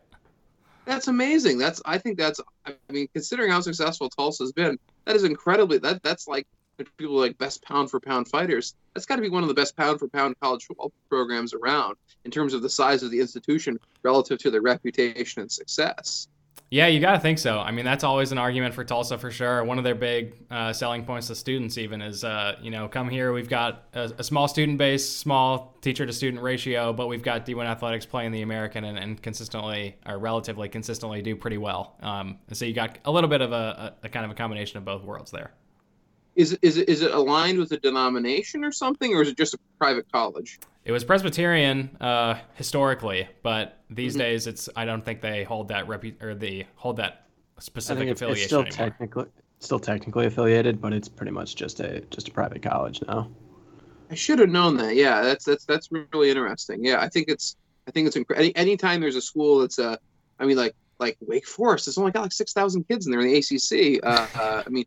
That's 0.85 1.07
amazing. 1.07 1.57
That's 1.57 1.81
I 1.85 1.97
think 1.97 2.17
that's 2.17 2.39
I 2.65 2.73
mean 2.89 3.07
considering 3.13 3.51
how 3.51 3.61
successful 3.61 4.09
Tulsa's 4.09 4.51
been, 4.51 4.79
that 5.05 5.15
is 5.15 5.23
incredibly 5.23 5.77
that 5.79 6.01
that's 6.03 6.27
like 6.27 6.47
people 6.97 7.15
like 7.15 7.37
best 7.37 7.63
pound 7.63 7.91
for 7.91 7.99
pound 7.99 8.27
fighters. 8.27 8.75
That's 8.93 9.05
got 9.05 9.17
to 9.17 9.21
be 9.21 9.29
one 9.29 9.43
of 9.43 9.49
the 9.49 9.55
best 9.55 9.77
pound 9.77 9.99
for 9.99 10.07
pound 10.07 10.35
college 10.41 10.65
football 10.65 10.91
programs 11.09 11.53
around 11.53 11.95
in 12.25 12.31
terms 12.31 12.53
of 12.53 12.61
the 12.61 12.69
size 12.69 13.03
of 13.03 13.11
the 13.11 13.19
institution 13.19 13.79
relative 14.03 14.39
to 14.39 14.51
their 14.51 14.61
reputation 14.61 15.43
and 15.43 15.51
success. 15.51 16.27
Yeah, 16.73 16.87
you 16.87 17.01
got 17.01 17.11
to 17.11 17.19
think 17.19 17.37
so. 17.37 17.59
I 17.59 17.71
mean, 17.71 17.83
that's 17.83 18.05
always 18.05 18.31
an 18.31 18.37
argument 18.37 18.73
for 18.73 18.85
Tulsa 18.85 19.17
for 19.17 19.29
sure. 19.29 19.61
One 19.65 19.77
of 19.77 19.83
their 19.83 19.93
big 19.93 20.35
uh, 20.49 20.71
selling 20.71 21.03
points 21.03 21.27
to 21.27 21.35
students, 21.35 21.77
even, 21.77 22.01
is 22.01 22.23
uh, 22.23 22.55
you 22.61 22.71
know, 22.71 22.87
come 22.87 23.09
here. 23.09 23.33
We've 23.33 23.49
got 23.49 23.83
a, 23.93 24.09
a 24.19 24.23
small 24.23 24.47
student 24.47 24.77
base, 24.77 25.07
small 25.07 25.77
teacher 25.81 26.05
to 26.05 26.13
student 26.13 26.41
ratio, 26.41 26.93
but 26.93 27.07
we've 27.07 27.23
got 27.23 27.45
D1 27.45 27.65
athletics 27.65 28.05
playing 28.05 28.31
the 28.31 28.41
American 28.41 28.85
and, 28.85 28.97
and 28.97 29.21
consistently, 29.21 29.97
or 30.05 30.17
relatively 30.17 30.69
consistently, 30.69 31.21
do 31.21 31.35
pretty 31.35 31.57
well. 31.57 31.97
Um, 31.99 32.39
so 32.53 32.63
you 32.63 32.73
got 32.73 32.99
a 33.03 33.11
little 33.11 33.29
bit 33.29 33.41
of 33.41 33.51
a, 33.51 33.93
a, 34.03 34.05
a 34.05 34.09
kind 34.09 34.23
of 34.23 34.31
a 34.31 34.35
combination 34.35 34.77
of 34.77 34.85
both 34.85 35.03
worlds 35.03 35.29
there. 35.29 35.51
Is 36.35 36.57
is 36.61 36.77
it, 36.77 36.87
is 36.87 37.01
it 37.01 37.11
aligned 37.11 37.59
with 37.59 37.71
a 37.71 37.77
denomination 37.77 38.63
or 38.63 38.71
something, 38.71 39.13
or 39.13 39.21
is 39.21 39.29
it 39.29 39.37
just 39.37 39.53
a 39.53 39.59
private 39.77 40.11
college? 40.11 40.59
It 40.85 40.91
was 40.91 41.03
Presbyterian 41.03 41.95
uh, 41.99 42.39
historically, 42.55 43.27
but 43.43 43.79
these 43.89 44.13
mm-hmm. 44.13 44.19
days 44.19 44.47
it's 44.47 44.69
I 44.75 44.85
don't 44.85 45.03
think 45.03 45.21
they 45.21 45.43
hold 45.43 45.67
that 45.67 45.87
repu- 45.87 46.21
or 46.21 46.33
they 46.33 46.67
hold 46.75 46.97
that 46.97 47.27
specific 47.59 48.07
it's, 48.07 48.21
affiliation 48.21 48.43
it's 48.43 48.47
still 48.47 48.61
anymore. 48.61 48.71
technically 48.71 49.25
still 49.59 49.79
technically 49.79 50.25
affiliated, 50.25 50.81
but 50.81 50.93
it's 50.93 51.07
pretty 51.07 51.31
much 51.31 51.55
just 51.55 51.79
a 51.79 52.01
just 52.09 52.27
a 52.27 52.31
private 52.31 52.61
college 52.61 53.01
now. 53.07 53.29
I 54.09 54.15
should 54.15 54.39
have 54.39 54.49
known 54.49 54.77
that. 54.77 54.95
Yeah, 54.95 55.21
that's 55.21 55.45
that's 55.45 55.65
that's 55.65 55.89
really 55.91 56.29
interesting. 56.29 56.83
Yeah, 56.83 56.99
I 57.01 57.09
think 57.09 57.29
it's 57.29 57.55
I 57.87 57.91
think 57.91 58.07
it's 58.07 58.15
incredible. 58.15 58.45
Any 58.45 58.55
anytime 58.55 59.01
there's 59.01 59.15
a 59.15 59.21
school 59.21 59.59
that's 59.59 59.79
a, 59.79 59.91
uh, 59.91 59.95
I 60.39 60.45
mean 60.45 60.57
like 60.57 60.75
like 60.99 61.17
Wake 61.21 61.47
Forest 61.47 61.85
has 61.85 61.97
only 61.97 62.11
got 62.11 62.23
like 62.23 62.33
six 62.33 62.53
thousand 62.53 62.87
kids 62.87 63.05
in 63.05 63.11
there 63.11 63.21
in 63.21 63.27
the 63.27 63.37
ACC. 63.37 64.03
Uh, 64.03 64.27
uh, 64.39 64.63
I 64.65 64.69
mean, 64.69 64.85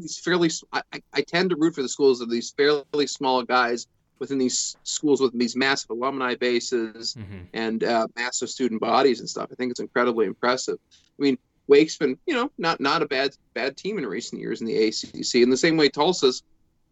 these 0.00 0.18
fairly 0.18 0.50
I, 0.72 0.82
I 1.12 1.20
tend 1.22 1.50
to 1.50 1.56
root 1.56 1.74
for 1.74 1.82
the 1.82 1.88
schools 1.88 2.20
of 2.20 2.30
these 2.30 2.50
fairly 2.50 3.06
small 3.06 3.42
guys 3.42 3.86
within 4.18 4.38
these 4.38 4.76
schools 4.82 5.20
with 5.20 5.38
these 5.38 5.56
massive 5.56 5.90
alumni 5.90 6.34
bases 6.34 7.14
mm-hmm. 7.14 7.40
and 7.52 7.84
uh, 7.84 8.06
massive 8.16 8.48
student 8.48 8.80
bodies 8.80 9.20
and 9.20 9.28
stuff. 9.28 9.48
I 9.52 9.54
think 9.54 9.70
it's 9.70 9.80
incredibly 9.80 10.26
impressive. 10.26 10.78
I 10.92 11.22
mean, 11.22 11.38
Wake's 11.66 11.96
been, 11.96 12.16
you 12.26 12.34
know, 12.34 12.50
not 12.58 12.80
not 12.80 13.02
a 13.02 13.06
bad 13.06 13.36
bad 13.54 13.76
team 13.76 13.98
in 13.98 14.06
recent 14.06 14.40
years 14.40 14.60
in 14.60 14.66
the 14.66 14.88
ACC. 14.88 15.36
In 15.36 15.50
the 15.50 15.56
same 15.56 15.76
way, 15.76 15.88
Tulsa's, 15.88 16.42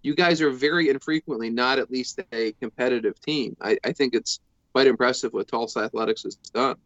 you 0.02 0.14
guys 0.14 0.40
are 0.42 0.50
very 0.50 0.88
infrequently 0.88 1.48
not 1.50 1.78
at 1.78 1.90
least 1.90 2.20
a 2.32 2.52
competitive 2.60 3.20
team. 3.20 3.56
I, 3.60 3.78
I 3.84 3.92
think 3.92 4.14
it's 4.14 4.40
quite 4.72 4.86
impressive 4.86 5.32
what 5.32 5.48
Tulsa 5.48 5.80
Athletics 5.80 6.24
has 6.24 6.34
done. 6.36 6.76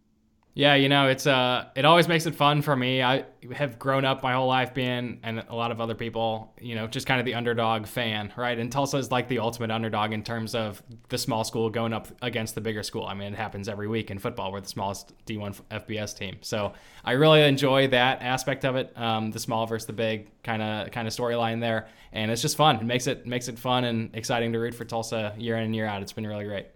Yeah, 0.58 0.74
you 0.74 0.88
know, 0.88 1.06
it's 1.06 1.24
uh 1.24 1.66
it 1.76 1.84
always 1.84 2.08
makes 2.08 2.26
it 2.26 2.34
fun 2.34 2.62
for 2.62 2.74
me. 2.74 3.00
I 3.00 3.26
have 3.52 3.78
grown 3.78 4.04
up 4.04 4.24
my 4.24 4.32
whole 4.32 4.48
life 4.48 4.74
being 4.74 5.20
and 5.22 5.44
a 5.48 5.54
lot 5.54 5.70
of 5.70 5.80
other 5.80 5.94
people, 5.94 6.52
you 6.60 6.74
know, 6.74 6.88
just 6.88 7.06
kind 7.06 7.20
of 7.20 7.26
the 7.26 7.34
underdog 7.34 7.86
fan, 7.86 8.32
right? 8.36 8.58
And 8.58 8.72
Tulsa 8.72 8.96
is 8.96 9.12
like 9.12 9.28
the 9.28 9.38
ultimate 9.38 9.70
underdog 9.70 10.12
in 10.12 10.24
terms 10.24 10.56
of 10.56 10.82
the 11.10 11.16
small 11.16 11.44
school 11.44 11.70
going 11.70 11.92
up 11.92 12.08
against 12.22 12.56
the 12.56 12.60
bigger 12.60 12.82
school. 12.82 13.06
I 13.06 13.14
mean, 13.14 13.32
it 13.32 13.36
happens 13.36 13.68
every 13.68 13.86
week 13.86 14.10
in 14.10 14.18
football. 14.18 14.50
We're 14.50 14.60
the 14.60 14.68
smallest 14.68 15.12
D1 15.26 15.60
FBS 15.70 16.18
team. 16.18 16.38
So, 16.40 16.72
I 17.04 17.12
really 17.12 17.44
enjoy 17.44 17.86
that 17.88 18.20
aspect 18.20 18.64
of 18.64 18.74
it. 18.74 18.92
Um, 18.98 19.30
the 19.30 19.38
small 19.38 19.64
versus 19.64 19.86
the 19.86 19.92
big 19.92 20.28
kind 20.42 20.60
of 20.60 20.90
kind 20.90 21.06
of 21.06 21.14
storyline 21.14 21.60
there, 21.60 21.86
and 22.12 22.32
it's 22.32 22.42
just 22.42 22.56
fun. 22.56 22.74
It 22.80 22.84
makes 22.84 23.06
it 23.06 23.28
makes 23.28 23.46
it 23.46 23.60
fun 23.60 23.84
and 23.84 24.10
exciting 24.12 24.52
to 24.54 24.58
root 24.58 24.74
for 24.74 24.84
Tulsa 24.84 25.34
year 25.38 25.56
in 25.56 25.62
and 25.62 25.76
year 25.76 25.86
out. 25.86 26.02
It's 26.02 26.12
been 26.12 26.26
really 26.26 26.46
great. 26.46 26.66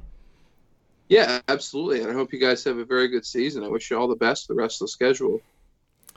Yeah, 1.12 1.40
absolutely. 1.46 2.00
And 2.00 2.10
I 2.10 2.14
hope 2.14 2.32
you 2.32 2.38
guys 2.38 2.64
have 2.64 2.78
a 2.78 2.86
very 2.86 3.06
good 3.06 3.26
season. 3.26 3.62
I 3.62 3.68
wish 3.68 3.90
you 3.90 3.98
all 3.98 4.08
the 4.08 4.16
best 4.16 4.48
the 4.48 4.54
rest 4.54 4.80
of 4.80 4.86
the 4.86 4.92
schedule. 4.92 5.42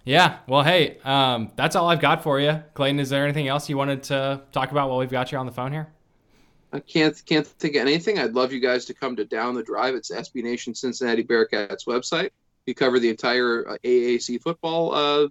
Yeah. 0.06 0.38
Well, 0.48 0.64
hey, 0.64 1.00
um, 1.04 1.52
that's 1.58 1.76
all 1.76 1.90
I've 1.90 2.00
got 2.00 2.24
for 2.24 2.40
you. 2.40 2.64
Clayton, 2.76 3.02
is 3.02 3.10
there 3.10 3.26
anything 3.26 3.50
else 3.50 3.68
you 3.68 3.76
wanted 3.76 4.04
to 4.04 4.44
talk 4.54 4.72
about 4.72 4.88
while 4.88 5.00
we've 5.00 5.12
got 5.12 5.34
you 5.34 5.38
on 5.38 5.48
the 5.48 5.52
phone 5.52 5.74
here? 5.74 5.90
I 6.72 6.80
can't 6.80 7.22
can't 7.26 7.46
think 7.46 7.76
of 7.76 7.82
anything. 7.82 8.20
I'd 8.20 8.36
love 8.36 8.54
you 8.54 8.62
guys 8.62 8.86
to 8.86 8.94
come 8.94 9.18
to 9.18 9.26
Down 9.26 9.54
the 9.54 9.64
Drive. 9.64 9.96
It's 9.96 10.12
SB 10.12 10.42
Nation 10.44 10.74
Cincinnati 10.74 11.26
Bearcats 11.26 11.86
website. 11.86 12.30
We 12.66 12.74
cover 12.74 12.98
the 12.98 13.10
entire 13.10 13.68
uh, 13.68 13.78
AAC 13.84 14.42
football, 14.42 14.96
uh, 14.96 15.28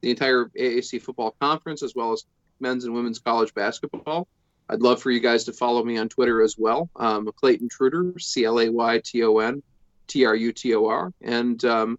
the 0.00 0.08
entire 0.08 0.46
AAC 0.58 1.02
football 1.02 1.36
conference, 1.38 1.82
as 1.82 1.94
well 1.94 2.12
as 2.12 2.24
men's 2.60 2.86
and 2.86 2.94
women's 2.94 3.18
college 3.18 3.52
basketball. 3.52 4.26
I'd 4.72 4.80
love 4.80 5.02
for 5.02 5.10
you 5.10 5.20
guys 5.20 5.44
to 5.44 5.52
follow 5.52 5.84
me 5.84 5.98
on 5.98 6.08
Twitter 6.08 6.40
as 6.40 6.56
well. 6.56 6.88
Um, 6.96 7.30
Clayton 7.36 7.68
Trutor, 7.68 8.18
C 8.18 8.46
L 8.46 8.58
A 8.58 8.70
Y 8.70 9.02
T 9.04 9.22
O 9.22 9.38
N 9.38 9.62
T 10.06 10.24
R 10.24 10.34
U 10.34 10.50
T 10.50 10.74
O 10.74 10.86
R, 10.86 11.12
and 11.20 11.62
um, 11.66 11.98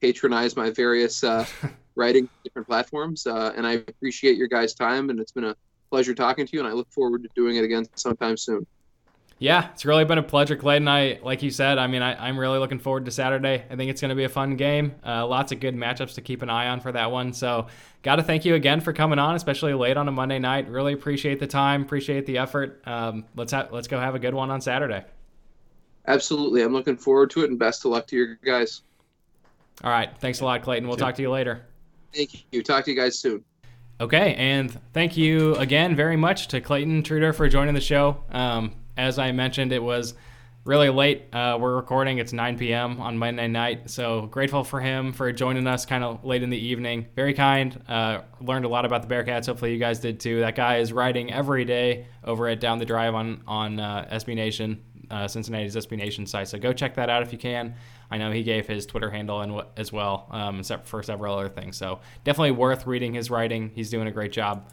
patronize 0.00 0.56
my 0.56 0.70
various 0.70 1.22
uh, 1.22 1.44
writing 1.96 2.26
different 2.42 2.66
platforms. 2.66 3.26
Uh, 3.26 3.52
and 3.54 3.66
I 3.66 3.72
appreciate 3.72 4.38
your 4.38 4.48
guys' 4.48 4.72
time, 4.72 5.10
and 5.10 5.20
it's 5.20 5.32
been 5.32 5.44
a 5.44 5.54
pleasure 5.90 6.14
talking 6.14 6.46
to 6.46 6.52
you. 6.54 6.60
And 6.60 6.68
I 6.68 6.72
look 6.72 6.90
forward 6.90 7.24
to 7.24 7.28
doing 7.34 7.56
it 7.56 7.64
again 7.64 7.84
sometime 7.94 8.38
soon. 8.38 8.66
Yeah, 9.38 9.70
it's 9.72 9.84
really 9.84 10.04
been 10.04 10.18
a 10.18 10.22
pleasure, 10.22 10.56
Clayton. 10.56 10.86
I, 10.86 11.18
like 11.22 11.42
you 11.42 11.50
said, 11.50 11.76
I 11.76 11.86
mean, 11.88 12.02
I, 12.02 12.28
am 12.28 12.38
really 12.38 12.58
looking 12.58 12.78
forward 12.78 13.04
to 13.06 13.10
Saturday. 13.10 13.64
I 13.68 13.76
think 13.76 13.90
it's 13.90 14.00
going 14.00 14.10
to 14.10 14.14
be 14.14 14.24
a 14.24 14.28
fun 14.28 14.56
game. 14.56 14.94
Uh, 15.04 15.26
lots 15.26 15.50
of 15.50 15.58
good 15.58 15.74
matchups 15.74 16.14
to 16.14 16.20
keep 16.20 16.42
an 16.42 16.50
eye 16.50 16.68
on 16.68 16.80
for 16.80 16.92
that 16.92 17.10
one. 17.10 17.32
So, 17.32 17.66
got 18.02 18.16
to 18.16 18.22
thank 18.22 18.44
you 18.44 18.54
again 18.54 18.80
for 18.80 18.92
coming 18.92 19.18
on, 19.18 19.34
especially 19.34 19.74
late 19.74 19.96
on 19.96 20.06
a 20.06 20.12
Monday 20.12 20.38
night. 20.38 20.68
Really 20.68 20.92
appreciate 20.92 21.40
the 21.40 21.48
time, 21.48 21.82
appreciate 21.82 22.26
the 22.26 22.38
effort. 22.38 22.80
Um, 22.86 23.24
let's 23.34 23.52
ha- 23.52 23.68
let's 23.72 23.88
go 23.88 23.98
have 23.98 24.14
a 24.14 24.20
good 24.20 24.34
one 24.34 24.50
on 24.50 24.60
Saturday. 24.60 25.04
Absolutely, 26.06 26.62
I'm 26.62 26.72
looking 26.72 26.96
forward 26.96 27.30
to 27.30 27.42
it, 27.42 27.50
and 27.50 27.58
best 27.58 27.84
of 27.84 27.90
luck 27.90 28.06
to 28.08 28.16
your 28.16 28.36
guys. 28.44 28.82
All 29.82 29.90
right, 29.90 30.10
thanks 30.20 30.40
a 30.40 30.44
lot, 30.44 30.62
Clayton. 30.62 30.86
We'll 30.86 30.96
talk 30.96 31.16
to 31.16 31.22
you 31.22 31.30
later. 31.30 31.66
Thank 32.14 32.46
you. 32.52 32.62
Talk 32.62 32.84
to 32.84 32.92
you 32.92 32.96
guys 32.96 33.18
soon. 33.18 33.44
Okay, 34.00 34.34
and 34.36 34.78
thank 34.92 35.16
you 35.16 35.56
again 35.56 35.96
very 35.96 36.16
much 36.16 36.48
to 36.48 36.60
Clayton 36.60 37.02
Trutor 37.02 37.34
for 37.34 37.48
joining 37.48 37.74
the 37.74 37.80
show. 37.80 38.22
Um, 38.30 38.72
as 38.96 39.18
I 39.18 39.32
mentioned, 39.32 39.72
it 39.72 39.82
was 39.82 40.14
really 40.64 40.88
late. 40.88 41.24
Uh, 41.32 41.58
we're 41.60 41.76
recording. 41.76 42.18
It's 42.18 42.32
9 42.32 42.58
p.m. 42.58 43.00
on 43.00 43.18
Monday 43.18 43.48
night. 43.48 43.90
So 43.90 44.22
grateful 44.26 44.64
for 44.64 44.80
him 44.80 45.12
for 45.12 45.30
joining 45.30 45.66
us 45.66 45.84
kind 45.84 46.02
of 46.02 46.24
late 46.24 46.42
in 46.42 46.50
the 46.50 46.58
evening. 46.58 47.06
Very 47.14 47.34
kind. 47.34 47.82
Uh, 47.86 48.22
learned 48.40 48.64
a 48.64 48.68
lot 48.68 48.84
about 48.84 49.06
the 49.06 49.14
Bearcats. 49.14 49.46
Hopefully 49.46 49.72
you 49.72 49.78
guys 49.78 50.00
did 50.00 50.20
too. 50.20 50.40
That 50.40 50.56
guy 50.56 50.78
is 50.78 50.92
writing 50.92 51.32
every 51.32 51.64
day 51.64 52.06
over 52.24 52.48
at 52.48 52.60
Down 52.60 52.78
the 52.78 52.86
Drive 52.86 53.14
on 53.14 53.42
on 53.46 53.78
uh, 53.78 54.08
SB 54.10 54.34
Nation, 54.34 54.82
uh, 55.10 55.28
Cincinnati's 55.28 55.76
SB 55.76 55.98
Nation 55.98 56.26
site. 56.26 56.48
So 56.48 56.58
go 56.58 56.72
check 56.72 56.94
that 56.94 57.10
out 57.10 57.22
if 57.22 57.32
you 57.32 57.38
can. 57.38 57.74
I 58.10 58.18
know 58.18 58.30
he 58.30 58.42
gave 58.42 58.66
his 58.66 58.86
Twitter 58.86 59.10
handle 59.10 59.40
and 59.40 59.62
as 59.76 59.92
well 59.92 60.28
um, 60.30 60.62
for 60.62 61.02
several 61.02 61.36
other 61.36 61.48
things. 61.48 61.76
So 61.76 62.00
definitely 62.22 62.52
worth 62.52 62.86
reading 62.86 63.14
his 63.14 63.30
writing. 63.30 63.70
He's 63.74 63.90
doing 63.90 64.06
a 64.06 64.12
great 64.12 64.32
job. 64.32 64.70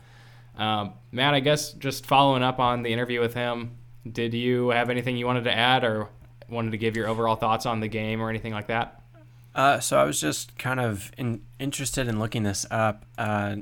Um, 0.56 0.94
Matt, 1.12 1.34
I 1.34 1.40
guess 1.40 1.74
just 1.74 2.06
following 2.06 2.44
up 2.44 2.60
on 2.60 2.84
the 2.84 2.92
interview 2.92 3.20
with 3.20 3.34
him, 3.34 3.78
did 4.10 4.34
you 4.34 4.70
have 4.70 4.90
anything 4.90 5.18
you 5.18 5.26
wanted 5.26 5.44
to 5.46 5.56
add 5.56 5.84
or 5.84 6.10
wanted 6.50 6.72
to 6.72 6.78
give 6.78 6.96
your 6.96 7.08
overall 7.08 7.36
thoughts 7.36 7.66
on 7.66 7.80
the 7.80 7.88
game 7.88 8.22
or 8.22 8.30
anything 8.30 8.54
like 8.54 8.68
that? 8.68 9.02
Uh, 9.54 9.80
so 9.80 10.00
I 10.00 10.06
was 10.06 10.20
just 10.20 10.58
kind 10.58 10.80
of 10.80 11.12
in, 11.18 11.42
interested 11.60 12.08
in 12.08 12.20
looking 12.20 12.44
this 12.44 12.66
up. 12.72 13.06
Uh, 13.18 13.58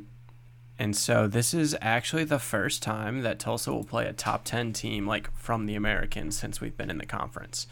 and 0.78 0.96
so 0.96 1.28
this 1.28 1.54
is 1.54 1.76
actually 1.82 2.24
the 2.24 2.40
first 2.40 2.82
time 2.82 3.22
that 3.22 3.40
Tulsa 3.40 3.72
will 3.72 3.84
play 3.84 4.06
a 4.06 4.14
top 4.14 4.46
10 4.46 4.72
team 4.74 5.06
like 5.06 5.32
from 5.36 5.66
the 5.66 5.76
Americans 5.76 6.38
since 6.38 6.62
we've 6.62 6.78
been 6.78 6.90
in 6.90 7.00
the 7.00 7.06
conference. 7.06 7.68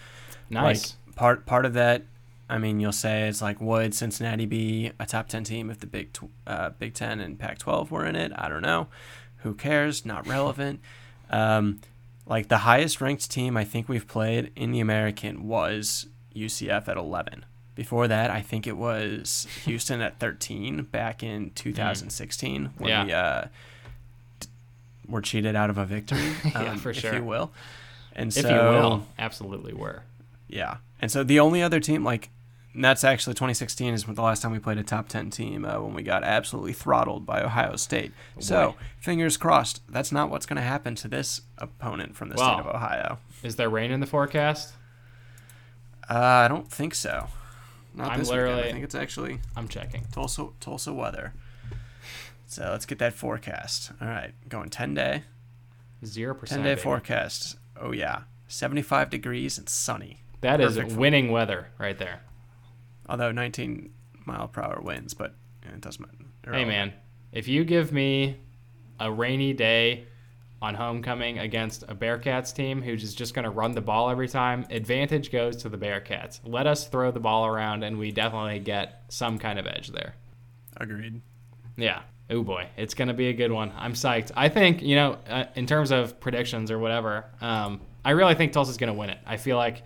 Nice. 0.50 0.96
Like, 1.06 1.16
part 1.16 1.46
part 1.46 1.66
of 1.66 1.74
that 1.74 2.04
I 2.50 2.58
mean, 2.58 2.80
you'll 2.80 2.94
say 2.94 3.28
it's 3.28 3.42
like 3.42 3.60
would 3.60 3.94
Cincinnati 3.94 4.46
be 4.46 4.92
a 5.00 5.06
top 5.06 5.28
10 5.28 5.44
team 5.44 5.70
if 5.70 5.80
the 5.80 5.88
Big 5.88 6.18
uh, 6.46 6.70
Big 6.72 6.94
10 6.94 7.20
and 7.20 7.38
Pac 7.38 7.60
12 7.60 7.92
were 7.92 8.06
in 8.06 8.16
it? 8.16 8.32
I 8.36 8.48
don't 8.48 8.62
know. 8.62 8.88
Who 9.38 9.54
cares? 9.54 10.06
Not 10.06 10.26
relevant. 10.28 10.80
Um, 11.30 11.82
like 12.28 12.50
the 12.50 12.60
highest 12.60 13.02
ranked 13.02 13.30
team 13.32 13.58
I 13.58 13.64
think 13.64 13.88
we've 13.88 14.08
played 14.08 14.52
in 14.56 14.72
the 14.72 14.80
American 14.80 15.48
was 15.48 16.08
UCF 16.36 16.88
at 16.88 16.98
11. 16.98 17.46
Before 17.76 18.08
that, 18.08 18.32
I 18.32 18.42
think 18.42 18.66
it 18.66 18.76
was 18.76 19.48
Houston 19.66 20.02
at 20.02 20.20
13 20.20 20.84
back 20.84 21.24
in 21.24 21.52
2016 21.52 22.72
when 22.78 22.90
yeah. 22.90 23.06
we 23.06 23.14
uh, 23.14 23.46
were 25.08 25.22
cheated 25.22 25.56
out 25.56 25.70
of 25.70 25.78
a 25.78 25.86
victory, 25.86 26.20
um, 26.56 26.64
yeah, 26.64 26.76
for 26.76 26.94
sure. 26.94 27.12
if 27.12 27.18
you 27.18 27.24
will. 27.24 27.52
And 28.14 28.36
if 28.36 28.42
so, 28.42 28.50
you 28.50 28.80
will, 28.80 29.08
absolutely 29.20 29.74
were. 29.74 30.04
Yeah, 30.48 30.78
and 31.00 31.12
so 31.12 31.24
the 31.24 31.40
only 31.40 31.62
other 31.62 31.80
team 31.80 32.04
like 32.04 32.30
and 32.78 32.86
that's 32.86 33.04
actually 33.04 33.34
2016 33.34 33.96
is 33.96 34.04
the 34.04 34.22
last 34.22 34.44
time 34.44 34.52
we 34.52 34.60
played 34.60 34.78
a 34.78 34.84
top 34.84 35.10
10 35.10 35.32
team 35.32 35.66
uh, 35.66 35.82
when 35.82 35.96
we 35.96 36.04
got 36.04 36.24
absolutely 36.24 36.74
throttled 36.74 37.26
by 37.26 37.42
Ohio 37.42 37.76
State. 37.76 38.12
Oh 38.38 38.40
so, 38.40 38.76
fingers 39.00 39.36
crossed, 39.36 39.82
that's 39.90 40.12
not 40.12 40.30
what's 40.30 40.46
going 40.46 40.58
to 40.58 40.62
happen 40.62 40.94
to 40.98 41.08
this 41.08 41.42
opponent 41.58 42.16
from 42.16 42.30
the 42.30 42.36
well, 42.36 42.60
state 42.60 42.70
of 42.70 42.76
Ohio. 42.76 43.18
Is 43.42 43.56
there 43.56 43.68
rain 43.68 43.90
in 43.90 44.00
the 44.00 44.06
forecast? 44.06 44.76
Uh, 46.08 46.20
I 46.20 46.48
don't 46.48 46.72
think 46.72 46.94
so. 46.94 47.26
Not 47.96 48.12
I'm 48.12 48.20
this 48.20 48.30
literally. 48.30 48.58
Weekend. 48.58 48.70
I 48.70 48.74
think 48.74 48.84
it's 48.84 48.96
actually. 48.96 49.40
I'm 49.56 49.68
checking. 49.68 50.06
Tulsa, 50.12 50.50
Tulsa 50.60 50.94
weather. 50.94 51.34
So 52.46 52.70
let's 52.70 52.86
get 52.86 53.00
that 53.00 53.14
forecast. 53.14 53.92
All 54.00 54.08
right, 54.08 54.34
going 54.48 54.70
10 54.70 54.94
day. 54.94 55.24
Zero 56.06 56.36
percent. 56.36 56.62
10 56.62 56.76
day 56.76 56.80
forecast. 56.80 57.58
Oh 57.76 57.92
yeah, 57.92 58.22
75 58.48 59.10
degrees 59.10 59.58
and 59.58 59.68
sunny. 59.68 60.22
That 60.42 60.60
Perfect 60.60 60.92
is 60.92 60.96
winning 60.96 61.32
weather 61.32 61.70
right 61.80 61.98
there 61.98 62.22
although 63.10 63.32
19 63.32 63.92
mile 64.26 64.48
per 64.48 64.62
hour 64.62 64.82
winds, 64.82 65.14
but 65.14 65.36
it 65.64 65.82
doesn't 65.82 66.02
matter. 66.02 66.58
Hey 66.58 66.66
man, 66.66 66.94
if 67.32 67.48
you 67.48 67.64
give 67.64 67.92
me 67.92 68.38
a 69.00 69.12
rainy 69.12 69.54
day 69.54 70.06
on 70.62 70.74
homecoming 70.74 71.40
against 71.40 71.84
a 71.84 71.94
Bearcats 71.94 72.54
team 72.54 72.82
who's 72.82 73.14
just 73.14 73.34
going 73.34 73.44
to 73.44 73.52
run 73.52 73.74
the 73.74 73.82
ball 73.82 74.10
every 74.10 74.28
time, 74.28 74.66
advantage 74.70 75.32
goes 75.32 75.58
to 75.58 75.70
the 75.70 75.78
Bearcats. 75.78 76.40
Let 76.44 76.66
us 76.66 76.88
throw 76.88 77.12
the 77.12 77.20
ball 77.20 77.46
around, 77.46 77.84
and 77.84 78.00
we 78.00 78.12
definitely 78.12 78.60
get 78.60 79.04
some 79.10 79.38
kind 79.38 79.60
of 79.60 79.68
edge 79.68 79.90
there. 79.90 80.16
Agreed. 80.78 81.22
Yeah. 81.76 82.02
Oh 82.30 82.44
boy, 82.44 82.68
it's 82.76 82.94
going 82.94 83.08
to 83.08 83.14
be 83.14 83.28
a 83.28 83.34
good 83.34 83.52
one. 83.52 83.72
I'm 83.78 83.94
psyched. 83.94 84.32
I 84.36 84.50
think, 84.50 84.82
you 84.82 84.96
know, 84.96 85.18
uh, 85.30 85.46
in 85.56 85.66
terms 85.66 85.92
of 85.92 86.20
predictions 86.20 86.72
or 86.72 86.80
whatever, 86.80 87.26
um, 87.40 87.80
I 88.04 88.12
really 88.12 88.36
think 88.36 88.52
Tulsa's 88.52 88.78
going 88.78 88.92
to 88.92 88.98
win 88.98 89.10
it. 89.10 89.20
I 89.26 89.38
feel 89.38 89.58
like 89.58 89.84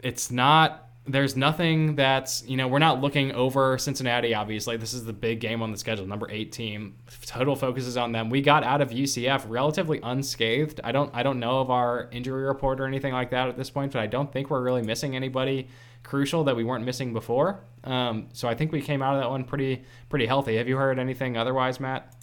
it's 0.00 0.30
not 0.30 0.88
there's 1.04 1.36
nothing 1.36 1.96
that's 1.96 2.44
you 2.46 2.56
know 2.56 2.68
we're 2.68 2.78
not 2.78 3.00
looking 3.00 3.32
over 3.32 3.76
Cincinnati. 3.76 4.34
Obviously, 4.34 4.76
this 4.76 4.92
is 4.92 5.04
the 5.04 5.12
big 5.12 5.40
game 5.40 5.60
on 5.60 5.72
the 5.72 5.78
schedule. 5.78 6.06
Number 6.06 6.30
eight 6.30 6.52
team. 6.52 6.94
Total 7.26 7.56
focus 7.56 7.86
is 7.86 7.96
on 7.96 8.12
them. 8.12 8.30
We 8.30 8.40
got 8.40 8.62
out 8.62 8.80
of 8.80 8.90
UCF 8.90 9.44
relatively 9.48 9.98
unscathed. 10.02 10.80
I 10.84 10.92
don't 10.92 11.10
I 11.12 11.22
don't 11.22 11.40
know 11.40 11.60
of 11.60 11.70
our 11.70 12.08
injury 12.12 12.44
report 12.44 12.80
or 12.80 12.86
anything 12.86 13.12
like 13.12 13.30
that 13.30 13.48
at 13.48 13.56
this 13.56 13.68
point, 13.68 13.92
but 13.92 14.00
I 14.00 14.06
don't 14.06 14.32
think 14.32 14.48
we're 14.48 14.62
really 14.62 14.82
missing 14.82 15.16
anybody 15.16 15.68
crucial 16.04 16.44
that 16.44 16.54
we 16.54 16.64
weren't 16.64 16.84
missing 16.84 17.12
before. 17.12 17.60
Um, 17.84 18.28
so 18.32 18.48
I 18.48 18.54
think 18.54 18.70
we 18.70 18.80
came 18.80 19.02
out 19.02 19.14
of 19.14 19.20
that 19.22 19.30
one 19.30 19.42
pretty 19.42 19.84
pretty 20.08 20.26
healthy. 20.26 20.56
Have 20.56 20.68
you 20.68 20.76
heard 20.76 21.00
anything 21.00 21.36
otherwise, 21.36 21.80
Matt? 21.80 22.14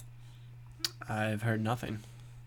I've 1.06 1.42
heard 1.42 1.62
nothing. 1.62 1.98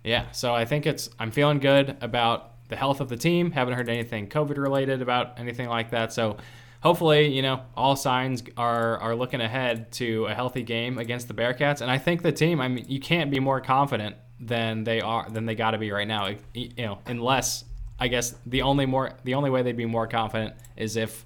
Yeah, 0.03 0.31
so 0.31 0.55
I 0.55 0.65
think 0.65 0.87
it's 0.87 1.09
I'm 1.19 1.29
feeling 1.29 1.59
good 1.59 1.95
about 2.01 2.52
the 2.69 2.75
health 2.75 3.01
of 3.01 3.09
the 3.09 3.17
team. 3.17 3.51
Haven't 3.51 3.73
heard 3.73 3.89
anything 3.89 4.27
COVID 4.27 4.57
related 4.57 5.01
about 5.01 5.39
anything 5.39 5.69
like 5.69 5.91
that. 5.91 6.13
So 6.13 6.37
hopefully, 6.81 7.27
you 7.27 7.41
know, 7.41 7.61
all 7.75 7.95
signs 7.95 8.43
are 8.57 8.97
are 8.99 9.15
looking 9.15 9.41
ahead 9.41 9.91
to 9.93 10.25
a 10.25 10.33
healthy 10.33 10.63
game 10.63 10.97
against 10.97 11.27
the 11.27 11.33
Bearcats. 11.33 11.81
And 11.81 11.89
I 11.89 11.97
think 11.97 12.21
the 12.21 12.31
team, 12.31 12.61
I 12.61 12.67
mean, 12.67 12.85
you 12.87 12.99
can't 12.99 13.31
be 13.31 13.39
more 13.39 13.61
confident 13.61 14.15
than 14.39 14.83
they 14.83 15.01
are 15.01 15.29
than 15.29 15.45
they 15.45 15.55
got 15.55 15.71
to 15.71 15.77
be 15.77 15.91
right 15.91 16.07
now. 16.07 16.35
You 16.53 16.69
know, 16.77 16.99
unless 17.05 17.65
I 17.99 18.07
guess 18.07 18.35
the 18.45 18.61
only 18.61 18.85
more 18.85 19.13
the 19.23 19.35
only 19.35 19.49
way 19.49 19.61
they'd 19.61 19.77
be 19.77 19.85
more 19.85 20.07
confident 20.07 20.55
is 20.75 20.97
if 20.97 21.25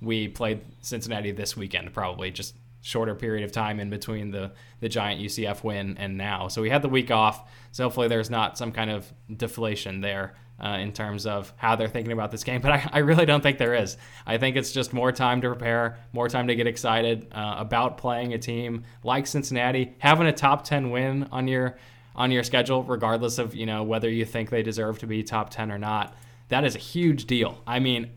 we 0.00 0.28
played 0.28 0.60
Cincinnati 0.80 1.32
this 1.32 1.56
weekend, 1.56 1.92
probably 1.92 2.30
just 2.30 2.54
shorter 2.86 3.16
period 3.16 3.44
of 3.44 3.50
time 3.50 3.80
in 3.80 3.90
between 3.90 4.30
the 4.30 4.52
the 4.78 4.88
giant 4.88 5.20
UCF 5.20 5.64
win 5.64 5.96
and 5.98 6.16
now. 6.16 6.46
So 6.46 6.62
we 6.62 6.70
had 6.70 6.82
the 6.82 6.88
week 6.88 7.10
off. 7.10 7.50
So 7.72 7.84
hopefully 7.84 8.06
there's 8.06 8.30
not 8.30 8.56
some 8.56 8.70
kind 8.70 8.90
of 8.90 9.12
deflation 9.36 10.00
there 10.00 10.34
uh, 10.62 10.78
in 10.78 10.92
terms 10.92 11.26
of 11.26 11.52
how 11.56 11.74
they're 11.74 11.88
thinking 11.88 12.12
about 12.12 12.30
this 12.30 12.44
game. 12.44 12.60
But 12.60 12.72
I, 12.72 12.90
I, 12.92 12.98
really 13.00 13.26
don't 13.26 13.42
think 13.42 13.58
there 13.58 13.74
is. 13.74 13.96
I 14.24 14.38
think 14.38 14.56
it's 14.56 14.70
just 14.70 14.92
more 14.92 15.10
time 15.10 15.40
to 15.40 15.48
prepare, 15.48 15.98
more 16.12 16.28
time 16.28 16.46
to 16.46 16.54
get 16.54 16.68
excited 16.68 17.26
uh, 17.32 17.56
about 17.58 17.98
playing 17.98 18.34
a 18.34 18.38
team 18.38 18.84
like 19.02 19.26
Cincinnati, 19.26 19.96
having 19.98 20.28
a 20.28 20.32
top 20.32 20.64
10 20.64 20.90
win 20.90 21.28
on 21.32 21.48
your 21.48 21.76
on 22.14 22.30
your 22.30 22.44
schedule, 22.44 22.84
regardless 22.84 23.38
of 23.38 23.54
you 23.54 23.66
know 23.66 23.82
whether 23.82 24.08
you 24.08 24.24
think 24.24 24.50
they 24.50 24.62
deserve 24.62 25.00
to 25.00 25.06
be 25.06 25.24
top 25.24 25.50
10 25.50 25.72
or 25.72 25.78
not. 25.78 26.14
That 26.48 26.64
is 26.64 26.76
a 26.76 26.78
huge 26.78 27.24
deal. 27.24 27.60
I 27.66 27.80
mean, 27.80 28.10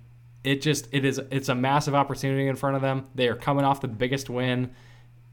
it 0.44 0.62
just 0.62 0.88
it 0.92 1.06
is 1.06 1.20
it's 1.32 1.50
a 1.50 1.56
massive 1.56 1.96
opportunity 1.96 2.48
in 2.48 2.56
front 2.56 2.76
of 2.76 2.82
them. 2.82 3.08
They 3.16 3.28
are 3.28 3.36
coming 3.36 3.66
off 3.66 3.82
the 3.82 3.88
biggest 3.88 4.30
win 4.30 4.72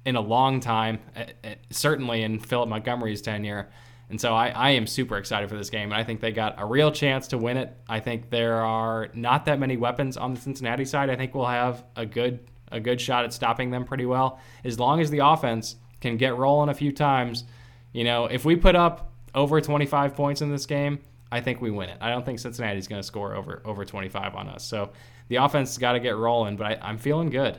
in 0.05 0.17
a 0.17 0.21
long 0.21 0.61
time, 0.61 1.01
eh, 1.15 1.27
eh, 1.45 1.55
certainly 1.71 2.23
in 2.23 2.39
Philip 2.39 2.69
Montgomery's 2.69 3.23
tenure. 3.23 3.69
And 4.09 4.21
so 4.21 4.35
I, 4.35 4.49
I 4.51 4.71
am 4.71 4.87
super 4.87 5.17
excited 5.17 5.49
for 5.49 5.57
this 5.57 5.69
game. 5.69 5.91
And 5.91 5.95
I 5.95 6.05
think 6.05 6.21
they 6.21 6.31
got 6.31 6.55
a 6.59 6.65
real 6.65 6.93
chance 6.93 7.27
to 7.29 7.39
win 7.39 7.57
it. 7.57 7.77
I 7.89 7.99
think 7.99 8.31
there 8.31 8.65
are 8.65 9.09
not 9.15 9.47
that 9.47 9.59
many 9.59 9.77
weapons 9.77 10.17
on 10.17 10.35
the 10.35 10.41
Cincinnati 10.41 10.85
side. 10.85 11.11
I 11.11 11.17
think 11.17 11.35
we'll 11.35 11.47
have 11.47 11.85
a 11.97 12.07
good 12.07 12.41
a 12.73 12.81
good 12.81 13.01
shot 13.01 13.25
at 13.25 13.33
stopping 13.33 13.71
them 13.71 13.85
pretty 13.85 14.07
well. 14.07 14.41
As 14.65 14.79
long 14.79 15.01
as 15.01 15.11
the 15.11 15.19
offense 15.19 15.77
can 16.01 16.17
get 16.17 16.37
rolling 16.37 16.69
a 16.69 16.75
few 16.75 16.93
times, 16.93 17.45
you 17.93 18.05
know, 18.05 18.27
if 18.27 18.45
we 18.45 18.57
put 18.57 18.75
up 18.75 19.13
over 19.35 19.61
25 19.61 20.15
points 20.15 20.41
in 20.41 20.51
this 20.51 20.67
game, 20.67 20.99
I 21.31 21.41
think 21.41 21.61
we 21.61 21.71
win 21.71 21.89
it. 21.89 21.99
I 22.01 22.11
don't 22.11 22.25
think 22.25 22.39
Cincinnati's 22.39 22.89
going 22.89 23.01
to 23.01 23.07
score 23.07 23.35
over 23.35 23.63
over 23.65 23.85
25 23.85 24.35
on 24.35 24.49
us. 24.49 24.65
So 24.65 24.91
the 25.29 25.37
offense 25.37 25.71
has 25.71 25.79
got 25.79 25.93
to 25.93 26.01
get 26.01 26.17
rolling, 26.17 26.57
but 26.57 26.67
I, 26.83 26.91
am 26.91 26.99
feeling 26.99 27.31
good. 27.31 27.59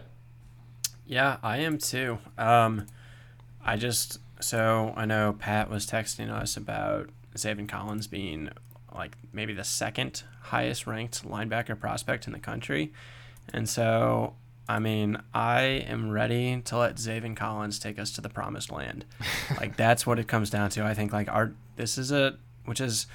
Yeah, 1.05 1.37
I 1.43 1.57
am 1.59 1.77
too. 1.77 2.19
Um, 2.37 2.85
I 3.63 3.75
just 3.75 4.19
so 4.39 4.93
I 4.95 5.05
know 5.05 5.35
Pat 5.37 5.69
was 5.69 5.85
texting 5.85 6.31
us 6.31 6.55
about 6.57 7.09
Zaven 7.35 7.67
Collins 7.67 8.07
being 8.07 8.49
like 8.93 9.17
maybe 9.31 9.53
the 9.53 9.63
second 9.63 10.23
highest 10.41 10.87
ranked 10.87 11.27
linebacker 11.27 11.79
prospect 11.79 12.27
in 12.27 12.33
the 12.33 12.39
country. 12.39 12.93
And 13.53 13.67
so, 13.69 14.35
I 14.67 14.79
mean, 14.79 15.21
I 15.33 15.61
am 15.61 16.09
ready 16.09 16.61
to 16.61 16.77
let 16.77 16.95
Zaven 16.95 17.35
Collins 17.35 17.79
take 17.79 17.99
us 17.99 18.11
to 18.13 18.21
the 18.21 18.29
promised 18.29 18.71
land. 18.71 19.05
like 19.59 19.77
that's 19.77 20.05
what 20.05 20.19
it 20.19 20.27
comes 20.27 20.49
down 20.49 20.69
to. 20.71 20.85
I 20.85 20.93
think 20.93 21.13
like 21.13 21.29
our 21.29 21.53
this 21.75 21.97
is 21.97 22.11
a 22.11 22.37
which 22.65 22.81
is 22.81 23.07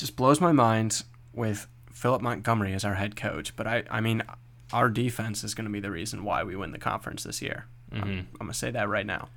just 0.00 0.16
blows 0.16 0.40
my 0.40 0.52
mind 0.52 1.04
with 1.32 1.66
Philip 1.92 2.22
Montgomery 2.22 2.72
as 2.74 2.84
our 2.84 2.94
head 2.94 3.16
coach. 3.16 3.54
But 3.56 3.66
I 3.66 3.84
I 3.90 4.00
mean, 4.00 4.22
our 4.72 4.88
defense 4.88 5.44
is 5.44 5.54
going 5.54 5.66
to 5.66 5.70
be 5.70 5.80
the 5.80 5.90
reason 5.90 6.24
why 6.24 6.42
we 6.44 6.56
win 6.56 6.72
the 6.72 6.78
conference 6.78 7.24
this 7.24 7.42
year. 7.42 7.66
Mm-hmm. 7.92 8.02
I'm, 8.02 8.10
I'm 8.10 8.38
going 8.38 8.52
to 8.52 8.58
say 8.58 8.70
that 8.70 8.88
right 8.88 9.06
now. 9.06 9.28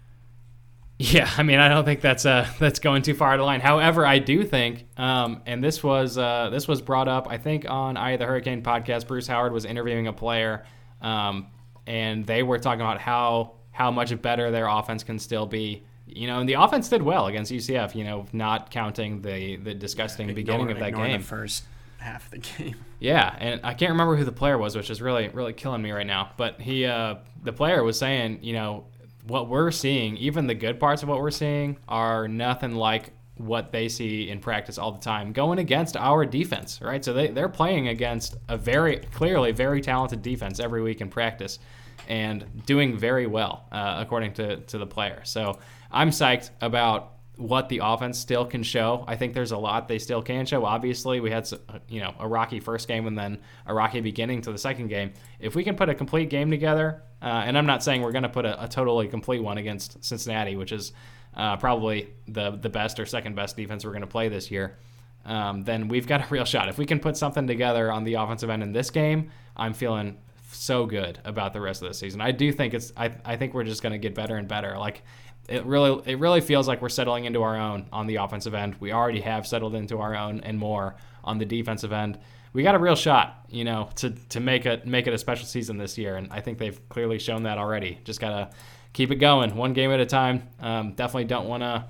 Yeah, 1.00 1.30
I 1.38 1.44
mean, 1.44 1.60
I 1.60 1.70
don't 1.70 1.86
think 1.86 2.02
that's 2.02 2.26
uh, 2.26 2.48
that's 2.60 2.80
going 2.80 3.02
too 3.02 3.14
far 3.14 3.36
to 3.36 3.44
line. 3.44 3.62
However, 3.62 4.06
I 4.06 4.20
do 4.20 4.44
think, 4.44 4.86
um, 4.98 5.42
and 5.46 5.64
this 5.64 5.84
was 5.84 6.18
uh, 6.18 6.50
this 6.52 6.68
was 6.68 6.82
brought 6.82 7.08
up, 7.08 7.28
I 7.30 7.38
think, 7.38 7.70
on 7.70 7.98
I 7.98 8.16
the 8.18 8.26
Hurricane 8.26 8.62
podcast. 8.64 9.08
Bruce 9.08 9.28
Howard 9.28 9.54
was 9.54 9.66
interviewing 9.66 10.08
a 10.08 10.14
player, 10.14 10.66
um, 11.02 11.48
and 11.88 12.26
they 12.26 12.44
were 12.44 12.60
talking 12.60 12.82
about 12.82 13.00
how 13.00 13.56
how 13.72 13.90
much 13.90 14.20
better 14.22 14.52
their 14.52 14.68
offense 14.68 15.04
can 15.04 15.20
still 15.20 15.46
be. 15.46 15.84
You 16.06 16.28
know, 16.28 16.40
and 16.40 16.50
the 16.50 16.54
offense 16.54 16.90
did 16.90 17.02
well 17.02 17.28
against 17.28 17.52
UCF. 17.52 17.96
You 17.96 18.04
know, 18.04 18.26
not 18.34 18.72
counting 18.72 19.22
the 19.22 19.58
the 19.58 19.74
disgusting 19.74 20.28
yeah, 20.28 20.36
beginning 20.36 20.72
of 20.72 20.80
that 20.80 20.96
game. 20.96 21.22
The 21.22 21.26
first 21.26 21.64
half 22.00 22.26
of 22.26 22.32
the 22.32 22.38
game. 22.40 22.76
Yeah, 23.00 23.36
and 23.38 23.60
I 23.66 23.74
can't 23.74 23.92
remember 23.92 24.16
who 24.16 24.24
the 24.24 24.32
player 24.32 24.58
was, 24.58 24.78
which 24.78 24.90
is 24.90 25.02
really 25.02 25.28
really 25.28 25.52
killing 25.52 25.82
me 25.82 25.92
right 25.92 26.08
now. 26.08 26.32
But 26.38 26.62
he, 26.62 26.86
uh, 26.86 27.16
the 27.44 27.52
player 27.52 27.84
was 27.84 28.00
saying, 28.00 28.40
you 28.44 28.54
know, 28.54 28.86
what 29.28 29.50
we're 29.50 29.72
seeing, 29.72 30.16
even 30.16 30.48
the 30.48 30.54
good 30.54 30.80
parts 30.80 31.04
of 31.04 31.10
what 31.10 31.20
we're 31.20 31.30
seeing, 31.30 31.78
are 31.90 32.30
nothing 32.30 32.76
like 32.76 33.12
what 33.36 33.72
they 33.72 33.90
see 33.90 34.30
in 34.30 34.40
practice 34.40 34.78
all 34.78 34.92
the 34.92 35.02
time 35.02 35.34
going 35.34 35.60
against 35.60 35.98
our 35.98 36.26
defense, 36.26 36.80
right? 36.82 37.04
So 37.04 37.14
they, 37.14 37.28
they're 37.28 37.50
playing 37.50 37.88
against 37.88 38.36
a 38.48 38.58
very 38.58 38.98
clearly 38.98 39.52
very 39.52 39.82
talented 39.82 40.22
defense 40.22 40.60
every 40.60 40.82
week 40.82 41.02
in 41.02 41.10
practice 41.10 41.60
and 42.08 42.46
doing 42.66 42.98
very 42.98 43.26
well, 43.26 43.66
uh, 43.72 43.96
according 43.98 44.34
to, 44.34 44.58
to 44.58 44.78
the 44.78 44.86
player. 44.86 45.22
So 45.24 45.60
I'm 45.94 46.10
psyched 46.10 46.50
about 46.60 47.14
what 47.38 47.68
the 47.70 47.82
offense 47.84 48.20
still 48.20 48.46
can 48.46 48.62
show. 48.64 49.04
I 49.08 49.16
think 49.16 49.34
there's 49.34 49.52
a 49.52 49.58
lot 49.58 49.88
they 49.88 50.00
still 50.00 50.22
can 50.22 50.46
show. 50.46 50.66
Obviously, 50.66 51.20
we 51.20 51.32
had 51.32 51.50
you 51.88 52.02
know 52.02 52.14
a 52.20 52.28
rocky 52.28 52.60
first 52.60 52.88
game 52.88 53.08
and 53.08 53.18
then 53.18 53.40
a 53.66 53.74
rocky 53.74 54.02
beginning 54.02 54.42
to 54.42 54.52
the 54.52 54.58
second 54.58 54.88
game. 54.88 55.14
If 55.40 55.56
we 55.56 55.64
can 55.64 55.76
put 55.76 55.90
a 55.90 55.96
complete 55.96 56.30
game 56.30 56.52
together, 56.52 57.04
uh, 57.22 57.44
and 57.46 57.58
I'm 57.58 57.66
not 57.66 57.84
saying 57.84 58.02
we're 58.02 58.12
going 58.12 58.24
to 58.24 58.30
put 58.30 58.46
a, 58.46 58.64
a, 58.64 58.68
totally 58.68 59.08
complete 59.08 59.42
one 59.42 59.58
against 59.58 60.04
Cincinnati, 60.04 60.56
which 60.56 60.72
is 60.72 60.92
uh, 61.36 61.58
probably 61.58 62.10
the 62.28 62.52
the 62.52 62.70
best 62.70 63.00
or 63.00 63.06
second 63.06 63.36
best 63.36 63.56
defense 63.58 63.84
we're 63.84 63.92
going 63.92 64.02
to 64.02 64.08
play 64.08 64.30
this 64.30 64.52
year. 64.52 64.78
Um, 65.26 65.64
then 65.64 65.88
we've 65.88 66.06
got 66.06 66.22
a 66.22 66.28
real 66.30 66.46
shot. 66.46 66.68
If 66.68 66.78
we 66.78 66.86
can 66.86 67.00
put 67.00 67.18
something 67.18 67.48
together 67.48 67.92
on 67.92 68.04
the 68.04 68.16
offensive 68.16 68.50
end 68.50 68.62
in 68.62 68.74
this 68.74 68.90
game, 68.90 69.32
I'm 69.56 69.74
feeling 69.74 70.18
so 70.52 70.86
good 70.86 71.20
about 71.26 71.54
the 71.54 71.62
rest 71.62 71.82
of 71.82 71.88
the 71.88 71.94
season. 71.94 72.22
I 72.22 72.32
do 72.32 72.52
think 72.52 72.74
it's 72.74 72.94
I, 72.96 73.12
I 73.26 73.38
think 73.38 73.54
we're 73.54 73.64
just 73.64 73.82
going 73.82 73.94
to 73.94 73.98
get 73.98 74.14
better 74.14 74.36
and 74.36 74.48
better. 74.48 74.78
Like 74.78 75.04
it 75.50 75.66
really 75.66 76.02
it 76.06 76.20
really 76.20 76.42
feels 76.42 76.68
like 76.68 76.82
we're 76.82 76.90
settling 76.90 77.26
into 77.26 77.44
our 77.44 77.58
own 77.58 77.88
on 77.92 78.08
the 78.08 78.16
offensive 78.18 78.54
end. 78.54 78.76
We 78.80 78.92
already 78.92 79.22
have 79.22 79.46
settled 79.46 79.76
into 79.76 80.00
our 80.00 80.16
own 80.16 80.40
and 80.42 80.58
more 80.58 80.96
on 81.24 81.38
the 81.38 81.46
defensive 81.46 81.92
end. 81.92 82.20
We 82.54 82.64
got 82.64 82.76
a 82.76 82.80
real 82.80 82.96
shot, 82.96 83.46
you 83.50 83.64
know, 83.64 83.90
to 83.96 84.12
to 84.12 84.40
make 84.40 84.66
it 84.66 84.86
make 84.86 85.08
it 85.08 85.14
a 85.14 85.18
special 85.18 85.46
season 85.46 85.78
this 85.78 85.98
year, 85.98 86.16
and 86.16 86.32
I 86.32 86.40
think 86.40 86.60
they've 86.60 86.80
clearly 86.90 87.20
shown 87.20 87.44
that 87.44 87.58
already. 87.58 88.00
Just 88.06 88.20
gotta 88.20 88.52
keep 88.94 89.12
it 89.12 89.16
going, 89.16 89.56
one 89.56 89.74
game 89.74 89.92
at 89.92 90.00
a 90.00 90.06
time. 90.06 90.48
Um, 90.60 90.94
definitely 90.94 91.26
don't 91.26 91.48
want 91.48 91.64
to 91.64 91.86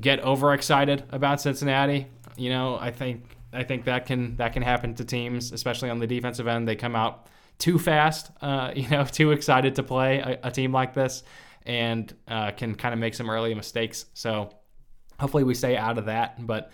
get 0.00 0.20
overexcited 0.20 1.04
about 1.10 1.40
Cincinnati. 1.40 2.08
You 2.36 2.50
know, 2.50 2.78
I 2.80 2.90
think 2.90 3.36
I 3.52 3.62
think 3.62 3.84
that 3.84 4.06
can 4.06 4.36
that 4.36 4.52
can 4.54 4.62
happen 4.62 4.94
to 4.94 5.04
teams, 5.04 5.52
especially 5.52 5.90
on 5.90 5.98
the 5.98 6.06
defensive 6.06 6.48
end. 6.48 6.66
They 6.66 6.74
come 6.74 6.96
out 6.96 7.28
too 7.58 7.78
fast, 7.78 8.30
uh, 8.40 8.72
you 8.76 8.88
know, 8.88 9.04
too 9.04 9.30
excited 9.30 9.76
to 9.76 9.84
play 9.84 10.18
a, 10.18 10.48
a 10.48 10.50
team 10.50 10.72
like 10.72 10.94
this 10.94 11.22
and 11.66 12.14
uh, 12.28 12.52
can 12.52 12.74
kind 12.74 12.92
of 12.92 13.00
make 13.00 13.14
some 13.14 13.28
early 13.28 13.54
mistakes. 13.54 14.06
So 14.14 14.50
hopefully 15.18 15.44
we 15.44 15.54
stay 15.54 15.76
out 15.76 15.98
of 15.98 16.06
that. 16.06 16.46
But 16.46 16.70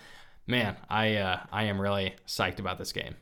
man, 0.47 0.77
I 0.89 1.15
uh, 1.15 1.39
I 1.51 1.63
am 1.65 1.79
really 1.79 2.15
psyched 2.27 2.59
about 2.59 2.77
this 2.77 2.91
game. 2.91 3.15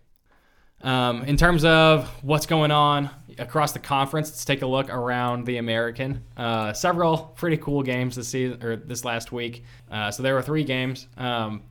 Um, 0.84 1.24
in 1.26 1.38
terms 1.38 1.64
of 1.64 2.08
what's 2.24 2.48
going 2.48 2.72
on 2.72 3.10
across 3.38 3.72
the 3.72 3.80
conference, 3.80 4.30
let's 4.30 4.46
take 4.46 4.64
a 4.64 4.66
look 4.66 4.90
around 4.90 5.46
the 5.46 5.58
American. 5.58 6.24
Uh, 6.36 6.74
several 6.74 7.18
pretty 7.36 7.58
cool 7.58 7.84
games 7.84 8.16
this 8.16 8.30
season 8.30 8.64
or 8.64 8.76
this 8.76 9.06
last 9.06 9.32
week. 9.32 9.64
Uh, 9.92 10.10
so 10.10 10.24
there 10.24 10.34
were 10.34 10.42
three 10.42 10.64
games. 10.64 11.08
Um, 11.18 11.64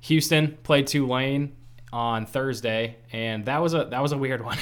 Houston 0.00 0.58
played 0.62 0.86
Tulane 0.86 1.56
on 1.90 2.26
Thursday, 2.26 2.96
and 3.12 3.46
that 3.46 3.62
was 3.62 3.74
a 3.74 3.86
that 3.86 4.02
was 4.02 4.12
a 4.12 4.18
weird 4.18 4.44
one. 4.44 4.58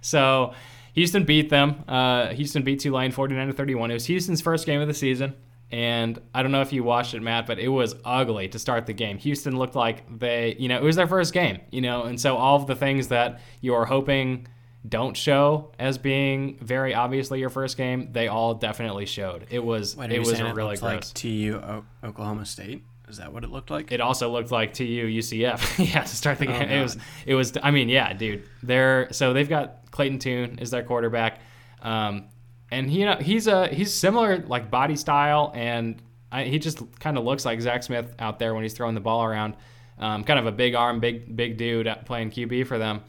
so 0.00 0.54
Houston 0.94 1.24
beat 1.24 1.50
them. 1.50 1.84
Uh, 1.88 2.28
Houston 2.28 2.62
beat 2.62 2.80
Tulane 2.80 3.12
49 3.12 3.46
to 3.48 3.52
31. 3.52 3.90
It 3.90 3.94
was 3.94 4.06
Houston's 4.06 4.40
first 4.40 4.66
game 4.66 4.80
of 4.80 4.88
the 4.88 4.94
season, 4.94 5.34
And 5.70 6.20
I 6.34 6.42
don't 6.42 6.50
know 6.52 6.62
if 6.62 6.72
you 6.72 6.82
watched 6.82 7.14
it, 7.14 7.20
Matt, 7.22 7.46
but 7.46 7.58
it 7.58 7.68
was 7.68 7.94
ugly 8.04 8.48
to 8.48 8.58
start 8.58 8.86
the 8.86 8.92
game. 8.92 9.18
Houston 9.18 9.56
looked 9.56 9.76
like 9.76 10.18
they, 10.18 10.56
you 10.58 10.68
know, 10.68 10.76
it 10.76 10.82
was 10.82 10.96
their 10.96 11.06
first 11.06 11.32
game, 11.32 11.60
you 11.70 11.80
know, 11.80 12.02
and 12.04 12.20
so 12.20 12.36
all 12.36 12.56
of 12.56 12.66
the 12.66 12.74
things 12.74 13.08
that 13.08 13.40
you 13.60 13.74
are 13.74 13.84
hoping 13.86 14.46
don't 14.88 15.14
show 15.16 15.70
as 15.78 15.98
being 15.98 16.56
very 16.62 16.94
obviously 16.94 17.38
your 17.38 17.50
first 17.50 17.76
game, 17.76 18.08
they 18.12 18.28
all 18.28 18.54
definitely 18.54 19.04
showed. 19.06 19.46
It 19.50 19.62
was 19.62 19.94
it 19.94 20.18
was 20.18 20.40
really 20.40 20.52
looked 20.54 20.80
gross. 20.80 20.82
like 20.82 21.04
TU 21.14 21.60
O- 21.62 21.84
Oklahoma 22.02 22.46
State? 22.46 22.82
Is 23.08 23.18
that 23.18 23.32
what 23.32 23.44
it 23.44 23.50
looked 23.50 23.70
like? 23.70 23.90
it 23.92 24.00
also 24.00 24.30
looked 24.30 24.50
like 24.52 24.72
TU 24.72 24.84
UCF. 25.06 25.84
yeah, 25.94 26.02
to 26.02 26.16
start 26.16 26.38
the 26.38 26.46
Oh, 26.48 26.58
game, 26.58 26.70
it 26.70 26.80
was 26.82 26.96
it 27.26 27.34
was. 27.34 27.52
I 27.62 27.72
mean, 27.72 27.88
yeah, 27.88 28.12
dude. 28.14 28.44
They're 28.62 29.08
so 29.12 29.32
they've 29.34 29.48
got 29.48 29.79
Clayton 29.90 30.18
Tune 30.18 30.58
is 30.58 30.70
their 30.70 30.82
quarterback, 30.82 31.40
um, 31.82 32.28
and 32.70 32.90
he 32.90 33.00
you 33.00 33.06
know 33.06 33.16
he's 33.16 33.46
a 33.46 33.68
he's 33.68 33.92
similar 33.92 34.38
like 34.38 34.70
body 34.70 34.96
style, 34.96 35.52
and 35.54 36.00
I, 36.32 36.44
he 36.44 36.58
just 36.58 36.80
kind 37.00 37.18
of 37.18 37.24
looks 37.24 37.44
like 37.44 37.60
Zach 37.60 37.82
Smith 37.82 38.14
out 38.18 38.38
there 38.38 38.54
when 38.54 38.62
he's 38.62 38.74
throwing 38.74 38.94
the 38.94 39.00
ball 39.00 39.24
around. 39.24 39.56
Um, 39.98 40.24
kind 40.24 40.38
of 40.38 40.46
a 40.46 40.52
big 40.52 40.74
arm, 40.74 41.00
big 41.00 41.36
big 41.36 41.56
dude 41.56 41.88
playing 42.06 42.30
QB 42.30 42.66
for 42.66 42.78
them. 42.78 43.02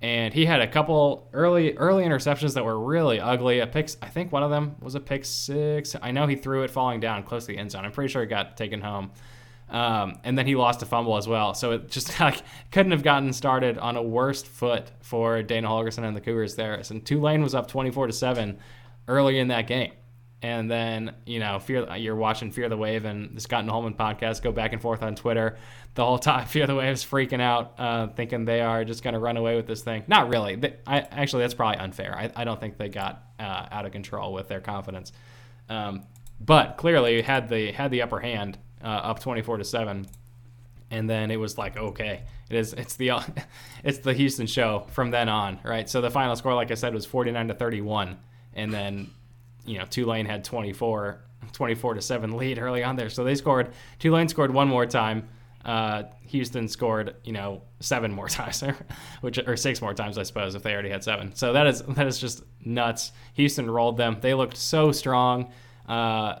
And 0.00 0.32
he 0.32 0.46
had 0.46 0.60
a 0.60 0.68
couple 0.68 1.28
early 1.32 1.76
early 1.76 2.04
interceptions 2.04 2.54
that 2.54 2.64
were 2.64 2.78
really 2.78 3.18
ugly. 3.18 3.58
A 3.58 3.66
pick, 3.66 3.90
I 4.00 4.06
think 4.06 4.30
one 4.30 4.44
of 4.44 4.50
them 4.50 4.76
was 4.80 4.94
a 4.94 5.00
pick 5.00 5.24
six. 5.24 5.96
I 6.00 6.12
know 6.12 6.26
he 6.28 6.36
threw 6.36 6.62
it 6.62 6.70
falling 6.70 7.00
down 7.00 7.24
close 7.24 7.46
to 7.46 7.52
the 7.52 7.58
end 7.58 7.72
zone. 7.72 7.84
I'm 7.84 7.90
pretty 7.90 8.12
sure 8.12 8.22
it 8.22 8.28
got 8.28 8.56
taken 8.56 8.80
home. 8.80 9.10
Um, 9.70 10.18
and 10.24 10.38
then 10.38 10.46
he 10.46 10.54
lost 10.54 10.82
a 10.82 10.86
fumble 10.86 11.16
as 11.16 11.28
well. 11.28 11.54
So 11.54 11.72
it 11.72 11.90
just 11.90 12.18
like 12.20 12.42
couldn't 12.70 12.92
have 12.92 13.02
gotten 13.02 13.32
started 13.32 13.78
on 13.78 13.96
a 13.96 14.02
worst 14.02 14.46
foot 14.46 14.90
for 15.00 15.42
Dana 15.42 15.68
Holgorsen 15.68 16.04
and 16.04 16.16
the 16.16 16.20
Cougars 16.20 16.54
there. 16.56 16.80
And 16.90 17.04
Tulane 17.04 17.42
was 17.42 17.54
up 17.54 17.68
24 17.68 18.08
to 18.08 18.12
seven 18.12 18.58
early 19.06 19.38
in 19.38 19.48
that 19.48 19.66
game. 19.66 19.92
And 20.40 20.70
then 20.70 21.14
you 21.26 21.40
know, 21.40 21.58
fear 21.58 21.96
you're 21.96 22.14
watching 22.14 22.52
Fear 22.52 22.68
the 22.68 22.76
Wave 22.76 23.04
and 23.04 23.36
the 23.36 23.40
Scott 23.40 23.60
and 23.60 23.70
Holman 23.70 23.94
podcast 23.94 24.40
go 24.40 24.52
back 24.52 24.72
and 24.72 24.80
forth 24.80 25.02
on 25.02 25.16
Twitter 25.16 25.58
the 25.94 26.04
whole 26.04 26.18
time. 26.18 26.46
Fear 26.46 26.68
the 26.68 26.76
Wave 26.76 26.92
is 26.92 27.04
freaking 27.04 27.40
out, 27.40 27.74
uh, 27.78 28.06
thinking 28.08 28.44
they 28.44 28.60
are 28.60 28.84
just 28.84 29.02
going 29.02 29.14
to 29.14 29.20
run 29.20 29.36
away 29.36 29.56
with 29.56 29.66
this 29.66 29.82
thing. 29.82 30.04
Not 30.06 30.28
really. 30.28 30.54
They, 30.54 30.76
I 30.86 31.00
actually 31.00 31.42
that's 31.42 31.54
probably 31.54 31.78
unfair. 31.78 32.16
I, 32.16 32.30
I 32.36 32.44
don't 32.44 32.60
think 32.60 32.78
they 32.78 32.88
got 32.88 33.24
uh, 33.40 33.66
out 33.70 33.84
of 33.84 33.90
control 33.90 34.32
with 34.32 34.46
their 34.46 34.60
confidence. 34.60 35.10
Um, 35.68 36.04
but 36.40 36.76
clearly 36.76 37.20
had 37.20 37.48
the 37.48 37.72
had 37.72 37.90
the 37.90 38.02
upper 38.02 38.20
hand 38.20 38.58
uh, 38.82 38.86
up 38.86 39.20
24 39.20 39.58
to 39.58 39.64
7 39.64 40.06
and 40.90 41.08
then 41.08 41.30
it 41.30 41.36
was 41.36 41.58
like 41.58 41.76
okay 41.76 42.22
it 42.50 42.56
is 42.56 42.72
it's 42.74 42.96
the 42.96 43.10
it's 43.84 43.98
the 43.98 44.12
Houston 44.12 44.46
show 44.46 44.86
from 44.90 45.10
then 45.10 45.28
on 45.28 45.58
right? 45.64 45.88
So 45.88 46.00
the 46.00 46.10
final 46.10 46.34
score 46.36 46.54
like 46.54 46.70
I 46.70 46.74
said 46.74 46.94
was 46.94 47.06
49 47.06 47.48
to 47.48 47.54
31 47.54 48.16
and 48.54 48.72
then 48.72 49.10
you 49.64 49.78
know 49.78 49.84
Tulane 49.84 50.26
had 50.26 50.44
24 50.44 51.20
24 51.52 51.94
to 51.94 52.02
7 52.02 52.36
lead 52.36 52.58
early 52.58 52.82
on 52.84 52.96
there. 52.96 53.10
So 53.10 53.24
they 53.24 53.34
scored 53.34 53.72
Tulane 53.98 54.28
scored 54.28 54.52
one 54.52 54.68
more 54.68 54.86
time. 54.86 55.28
Uh, 55.64 56.04
Houston 56.28 56.68
scored 56.68 57.16
you 57.24 57.32
know 57.32 57.62
seven 57.80 58.12
more 58.12 58.28
times 58.28 58.62
which 59.20 59.38
or 59.38 59.56
six 59.56 59.82
more 59.82 59.92
times 59.92 60.16
I 60.16 60.22
suppose 60.22 60.54
if 60.54 60.62
they 60.62 60.72
already 60.72 60.90
had 60.90 61.04
seven. 61.04 61.34
So 61.34 61.52
that 61.52 61.66
is 61.66 61.82
that 61.82 62.06
is 62.06 62.18
just 62.18 62.42
nuts. 62.64 63.12
Houston 63.34 63.70
rolled 63.70 63.96
them. 63.96 64.18
They 64.20 64.34
looked 64.34 64.56
so 64.56 64.92
strong 64.92 65.52
uh, 65.86 66.36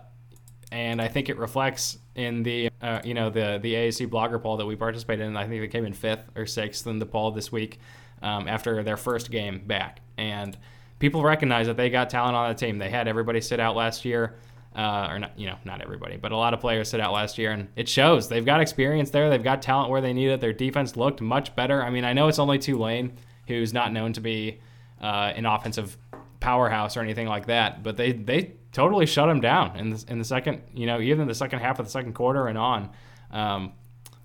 and 0.70 1.00
I 1.00 1.08
think 1.08 1.28
it 1.28 1.38
reflects 1.38 1.98
in 2.18 2.42
the 2.42 2.68
uh, 2.82 3.00
you 3.04 3.14
know 3.14 3.30
the 3.30 3.58
the 3.62 3.74
AAC 3.74 4.08
blogger 4.08 4.42
poll 4.42 4.56
that 4.56 4.66
we 4.66 4.76
participated 4.76 5.24
in. 5.24 5.36
I 5.36 5.46
think 5.46 5.62
they 5.62 5.68
came 5.68 5.86
in 5.86 5.92
fifth 5.92 6.24
or 6.36 6.46
sixth 6.46 6.86
in 6.86 6.98
the 6.98 7.06
poll 7.06 7.30
this 7.30 7.52
week 7.52 7.78
um, 8.20 8.48
after 8.48 8.82
their 8.82 8.96
first 8.96 9.30
game 9.30 9.62
back, 9.64 10.00
and 10.18 10.58
people 10.98 11.22
recognize 11.22 11.68
that 11.68 11.76
they 11.76 11.88
got 11.88 12.10
talent 12.10 12.34
on 12.34 12.48
the 12.48 12.54
team. 12.56 12.78
They 12.78 12.90
had 12.90 13.06
everybody 13.06 13.40
sit 13.40 13.60
out 13.60 13.76
last 13.76 14.04
year, 14.04 14.34
uh, 14.74 15.06
or 15.10 15.18
not 15.20 15.38
you 15.38 15.46
know 15.46 15.56
not 15.64 15.80
everybody, 15.80 16.16
but 16.16 16.32
a 16.32 16.36
lot 16.36 16.54
of 16.54 16.60
players 16.60 16.88
sit 16.88 17.00
out 17.00 17.12
last 17.12 17.38
year, 17.38 17.52
and 17.52 17.68
it 17.76 17.88
shows. 17.88 18.28
They've 18.28 18.44
got 18.44 18.60
experience 18.60 19.10
there. 19.10 19.30
They've 19.30 19.42
got 19.42 19.62
talent 19.62 19.88
where 19.88 20.00
they 20.00 20.12
need 20.12 20.30
it. 20.30 20.40
Their 20.40 20.52
defense 20.52 20.96
looked 20.96 21.20
much 21.20 21.54
better. 21.54 21.84
I 21.84 21.90
mean, 21.90 22.04
I 22.04 22.14
know 22.14 22.26
it's 22.26 22.40
only 22.40 22.58
Tulane, 22.58 23.12
who's 23.46 23.72
not 23.72 23.92
known 23.92 24.12
to 24.14 24.20
be 24.20 24.58
uh, 25.00 25.32
an 25.36 25.46
offensive 25.46 25.96
powerhouse 26.40 26.96
or 26.96 27.00
anything 27.00 27.28
like 27.28 27.46
that, 27.46 27.84
but 27.84 27.96
they 27.96 28.10
they 28.10 28.54
totally 28.78 29.06
shut 29.06 29.26
them 29.26 29.40
down 29.40 29.76
in 29.76 29.90
the, 29.90 30.04
in 30.06 30.18
the 30.20 30.24
second, 30.24 30.62
you 30.72 30.86
know, 30.86 31.00
even 31.00 31.26
the 31.26 31.34
second 31.34 31.58
half 31.58 31.80
of 31.80 31.86
the 31.86 31.90
second 31.90 32.12
quarter 32.12 32.46
and 32.46 32.56
on. 32.56 32.90
Um, 33.32 33.72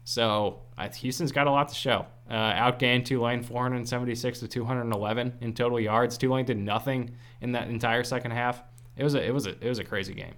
so 0.03 0.61
uh, 0.77 0.89
Houston's 0.89 1.31
got 1.31 1.47
a 1.47 1.51
lot 1.51 1.69
to 1.69 1.75
show. 1.75 2.05
Uh, 2.29 2.53
outgained 2.53 3.05
Tulane 3.05 3.41
476 3.41 4.41
to 4.41 4.47
211 4.47 5.39
in 5.41 5.53
total 5.55 5.79
yards. 5.79 6.19
Tulane 6.19 6.45
did 6.45 6.57
nothing 6.57 7.15
in 7.41 7.53
that 7.53 7.67
entire 7.67 8.03
second 8.03 8.29
half. 8.29 8.61
It 8.95 9.03
was 9.03 9.15
a 9.15 9.25
it 9.25 9.33
was 9.33 9.47
a 9.47 9.51
it 9.59 9.67
was 9.67 9.79
a 9.79 9.83
crazy 9.83 10.13
game. 10.13 10.35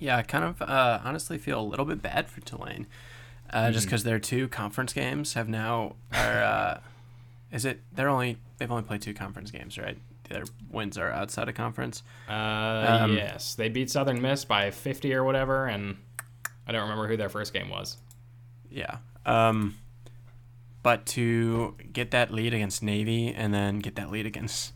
Yeah, 0.00 0.16
I 0.16 0.22
kind 0.22 0.44
of 0.44 0.60
uh, 0.60 0.98
honestly 1.04 1.38
feel 1.38 1.60
a 1.60 1.62
little 1.62 1.84
bit 1.84 2.02
bad 2.02 2.28
for 2.28 2.40
Tulane, 2.40 2.88
uh, 3.50 3.70
just 3.70 3.86
because 3.86 4.02
their 4.02 4.18
two 4.18 4.48
conference 4.48 4.92
games 4.92 5.34
have 5.34 5.48
now 5.48 5.94
are. 6.12 6.42
Uh, 6.42 6.80
is 7.52 7.64
it? 7.64 7.80
They're 7.92 8.08
only 8.08 8.38
they've 8.58 8.70
only 8.70 8.82
played 8.82 9.02
two 9.02 9.14
conference 9.14 9.52
games, 9.52 9.78
right? 9.78 9.98
Their 10.28 10.44
wins 10.70 10.98
are 10.98 11.10
outside 11.10 11.48
of 11.48 11.54
conference. 11.54 12.02
Uh, 12.28 12.32
Um, 13.02 13.14
yes, 13.16 13.54
they 13.54 13.68
beat 13.68 13.90
Southern 13.90 14.20
Miss 14.20 14.44
by 14.44 14.70
50 14.70 15.14
or 15.14 15.24
whatever, 15.24 15.66
and 15.66 15.96
I 16.66 16.72
don't 16.72 16.82
remember 16.82 17.06
who 17.08 17.16
their 17.16 17.28
first 17.28 17.52
game 17.52 17.68
was. 17.68 17.96
Yeah. 18.70 18.98
Um, 19.24 19.76
but 20.82 21.06
to 21.06 21.76
get 21.92 22.10
that 22.12 22.32
lead 22.32 22.54
against 22.54 22.82
Navy 22.82 23.28
and 23.34 23.52
then 23.54 23.78
get 23.80 23.96
that 23.96 24.10
lead 24.10 24.26
against 24.26 24.72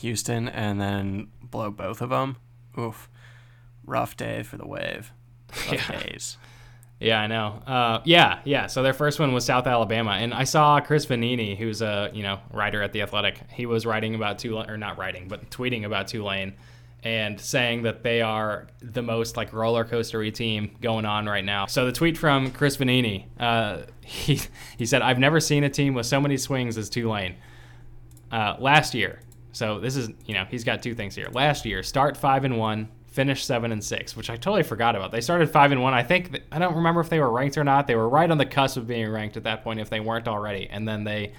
Houston 0.00 0.48
and 0.48 0.80
then 0.80 1.28
blow 1.42 1.70
both 1.70 2.00
of 2.00 2.10
them, 2.10 2.36
oof, 2.78 3.08
rough 3.84 4.16
day 4.16 4.42
for 4.42 4.56
the 4.56 4.66
Wave. 4.66 5.12
Rough 5.50 5.72
Yeah. 5.90 6.00
days. 6.02 6.36
Yeah, 7.00 7.20
I 7.20 7.26
know. 7.28 7.62
Uh, 7.64 8.00
yeah, 8.04 8.40
yeah. 8.44 8.66
So 8.66 8.82
their 8.82 8.92
first 8.92 9.20
one 9.20 9.32
was 9.32 9.44
South 9.44 9.66
Alabama, 9.68 10.12
and 10.12 10.34
I 10.34 10.42
saw 10.44 10.80
Chris 10.80 11.06
Vannini, 11.06 11.56
who's 11.56 11.80
a 11.80 12.10
you 12.12 12.24
know 12.24 12.40
writer 12.52 12.82
at 12.82 12.92
the 12.92 13.02
Athletic. 13.02 13.40
He 13.52 13.66
was 13.66 13.86
writing 13.86 14.14
about 14.16 14.38
Tulane, 14.38 14.68
or 14.68 14.76
not 14.76 14.98
writing, 14.98 15.28
but 15.28 15.48
tweeting 15.50 15.84
about 15.84 16.08
Tulane, 16.08 16.54
and 17.04 17.40
saying 17.40 17.82
that 17.82 18.02
they 18.02 18.20
are 18.20 18.66
the 18.80 19.02
most 19.02 19.36
like 19.36 19.52
roller 19.52 19.84
coastery 19.84 20.34
team 20.34 20.72
going 20.80 21.04
on 21.04 21.26
right 21.26 21.44
now. 21.44 21.66
So 21.66 21.86
the 21.86 21.92
tweet 21.92 22.18
from 22.18 22.50
Chris 22.50 22.76
Vannini, 22.76 23.26
uh, 23.38 23.82
he 24.04 24.40
he 24.76 24.84
said, 24.84 25.00
"I've 25.00 25.20
never 25.20 25.38
seen 25.38 25.62
a 25.62 25.70
team 25.70 25.94
with 25.94 26.06
so 26.06 26.20
many 26.20 26.36
swings 26.36 26.76
as 26.76 26.90
Tulane." 26.90 27.36
Uh, 28.32 28.56
last 28.58 28.92
year, 28.92 29.20
so 29.52 29.78
this 29.78 29.94
is 29.94 30.10
you 30.26 30.34
know 30.34 30.44
he's 30.50 30.64
got 30.64 30.82
two 30.82 30.96
things 30.96 31.14
here. 31.14 31.28
Last 31.30 31.64
year, 31.64 31.84
start 31.84 32.16
five 32.16 32.44
and 32.44 32.58
one, 32.58 32.88
finish 33.18 33.44
seven 33.44 33.72
and 33.72 33.82
six, 33.82 34.14
which 34.14 34.30
I 34.30 34.36
totally 34.36 34.62
forgot 34.62 34.94
about. 34.94 35.10
They 35.10 35.20
started 35.20 35.50
five 35.50 35.72
and 35.72 35.82
one. 35.82 35.92
I 35.92 36.04
think 36.04 36.40
I 36.52 36.60
don't 36.60 36.76
remember 36.76 37.00
if 37.00 37.08
they 37.08 37.18
were 37.18 37.32
ranked 37.32 37.58
or 37.58 37.64
not. 37.64 37.88
They 37.88 37.96
were 37.96 38.08
right 38.08 38.30
on 38.30 38.38
the 38.38 38.46
cusp 38.46 38.76
of 38.76 38.86
being 38.86 39.10
ranked 39.10 39.36
at 39.36 39.42
that 39.42 39.64
point 39.64 39.80
if 39.80 39.90
they 39.90 39.98
weren't 39.98 40.28
already, 40.28 40.68
and 40.70 40.86
then 40.86 41.02
they 41.02 41.32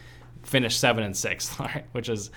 finished 0.44 0.78
seven 0.78 1.06
and 1.06 1.16
six, 1.16 1.56
which 1.94 2.10
is 2.10 2.32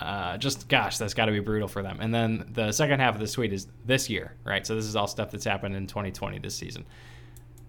uh, 0.00 0.38
just 0.38 0.70
gosh, 0.70 0.96
that's 0.96 1.12
got 1.12 1.26
to 1.26 1.32
be 1.32 1.40
brutal 1.40 1.68
for 1.68 1.82
them. 1.82 1.98
And 2.00 2.14
then 2.14 2.48
the 2.54 2.72
second 2.72 3.00
half 3.00 3.12
of 3.12 3.20
the 3.20 3.26
suite 3.26 3.52
is 3.52 3.66
this 3.84 4.08
year, 4.08 4.32
right? 4.44 4.66
So 4.66 4.74
this 4.74 4.86
is 4.86 4.96
all 4.96 5.06
stuff 5.06 5.30
that's 5.30 5.44
happened 5.44 5.76
in 5.76 5.86
2020 5.86 6.38
this 6.38 6.56
season. 6.56 6.86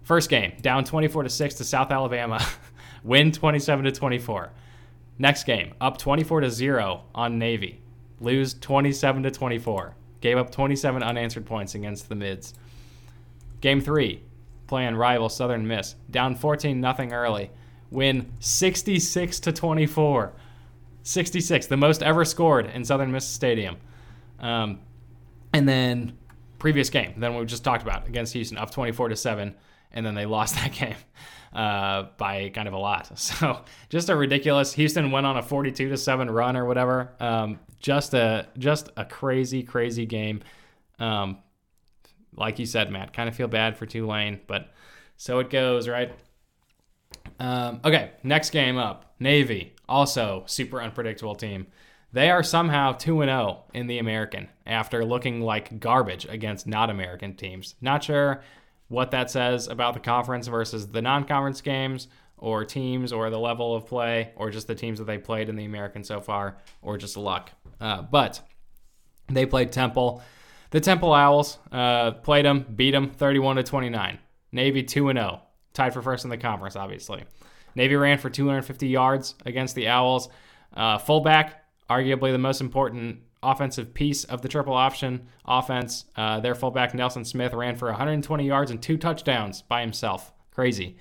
First 0.04 0.30
game, 0.30 0.54
down 0.62 0.82
24 0.82 1.24
to 1.24 1.28
6 1.28 1.54
to 1.56 1.64
South 1.64 1.90
Alabama, 1.90 2.42
win 3.04 3.32
27 3.32 3.84
to 3.84 3.92
24. 3.92 4.50
Next 5.18 5.44
game, 5.44 5.74
up 5.78 5.98
24 5.98 6.40
to 6.40 6.50
0 6.50 7.02
on 7.14 7.38
Navy, 7.38 7.82
lose 8.18 8.54
27 8.54 9.24
to 9.24 9.30
24. 9.30 9.94
Gave 10.20 10.38
up 10.38 10.50
27 10.50 11.02
unanswered 11.02 11.46
points 11.46 11.74
against 11.74 12.08
the 12.08 12.14
Mids. 12.14 12.54
Game 13.60 13.80
3, 13.80 14.22
playing 14.66 14.94
rival 14.96 15.28
Southern 15.28 15.66
Miss, 15.66 15.94
down 16.10 16.34
14 16.34 16.80
nothing 16.80 17.12
early, 17.12 17.50
win 17.90 18.32
66 18.40 19.40
to 19.40 19.52
24. 19.52 20.32
66, 21.02 21.66
the 21.66 21.76
most 21.76 22.02
ever 22.02 22.24
scored 22.24 22.66
in 22.66 22.84
Southern 22.84 23.10
Miss 23.10 23.26
Stadium. 23.26 23.76
Um, 24.38 24.80
and 25.52 25.68
then 25.68 26.18
previous 26.58 26.90
game, 26.90 27.14
then 27.16 27.34
we 27.34 27.44
just 27.46 27.64
talked 27.64 27.82
about 27.82 28.06
against 28.06 28.32
Houston, 28.34 28.58
up 28.58 28.70
24 28.70 29.08
to 29.08 29.16
seven, 29.16 29.54
and 29.92 30.04
then 30.04 30.14
they 30.14 30.26
lost 30.26 30.54
that 30.56 30.72
game 30.72 30.96
uh, 31.52 32.04
by 32.16 32.50
kind 32.50 32.68
of 32.68 32.74
a 32.74 32.78
lot. 32.78 33.10
So 33.18 33.62
just 33.88 34.08
a 34.08 34.16
ridiculous. 34.16 34.72
Houston 34.74 35.10
went 35.10 35.26
on 35.26 35.36
a 35.36 35.42
42 35.42 35.88
to 35.88 35.96
seven 35.96 36.30
run 36.30 36.56
or 36.56 36.64
whatever. 36.64 37.12
Um, 37.20 37.58
just 37.78 38.14
a 38.14 38.48
just 38.58 38.90
a 38.96 39.04
crazy 39.04 39.62
crazy 39.62 40.06
game. 40.06 40.42
Um, 40.98 41.38
like 42.34 42.58
you 42.58 42.66
said, 42.66 42.90
Matt, 42.90 43.12
kind 43.12 43.28
of 43.28 43.34
feel 43.34 43.48
bad 43.48 43.76
for 43.76 43.86
Tulane, 43.86 44.40
but 44.46 44.72
so 45.16 45.38
it 45.40 45.50
goes, 45.50 45.88
right? 45.88 46.12
Um, 47.40 47.80
okay, 47.84 48.12
next 48.22 48.50
game 48.50 48.78
up, 48.78 49.14
Navy, 49.18 49.74
also 49.88 50.44
super 50.46 50.80
unpredictable 50.80 51.34
team. 51.34 51.66
They 52.12 52.30
are 52.30 52.42
somehow 52.42 52.92
2 52.92 53.22
0 53.22 53.64
in 53.74 53.86
the 53.86 53.98
American 53.98 54.48
after 54.66 55.04
looking 55.04 55.42
like 55.42 55.78
garbage 55.78 56.26
against 56.26 56.66
not 56.66 56.90
American 56.90 57.34
teams. 57.34 57.74
Not 57.80 58.04
sure 58.04 58.42
what 58.88 59.10
that 59.10 59.30
says 59.30 59.68
about 59.68 59.94
the 59.94 60.00
conference 60.00 60.46
versus 60.46 60.86
the 60.88 61.02
non 61.02 61.24
conference 61.24 61.60
games 61.60 62.08
or 62.38 62.64
teams 62.64 63.12
or 63.12 63.28
the 63.30 63.38
level 63.38 63.74
of 63.74 63.86
play 63.86 64.32
or 64.36 64.50
just 64.50 64.66
the 64.66 64.74
teams 64.74 64.98
that 64.98 65.04
they 65.04 65.18
played 65.18 65.48
in 65.48 65.56
the 65.56 65.64
American 65.64 66.02
so 66.02 66.20
far 66.20 66.56
or 66.80 66.96
just 66.96 67.16
luck. 67.16 67.50
Uh, 67.80 68.02
but 68.02 68.40
they 69.28 69.46
played 69.46 69.72
Temple. 69.72 70.22
The 70.70 70.80
Temple 70.80 71.12
Owls 71.12 71.58
uh, 71.72 72.12
played 72.12 72.44
them, 72.44 72.66
beat 72.74 72.90
them 72.92 73.10
31 73.10 73.56
to 73.56 73.62
29. 73.62 74.18
Navy 74.52 74.82
2 74.82 75.08
and 75.08 75.18
0, 75.18 75.42
tied 75.72 75.94
for 75.94 76.02
first 76.02 76.24
in 76.24 76.30
the 76.30 76.36
conference, 76.36 76.76
obviously. 76.76 77.24
Navy 77.74 77.96
ran 77.96 78.18
for 78.18 78.30
250 78.30 78.88
yards 78.88 79.34
against 79.46 79.74
the 79.74 79.88
Owls. 79.88 80.28
Uh, 80.74 80.98
fullback, 80.98 81.64
arguably 81.88 82.32
the 82.32 82.38
most 82.38 82.60
important 82.60 83.20
offensive 83.42 83.94
piece 83.94 84.24
of 84.24 84.42
the 84.42 84.48
triple 84.48 84.74
option 84.74 85.28
offense. 85.44 86.04
Uh, 86.16 86.40
their 86.40 86.54
fullback 86.54 86.94
Nelson 86.94 87.24
Smith 87.24 87.52
ran 87.52 87.76
for 87.76 87.88
120 87.88 88.46
yards 88.46 88.70
and 88.70 88.82
two 88.82 88.96
touchdowns 88.96 89.62
by 89.62 89.80
himself. 89.80 90.32
Crazy. 90.50 90.96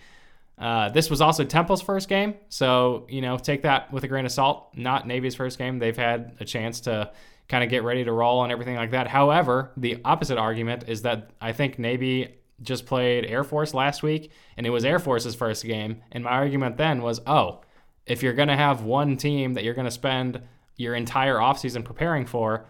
Uh, 0.57 0.89
this 0.89 1.09
was 1.09 1.21
also 1.21 1.43
Temple's 1.43 1.81
first 1.81 2.09
game, 2.09 2.33
so 2.49 3.05
you 3.09 3.21
know 3.21 3.37
take 3.37 3.61
that 3.61 3.91
with 3.93 4.03
a 4.03 4.07
grain 4.07 4.25
of 4.25 4.31
salt. 4.31 4.69
Not 4.75 5.05
Navy's 5.05 5.35
first 5.35 5.57
game; 5.57 5.77
they've 5.77 5.95
had 5.95 6.35
a 6.39 6.45
chance 6.45 6.81
to 6.81 7.11
kind 7.47 7.63
of 7.63 7.69
get 7.69 7.83
ready 7.83 8.03
to 8.03 8.11
roll 8.11 8.43
and 8.43 8.51
everything 8.51 8.75
like 8.75 8.91
that. 8.91 9.07
However, 9.07 9.71
the 9.77 10.01
opposite 10.03 10.37
argument 10.37 10.85
is 10.87 11.03
that 11.03 11.29
I 11.39 11.53
think 11.53 11.79
Navy 11.79 12.35
just 12.61 12.85
played 12.85 13.25
Air 13.25 13.43
Force 13.43 13.73
last 13.73 14.03
week, 14.03 14.31
and 14.57 14.65
it 14.65 14.69
was 14.69 14.83
Air 14.83 14.99
Force's 14.99 15.35
first 15.35 15.63
game. 15.63 16.01
And 16.11 16.23
my 16.23 16.31
argument 16.31 16.77
then 16.77 17.01
was, 17.01 17.21
oh, 17.27 17.61
if 18.05 18.23
you're 18.23 18.33
going 18.33 18.47
to 18.47 18.55
have 18.55 18.81
one 18.81 19.17
team 19.17 19.53
that 19.53 19.63
you're 19.63 19.73
going 19.73 19.85
to 19.85 19.91
spend 19.91 20.41
your 20.75 20.95
entire 20.95 21.35
offseason 21.35 21.83
preparing 21.85 22.25
for, 22.25 22.65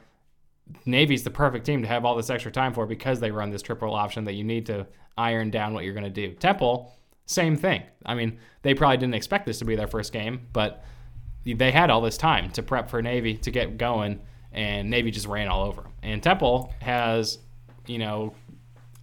Navy's 0.86 1.24
the 1.24 1.30
perfect 1.30 1.66
team 1.66 1.82
to 1.82 1.88
have 1.88 2.04
all 2.04 2.16
this 2.16 2.30
extra 2.30 2.52
time 2.52 2.74
for 2.74 2.86
because 2.86 3.20
they 3.20 3.32
run 3.32 3.50
this 3.50 3.62
triple 3.62 3.94
option 3.94 4.26
that 4.26 4.34
you 4.34 4.44
need 4.44 4.66
to 4.66 4.86
iron 5.18 5.50
down 5.50 5.74
what 5.74 5.86
you're 5.86 5.94
going 5.94 6.04
to 6.04 6.10
do. 6.10 6.34
Temple, 6.34 6.94
same 7.28 7.56
thing. 7.58 7.84
I 8.06 8.16
mean, 8.16 8.40
they 8.64 8.74
probably 8.74 8.98
didn't 8.98 9.16
expect 9.16 9.46
this 9.46 9.60
to 9.60 9.66
be 9.66 9.76
their 9.76 9.88
first 9.88 10.12
game, 10.12 10.48
but 10.54 10.84
they 11.46 11.72
had 11.72 11.90
all 11.90 12.02
this 12.02 12.18
time 12.18 12.50
to 12.52 12.64
prep 12.64 12.90
for 12.90 13.02
Navy 13.02 13.36
to 13.38 13.52
get 13.52 13.78
going, 13.78 14.22
and 14.52 14.90
Navy 14.90 15.12
just 15.12 15.28
ran 15.28 15.48
all 15.48 15.66
over 15.66 15.82
them. 15.82 15.92
And 16.02 16.24
Temple 16.24 16.74
has, 16.82 17.38
you 17.86 18.00
know, 18.00 18.34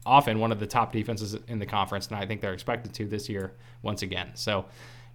often 0.07 0.39
one 0.39 0.53
of 0.53 0.59
the 0.59 0.66
top 0.66 0.93
defenses 0.93 1.37
in 1.49 1.59
the 1.59 1.66
conference, 1.66 2.09
and 2.09 2.16
I 2.16 2.27
think 2.27 2.41
they're 2.41 2.55
expected 2.55 2.93
to 2.95 3.07
this 3.07 3.29
year 3.29 3.53
once 3.83 4.03
again. 4.03 4.31
So, 4.35 4.66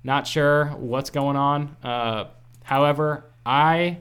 not 0.04 0.26
sure 0.26 0.68
what's 0.78 1.10
going 1.10 1.36
on. 1.36 1.76
Uh, 1.84 2.26
however, 2.64 3.26
I 3.46 3.98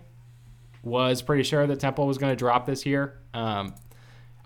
was 0.82 1.22
pretty 1.22 1.42
sure 1.42 1.66
that 1.66 1.80
Temple 1.80 2.06
was 2.06 2.18
going 2.18 2.30
to 2.30 2.36
drop 2.36 2.66
this 2.66 2.86
year. 2.86 3.18
Um, 3.34 3.74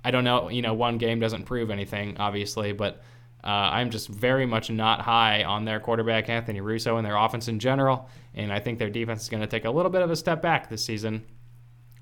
I 0.04 0.10
don't 0.10 0.24
know, 0.24 0.48
you 0.48 0.62
know, 0.62 0.74
one 0.74 0.98
game 0.98 1.20
doesn't 1.20 1.44
prove 1.44 1.70
anything, 1.70 2.16
obviously, 2.18 2.72
but 2.72 3.02
uh, 3.44 3.48
I'm 3.48 3.90
just 3.90 4.08
very 4.08 4.46
much 4.46 4.70
not 4.70 5.00
high 5.00 5.42
on 5.42 5.64
their 5.64 5.80
quarterback, 5.80 6.28
Anthony 6.28 6.60
Russo, 6.60 6.96
and 6.96 7.06
their 7.06 7.16
offense 7.16 7.48
in 7.48 7.58
general. 7.58 8.08
And 8.34 8.52
I 8.52 8.60
think 8.60 8.78
their 8.78 8.90
defense 8.90 9.22
is 9.22 9.28
going 9.28 9.40
to 9.40 9.48
take 9.48 9.64
a 9.64 9.70
little 9.70 9.90
bit 9.90 10.02
of 10.02 10.10
a 10.10 10.16
step 10.16 10.40
back 10.40 10.70
this 10.70 10.84
season. 10.84 11.24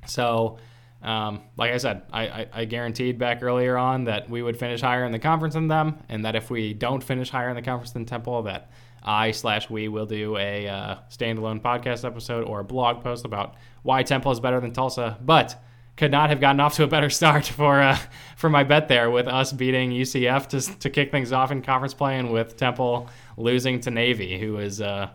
So, 0.07 0.59
um, 1.03 1.43
like 1.57 1.73
I 1.73 1.79
said, 1.79 2.03
I, 2.13 2.23
I, 2.29 2.47
I, 2.53 2.65
guaranteed 2.67 3.19
back 3.19 3.43
earlier 3.43 3.79
on 3.79 4.05
that 4.05 4.29
we 4.29 4.43
would 4.43 4.59
finish 4.59 4.83
higher 4.83 5.05
in 5.07 5.13
the 5.13 5.19
conference 5.19 5.55
than 5.55 5.67
them, 5.67 5.99
and 6.11 6.27
that 6.27 6.37
if 6.37 6.51
we 6.51 6.75
don't 6.75 7.03
finish 7.03 7.31
higher 7.31 7.49
in 7.49 7.57
the 7.57 7.63
conference 7.63 7.93
than 7.93 8.05
Temple, 8.05 8.43
that 8.43 8.71
I 9.03 9.31
slash 9.31 9.71
we 9.71 9.89
will 9.89 10.05
do 10.05 10.37
a 10.37 10.69
uh, 10.69 10.97
standalone 11.09 11.63
podcast 11.63 12.05
episode 12.05 12.47
or 12.47 12.61
a 12.61 12.65
blog 12.65 13.03
post 13.03 13.25
about 13.25 13.55
why 13.83 14.03
Temple 14.03 14.31
is 14.33 14.41
better 14.41 14.61
than 14.61 14.73
Tulsa. 14.73 15.17
But 15.23 15.63
could 16.01 16.11
not 16.11 16.31
have 16.31 16.41
gotten 16.41 16.61
off 16.61 16.77
to 16.77 16.83
a 16.83 16.87
better 16.87 17.11
start 17.11 17.47
for 17.59 17.79
uh, 17.83 17.99
for 18.35 18.49
my 18.49 18.65
bet 18.65 18.89
there 18.89 19.11
with 19.11 19.29
us 19.29 19.53
beating 19.53 19.91
UCF 19.91 20.47
to, 20.49 20.79
to 20.79 20.89
kick 20.89 21.11
things 21.11 21.31
off 21.31 21.51
in 21.51 21.61
conference 21.61 21.93
play 21.93 22.19
and 22.19 22.33
with 22.33 22.57
Temple 22.57 23.11
losing 23.37 23.81
to 23.81 23.91
Navy, 23.91 24.41
who 24.41 24.57
is 24.57 24.81
uh, 24.81 25.11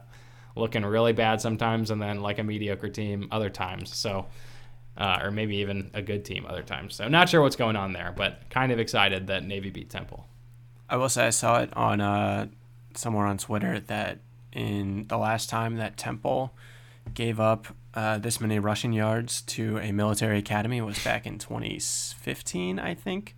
looking 0.56 0.86
really 0.86 1.12
bad 1.12 1.42
sometimes 1.42 1.90
and 1.90 2.00
then 2.00 2.22
like 2.22 2.38
a 2.38 2.44
mediocre 2.44 2.88
team 2.88 3.28
other 3.32 3.50
times. 3.50 3.96
So 3.96 4.28
uh, 4.96 5.22
or 5.24 5.32
maybe 5.32 5.58
even 5.58 5.90
a 5.96 6.04
good 6.04 6.24
team 6.24 6.46
other 6.48 6.62
times. 6.62 6.94
So 6.94 7.08
not 7.08 7.30
sure 7.30 7.42
what's 7.42 7.56
going 7.56 7.76
on 7.76 7.94
there, 7.94 8.14
but 8.16 8.48
kind 8.52 8.72
of 8.72 8.78
excited 8.78 9.26
that 9.26 9.44
Navy 9.44 9.72
beat 9.72 9.90
Temple. 9.90 10.28
I 10.88 10.98
will 10.98 11.10
say 11.10 11.26
I 11.26 11.32
saw 11.32 11.62
it 11.62 11.76
on 11.76 12.00
uh, 12.00 12.46
somewhere 12.94 13.26
on 13.26 13.40
Twitter 13.40 13.80
that 13.80 14.20
in 14.54 15.08
the 15.08 15.18
last 15.18 15.50
time 15.50 15.78
that 15.78 15.98
Temple 15.98 16.54
gave 17.16 17.40
up 17.40 17.68
uh, 17.96 18.18
this 18.18 18.42
many 18.42 18.60
rushing 18.60 18.94
yards 18.94 19.42
to 19.44 19.78
a 19.78 19.92
military 19.92 20.40
academy 20.40 20.82
was 20.82 21.02
back 21.04 21.26
in 21.26 21.40
2015, 21.40 22.80
I 22.80 22.94
think, 22.94 23.36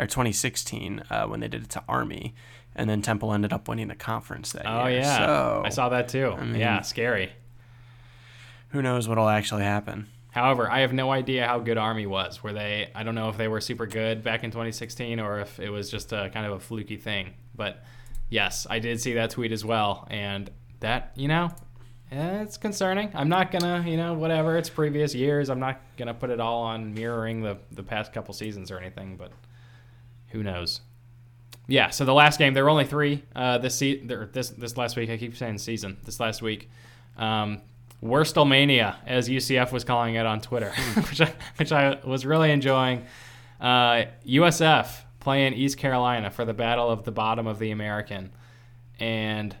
or 0.00 0.06
2016 0.06 1.02
uh, 1.10 1.26
when 1.26 1.40
they 1.40 1.48
did 1.48 1.64
it 1.64 1.70
to 1.70 1.84
Army, 1.88 2.34
and 2.74 2.88
then 2.88 3.02
Temple 3.02 3.32
ended 3.32 3.52
up 3.52 3.68
winning 3.68 3.88
the 3.88 3.94
conference 3.94 4.52
that 4.52 4.62
oh, 4.66 4.86
year. 4.86 4.98
Oh 4.98 5.02
yeah, 5.02 5.18
so, 5.18 5.62
I 5.64 5.68
saw 5.68 5.88
that 5.90 6.08
too. 6.08 6.32
I 6.32 6.44
mean, 6.44 6.60
yeah, 6.60 6.80
scary. 6.80 7.32
Who 8.70 8.82
knows 8.82 9.08
what'll 9.08 9.28
actually 9.28 9.64
happen? 9.64 10.08
However, 10.30 10.70
I 10.70 10.80
have 10.80 10.92
no 10.92 11.10
idea 11.10 11.46
how 11.46 11.58
good 11.58 11.78
Army 11.78 12.06
was. 12.06 12.42
Were 12.42 12.52
they? 12.52 12.90
I 12.94 13.02
don't 13.02 13.14
know 13.14 13.28
if 13.28 13.36
they 13.36 13.48
were 13.48 13.60
super 13.60 13.86
good 13.86 14.22
back 14.22 14.44
in 14.44 14.50
2016 14.50 15.20
or 15.20 15.40
if 15.40 15.58
it 15.58 15.70
was 15.70 15.90
just 15.90 16.12
a 16.12 16.30
kind 16.32 16.46
of 16.46 16.52
a 16.52 16.60
fluky 16.60 16.96
thing. 16.96 17.34
But 17.54 17.82
yes, 18.28 18.66
I 18.68 18.78
did 18.78 19.00
see 19.00 19.14
that 19.14 19.30
tweet 19.30 19.52
as 19.52 19.64
well, 19.64 20.06
and 20.10 20.50
that 20.80 21.12
you 21.16 21.28
know, 21.28 21.50
it's 22.10 22.56
concerning. 22.56 23.10
I'm 23.14 23.28
not 23.28 23.50
gonna, 23.50 23.84
you 23.86 23.96
know, 23.96 24.14
whatever. 24.14 24.56
It's 24.56 24.70
previous 24.70 25.14
years. 25.14 25.50
I'm 25.50 25.60
not 25.60 25.80
gonna 25.96 26.14
put 26.14 26.30
it 26.30 26.40
all 26.40 26.62
on 26.62 26.94
mirroring 26.94 27.42
the 27.42 27.58
the 27.72 27.82
past 27.82 28.12
couple 28.12 28.34
seasons 28.34 28.70
or 28.70 28.78
anything. 28.78 29.16
But 29.16 29.32
who 30.28 30.42
knows? 30.42 30.80
Yeah. 31.66 31.90
So 31.90 32.04
the 32.04 32.14
last 32.14 32.38
game, 32.38 32.54
there 32.54 32.64
were 32.64 32.70
only 32.70 32.86
three 32.86 33.22
uh, 33.36 33.58
this 33.58 33.76
se- 33.76 34.06
this 34.32 34.50
this 34.50 34.76
last 34.76 34.96
week. 34.96 35.10
I 35.10 35.16
keep 35.16 35.36
saying 35.36 35.58
season. 35.58 35.98
This 36.04 36.18
last 36.20 36.42
week. 36.42 36.70
Um, 37.16 37.62
Worstelmania, 38.02 38.96
as 39.06 39.28
UCF 39.28 39.72
was 39.72 39.84
calling 39.84 40.14
it 40.14 40.24
on 40.24 40.40
Twitter, 40.40 40.72
hmm. 40.74 41.00
which, 41.00 41.20
I, 41.20 41.32
which 41.56 41.72
I 41.72 41.98
was 42.04 42.24
really 42.24 42.50
enjoying. 42.50 43.04
Uh, 43.60 44.04
USF 44.24 44.88
playing 45.20 45.54
East 45.54 45.78
Carolina 45.78 46.30
for 46.30 46.44
the 46.44 46.54
Battle 46.54 46.88
of 46.90 47.04
the 47.04 47.10
Bottom 47.10 47.46
of 47.46 47.58
the 47.58 47.72
American. 47.72 48.32
And 49.00 49.56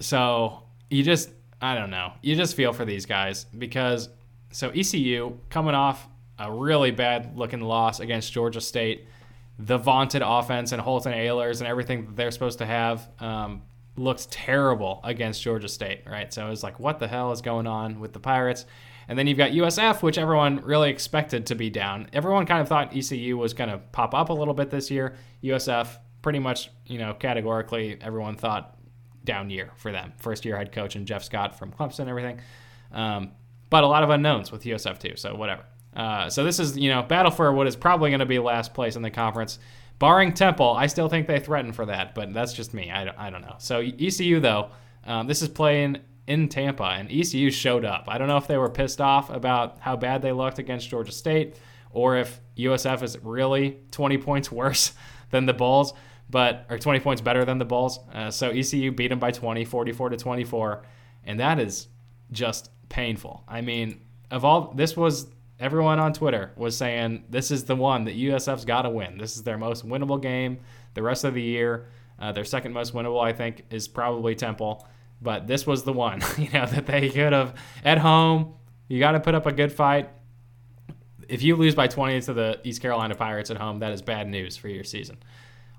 so 0.00 0.62
you 0.92 1.02
just, 1.02 1.30
I 1.60 1.74
don't 1.74 1.90
know, 1.90 2.12
you 2.22 2.36
just 2.36 2.54
feel 2.54 2.72
for 2.72 2.84
these 2.84 3.06
guys 3.06 3.44
because, 3.56 4.08
so 4.50 4.70
ECU 4.70 5.38
coming 5.48 5.74
off 5.74 6.06
a 6.38 6.52
really 6.52 6.90
bad 6.90 7.36
looking 7.36 7.60
loss 7.60 8.00
against 8.00 8.32
Georgia 8.32 8.60
State, 8.60 9.06
the 9.58 9.78
vaunted 9.78 10.22
offense 10.24 10.72
and 10.72 10.80
Holton 10.80 11.12
Ahlers 11.12 11.60
and 11.60 11.68
everything 11.68 12.06
that 12.06 12.16
they're 12.16 12.30
supposed 12.30 12.58
to 12.58 12.66
have. 12.66 13.08
Um, 13.20 13.62
looked 13.96 14.30
terrible 14.30 15.00
against 15.04 15.42
Georgia 15.42 15.68
State, 15.68 16.02
right? 16.06 16.32
So 16.32 16.46
it 16.46 16.50
was 16.50 16.62
like, 16.62 16.80
what 16.80 16.98
the 16.98 17.08
hell 17.08 17.30
is 17.32 17.42
going 17.42 17.66
on 17.66 18.00
with 18.00 18.12
the 18.12 18.20
Pirates? 18.20 18.64
And 19.08 19.18
then 19.18 19.26
you've 19.26 19.38
got 19.38 19.50
USF, 19.50 20.02
which 20.02 20.16
everyone 20.16 20.62
really 20.64 20.90
expected 20.90 21.46
to 21.46 21.54
be 21.54 21.68
down. 21.68 22.08
Everyone 22.12 22.46
kind 22.46 22.62
of 22.62 22.68
thought 22.68 22.96
ECU 22.96 23.36
was 23.36 23.52
going 23.52 23.68
to 23.68 23.78
pop 23.78 24.14
up 24.14 24.30
a 24.30 24.32
little 24.32 24.54
bit 24.54 24.70
this 24.70 24.90
year. 24.90 25.16
USF, 25.44 25.98
pretty 26.22 26.38
much, 26.38 26.70
you 26.86 26.98
know, 26.98 27.12
categorically, 27.12 27.98
everyone 28.00 28.36
thought 28.36 28.78
down 29.24 29.50
year 29.50 29.72
for 29.76 29.92
them. 29.92 30.12
First 30.18 30.44
year 30.44 30.56
head 30.56 30.72
coach 30.72 30.96
and 30.96 31.06
Jeff 31.06 31.24
Scott 31.24 31.58
from 31.58 31.72
Clemson 31.72 32.00
and 32.00 32.08
everything. 32.08 32.40
Um, 32.92 33.32
but 33.70 33.84
a 33.84 33.86
lot 33.86 34.02
of 34.02 34.10
unknowns 34.10 34.52
with 34.52 34.64
USF 34.64 34.98
too, 34.98 35.16
so 35.16 35.34
whatever. 35.34 35.64
Uh, 35.94 36.28
so 36.30 36.44
this 36.44 36.58
is, 36.58 36.76
you 36.76 36.90
know, 36.90 37.02
battle 37.02 37.30
for 37.30 37.52
what 37.52 37.66
is 37.66 37.76
probably 37.76 38.10
going 38.10 38.20
to 38.20 38.26
be 38.26 38.38
last 38.38 38.74
place 38.74 38.96
in 38.96 39.02
the 39.02 39.10
conference. 39.10 39.58
Barring 39.98 40.32
Temple, 40.32 40.70
I 40.70 40.86
still 40.86 41.08
think 41.08 41.26
they 41.26 41.38
threaten 41.38 41.72
for 41.72 41.86
that, 41.86 42.14
but 42.14 42.32
that's 42.32 42.52
just 42.52 42.74
me. 42.74 42.90
I 42.90 43.04
don't, 43.04 43.18
I 43.18 43.30
don't 43.30 43.42
know. 43.42 43.56
So 43.58 43.80
ECU 43.80 44.40
though, 44.40 44.70
um, 45.04 45.26
this 45.26 45.42
is 45.42 45.48
playing 45.48 45.98
in 46.26 46.48
Tampa, 46.48 46.84
and 46.84 47.10
ECU 47.10 47.50
showed 47.50 47.84
up. 47.84 48.04
I 48.08 48.18
don't 48.18 48.28
know 48.28 48.36
if 48.36 48.46
they 48.46 48.56
were 48.56 48.70
pissed 48.70 49.00
off 49.00 49.30
about 49.30 49.78
how 49.80 49.96
bad 49.96 50.22
they 50.22 50.32
looked 50.32 50.58
against 50.58 50.88
Georgia 50.88 51.12
State, 51.12 51.56
or 51.90 52.16
if 52.16 52.40
USF 52.56 53.02
is 53.02 53.18
really 53.18 53.78
20 53.90 54.18
points 54.18 54.50
worse 54.52 54.92
than 55.30 55.46
the 55.46 55.52
Bulls, 55.52 55.92
but 56.32 56.64
are 56.70 56.78
20 56.78 56.98
points 57.00 57.20
better 57.20 57.44
than 57.44 57.58
the 57.58 57.64
Bulls. 57.64 58.00
Uh, 58.12 58.30
so 58.30 58.48
ECU 58.48 58.90
beat 58.90 59.08
them 59.08 59.20
by 59.20 59.30
20, 59.30 59.64
44 59.64 60.08
to 60.08 60.16
24, 60.16 60.82
and 61.24 61.38
that 61.38 61.60
is 61.60 61.88
just 62.32 62.70
painful. 62.88 63.44
I 63.46 63.60
mean, 63.60 64.00
of 64.30 64.44
all 64.44 64.72
this 64.74 64.96
was 64.96 65.26
everyone 65.60 66.00
on 66.00 66.14
Twitter 66.14 66.52
was 66.56 66.76
saying 66.76 67.24
this 67.28 67.50
is 67.50 67.64
the 67.64 67.76
one 67.76 68.04
that 68.06 68.16
USF's 68.16 68.64
got 68.64 68.82
to 68.82 68.90
win. 68.90 69.18
This 69.18 69.36
is 69.36 69.42
their 69.44 69.58
most 69.58 69.86
winnable 69.86 70.20
game 70.20 70.58
the 70.94 71.02
rest 71.02 71.24
of 71.24 71.34
the 71.34 71.42
year. 71.42 71.88
Uh, 72.18 72.32
their 72.32 72.44
second 72.44 72.72
most 72.72 72.94
winnable, 72.94 73.22
I 73.22 73.32
think, 73.32 73.64
is 73.70 73.86
probably 73.86 74.34
Temple. 74.34 74.86
But 75.20 75.46
this 75.46 75.66
was 75.66 75.84
the 75.84 75.92
one, 75.92 76.22
you 76.38 76.48
know, 76.50 76.66
that 76.66 76.86
they 76.86 77.10
could 77.10 77.32
have 77.32 77.54
at 77.84 77.98
home. 77.98 78.54
You 78.88 78.98
got 78.98 79.12
to 79.12 79.20
put 79.20 79.34
up 79.34 79.46
a 79.46 79.52
good 79.52 79.72
fight. 79.72 80.08
If 81.28 81.42
you 81.42 81.56
lose 81.56 81.74
by 81.74 81.86
20 81.86 82.20
to 82.22 82.32
the 82.32 82.60
East 82.64 82.82
Carolina 82.82 83.14
Pirates 83.14 83.50
at 83.50 83.56
home, 83.56 83.78
that 83.80 83.92
is 83.92 84.02
bad 84.02 84.28
news 84.28 84.56
for 84.56 84.68
your 84.68 84.84
season. 84.84 85.18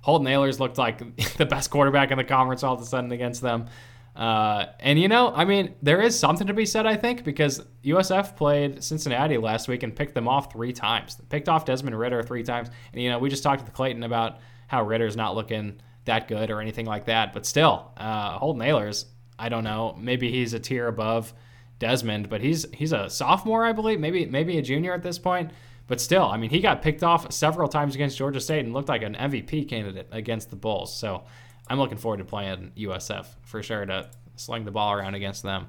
Holton 0.04 0.28
Ahlers 0.28 0.60
looked 0.60 0.78
like 0.78 1.16
the 1.38 1.46
best 1.46 1.72
quarterback 1.72 2.12
in 2.12 2.18
the 2.18 2.24
conference 2.24 2.62
all 2.62 2.76
of 2.76 2.82
a 2.82 2.86
sudden 2.86 3.12
against 3.12 3.42
them. 3.42 3.68
Uh, 4.16 4.66
and 4.80 5.00
you 5.00 5.08
know, 5.08 5.34
I 5.34 5.46
mean, 5.46 5.74
there 5.82 6.02
is 6.02 6.18
something 6.20 6.46
to 6.48 6.54
be 6.54 6.66
said, 6.66 6.86
I 6.86 6.96
think, 6.96 7.24
because 7.24 7.64
USF 7.84 8.36
played 8.36 8.84
Cincinnati 8.84 9.38
last 9.38 9.68
week 9.68 9.82
and 9.82 9.96
picked 9.96 10.14
them 10.14 10.28
off 10.28 10.52
three 10.52 10.74
times. 10.74 11.16
They 11.16 11.24
picked 11.30 11.50
off 11.50 11.66
Desmond 11.66 11.98
Ridder 11.98 12.22
three 12.22 12.44
times, 12.44 12.70
and 12.92 13.02
you 13.02 13.10
know, 13.10 13.18
we 13.18 13.30
just 13.30 13.42
talked 13.42 13.66
to 13.66 13.72
Clayton 13.72 14.04
about 14.04 14.40
how 14.68 14.84
Ridder's 14.84 15.16
not 15.16 15.36
looking 15.36 15.80
that 16.06 16.28
good 16.28 16.52
or 16.52 16.62
anything 16.62 16.86
like 16.86 17.06
that, 17.06 17.34
but 17.34 17.46
still, 17.46 17.92
uh, 17.98 18.38
Holton 18.38 18.62
Ahlers, 18.62 19.06
I 19.40 19.50
don't 19.50 19.64
know, 19.64 19.98
maybe 19.98 20.30
he's 20.30 20.54
a 20.54 20.60
tier 20.60 20.88
above 20.88 21.34
Desmond, 21.80 22.30
but 22.30 22.42
he's 22.42 22.66
he's 22.72 22.92
a 22.92 23.10
sophomore, 23.10 23.66
I 23.66 23.72
believe, 23.72 24.00
maybe 24.00 24.26
maybe 24.26 24.58
a 24.58 24.62
junior 24.62 24.94
at 24.94 25.02
this 25.02 25.18
point. 25.18 25.52
But 25.88 26.00
still, 26.00 26.24
I 26.24 26.38
mean, 26.38 26.50
he 26.50 26.62
got 26.62 26.82
picked 26.82 27.04
off 27.04 27.32
several 27.34 27.68
times 27.68 27.96
against 27.96 28.18
Georgia 28.18 28.40
State 28.40 28.64
and 28.64 28.74
looked 28.74 28.90
like 28.90 29.04
an 29.04 29.16
MVP 29.16 29.68
candidate 29.68 30.08
against 30.12 30.50
the 30.50 30.56
Bulls. 30.56 30.96
So 30.96 31.26
I'm 31.68 31.78
looking 31.78 31.98
forward 31.98 32.18
to 32.18 32.26
playing 32.26 32.72
USF 32.78 33.26
for 33.42 33.62
sure 33.62 33.86
to 33.86 34.10
sling 34.36 34.66
the 34.66 34.72
ball 34.72 34.94
around 34.94 35.16
against 35.16 35.44
them. 35.44 35.68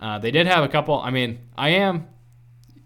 Uh, 0.00 0.18
they 0.18 0.30
did 0.30 0.46
have 0.46 0.64
a 0.64 0.68
couple. 0.68 1.00
I 1.00 1.10
mean, 1.10 1.38
I 1.56 1.70
am, 1.70 2.08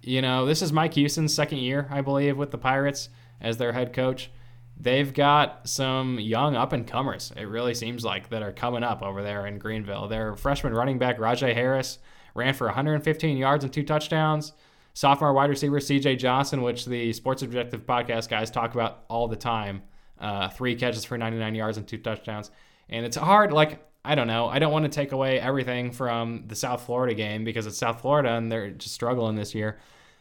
you 0.03 0.22
know, 0.22 0.47
this 0.47 0.62
is 0.62 0.72
Mike 0.72 0.94
Houston's 0.94 1.34
second 1.34 1.59
year, 1.59 1.88
I 1.90 2.01
believe, 2.01 2.36
with 2.36 2.51
the 2.51 2.59
Pirates 2.59 3.09
as 3.40 3.57
their 3.57 3.72
head 3.72 3.92
coach. 3.92 4.30
They've 4.78 5.12
got 5.12 5.66
some 5.68 6.20
young 6.20 6.55
up 6.55 6.74
and 6.74 6.86
comers, 6.86 7.32
it 7.34 7.44
really 7.44 7.74
seems 7.74 8.05
like, 8.05 8.28
that 8.28 8.42
are 8.42 8.53
coming 8.53 8.82
up 8.82 9.03
over 9.03 9.22
there 9.22 9.47
in 9.47 9.59
Greenville. 9.59 10.07
Their 10.09 10.36
freshman 10.36 10.74
running 10.74 10.99
back, 10.99 11.18
Rahjai 11.18 11.55
Harris, 11.55 11.99
ran 12.34 12.53
for 12.53 12.66
115 12.66 13.38
yards 13.38 13.64
and 13.64 13.72
two 13.72 13.82
touchdowns. 13.82 14.53
Sophomore 14.97 15.34
wide 15.34 15.51
receiver, 15.51 15.78
CJ 15.78 16.18
Johnson, 16.18 16.62
which 16.62 16.86
the 16.86 17.12
Sports 17.12 17.42
Objective 17.42 17.84
podcast 17.84 18.30
guys 18.30 18.51
talk 18.51 18.72
about 18.72 19.05
all 19.09 19.28
the 19.28 19.36
time, 19.36 19.82
uh, 20.18 20.49
three 20.49 20.74
catches 20.74 21.05
for 21.05 21.18
99 21.18 21.55
yards 21.55 21.76
and 21.76 21.86
two 21.86 21.99
touchdowns. 21.99 22.51
And 22.88 23.05
it's 23.05 23.18
hard, 23.18 23.53
like, 23.53 23.86
I 24.07 24.14
don't 24.14 24.26
know. 24.26 24.49
I 24.49 24.59
don't 24.59 24.72
want 24.72 24.86
to 24.86 24.88
take 24.88 25.12
away 25.12 25.38
everything 25.38 25.92
from 25.92 26.44
the 26.47 26.57
South 26.57 26.86
Florida 26.86 27.12
game 27.12 27.44
because 27.44 27.66
it's 27.66 27.76
South 27.76 28.01
Florida 28.01 28.30
and 28.30 28.51
they're 28.51 28.70
just 28.70 28.94
struggling 28.94 29.36
this 29.36 29.55
year. 29.55 29.78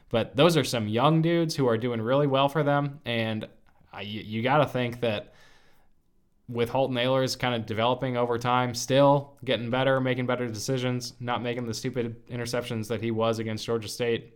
But 0.09 0.35
those 0.35 0.57
are 0.57 0.65
some 0.65 0.89
young 0.89 1.21
dudes 1.21 1.55
who 1.55 1.69
are 1.69 1.77
doing 1.77 2.01
really 2.01 2.27
well 2.27 2.49
for 2.49 2.61
them. 2.61 2.99
And 3.05 3.47
I, 3.93 4.01
you, 4.01 4.19
you 4.23 4.43
got 4.43 4.57
to 4.57 4.65
think 4.65 4.99
that 4.99 5.35
with 6.49 6.67
Holton 6.67 6.97
Ahlers 6.97 7.39
kind 7.39 7.55
of 7.55 7.65
developing 7.65 8.17
over 8.17 8.37
time, 8.37 8.75
still 8.75 9.37
getting 9.45 9.69
better, 9.69 10.01
making 10.01 10.25
better 10.25 10.49
decisions, 10.49 11.13
not 11.21 11.41
making 11.41 11.65
the 11.65 11.73
stupid 11.73 12.27
interceptions 12.27 12.89
that 12.89 13.01
he 13.01 13.11
was 13.11 13.39
against 13.39 13.65
Georgia 13.65 13.87
State. 13.87 14.34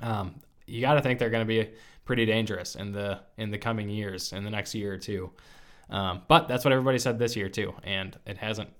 Um, 0.00 0.36
you 0.66 0.80
got 0.80 0.94
to 0.94 1.02
think 1.02 1.18
they're 1.18 1.30
going 1.30 1.46
to 1.46 1.64
be 1.64 1.70
pretty 2.04 2.26
dangerous 2.26 2.74
in 2.74 2.92
the 2.92 3.20
in 3.36 3.50
the 3.50 3.58
coming 3.58 3.88
years, 3.88 4.32
in 4.32 4.44
the 4.44 4.50
next 4.50 4.74
year 4.74 4.94
or 4.94 4.98
two. 4.98 5.30
Um, 5.90 6.22
but 6.28 6.48
that's 6.48 6.64
what 6.64 6.72
everybody 6.72 6.98
said 6.98 7.18
this 7.18 7.36
year 7.36 7.48
too, 7.48 7.74
and 7.84 8.16
it 8.26 8.38
hasn't 8.38 8.70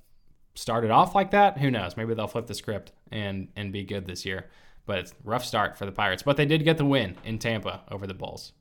started 0.55 0.91
off 0.91 1.15
like 1.15 1.31
that. 1.33 1.59
Who 1.59 1.71
knows? 1.71 1.97
Maybe 1.97 2.15
they'll 2.15 2.27
flip 2.27 2.47
the 2.47 2.55
script 2.55 2.93
and 3.11 3.49
and 3.57 3.73
be 3.73 3.85
good 3.85 4.07
this 4.07 4.25
year. 4.25 4.51
But 4.85 4.99
it's 4.99 5.15
rough 5.23 5.45
start 5.45 5.77
for 5.79 5.87
the 5.87 5.93
Pirates. 5.93 6.23
But 6.25 6.37
they 6.37 6.47
did 6.47 6.65
get 6.65 6.77
the 6.77 6.85
win 6.85 7.17
in 7.25 7.39
Tampa 7.39 7.83
over 7.91 8.07
the 8.07 8.15
Bulls. 8.15 8.53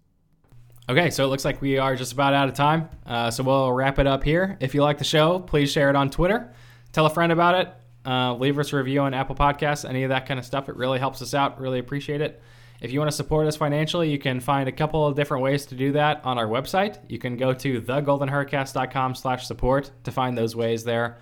Okay, 0.89 1.09
so 1.09 1.23
it 1.23 1.27
looks 1.27 1.45
like 1.45 1.61
we 1.61 1.77
are 1.77 1.95
just 1.95 2.11
about 2.11 2.33
out 2.33 2.47
of 2.49 2.53
time. 2.53 2.89
Uh, 3.05 3.31
so 3.31 3.43
we'll 3.43 3.71
wrap 3.71 3.97
it 3.97 4.07
up 4.07 4.23
here. 4.23 4.57
If 4.59 4.75
you 4.75 4.81
like 4.81 4.97
the 4.97 5.03
show, 5.03 5.39
please 5.39 5.71
share 5.71 5.89
it 5.89 5.95
on 5.95 6.09
Twitter. 6.09 6.53
Tell 6.91 7.05
a 7.05 7.09
friend 7.09 7.31
about 7.31 7.55
it. 7.55 7.73
Uh, 8.05 8.33
leave 8.35 8.57
us 8.57 8.73
a 8.73 8.77
review 8.77 9.01
on 9.01 9.13
Apple 9.13 9.35
Podcasts, 9.35 9.87
any 9.87 10.03
of 10.03 10.09
that 10.09 10.25
kind 10.25 10.39
of 10.39 10.45
stuff. 10.45 10.69
It 10.69 10.75
really 10.75 10.99
helps 10.99 11.21
us 11.21 11.33
out. 11.33 11.59
Really 11.59 11.79
appreciate 11.79 12.21
it. 12.21 12.41
If 12.81 12.91
you 12.91 12.99
want 12.99 13.11
to 13.11 13.15
support 13.15 13.45
us 13.45 13.55
financially, 13.55 14.09
you 14.09 14.17
can 14.17 14.39
find 14.39 14.67
a 14.67 14.71
couple 14.71 15.05
of 15.05 15.15
different 15.15 15.43
ways 15.43 15.67
to 15.67 15.75
do 15.75 15.91
that 15.91 16.25
on 16.25 16.39
our 16.39 16.47
website. 16.47 16.97
You 17.07 17.19
can 17.19 17.37
go 17.37 17.53
to 17.53 17.79
thegoldenhurricast.com 17.79 19.13
slash 19.13 19.45
support 19.45 19.91
to 20.03 20.11
find 20.11 20.35
those 20.35 20.55
ways 20.55 20.83
there. 20.83 21.19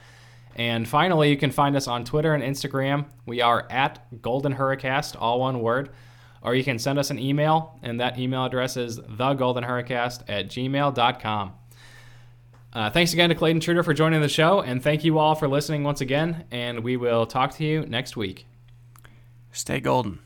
And 0.55 0.87
finally, 0.87 1.29
you 1.29 1.37
can 1.37 1.51
find 1.51 1.75
us 1.75 1.87
on 1.87 2.05
Twitter 2.05 2.33
and 2.33 2.43
Instagram. 2.43 3.07
We 3.25 3.41
are 3.41 3.67
at 3.69 4.21
Golden 4.21 4.55
Hurricast, 4.55 5.17
all 5.19 5.41
one 5.41 5.59
word. 5.59 5.89
Or 6.41 6.55
you 6.55 6.63
can 6.63 6.79
send 6.79 6.97
us 6.97 7.11
an 7.11 7.19
email, 7.19 7.77
and 7.83 7.99
that 7.99 8.17
email 8.17 8.45
address 8.45 8.77
is 8.77 8.97
thegoldenhurricast 8.97 10.23
at 10.29 10.47
gmail.com. 10.47 11.53
Uh, 12.71 12.89
thanks 12.89 13.13
again 13.13 13.29
to 13.29 13.35
Clayton 13.35 13.61
Trutor 13.61 13.83
for 13.83 13.93
joining 13.93 14.21
the 14.21 14.29
show, 14.29 14.61
and 14.61 14.83
thank 14.83 15.03
you 15.03 15.17
all 15.17 15.35
for 15.35 15.47
listening 15.47 15.83
once 15.83 16.01
again, 16.01 16.45
and 16.51 16.83
we 16.83 16.97
will 16.97 17.25
talk 17.25 17.55
to 17.55 17.63
you 17.63 17.81
next 17.81 18.15
week. 18.15 18.45
Stay 19.51 19.79
golden. 19.79 20.19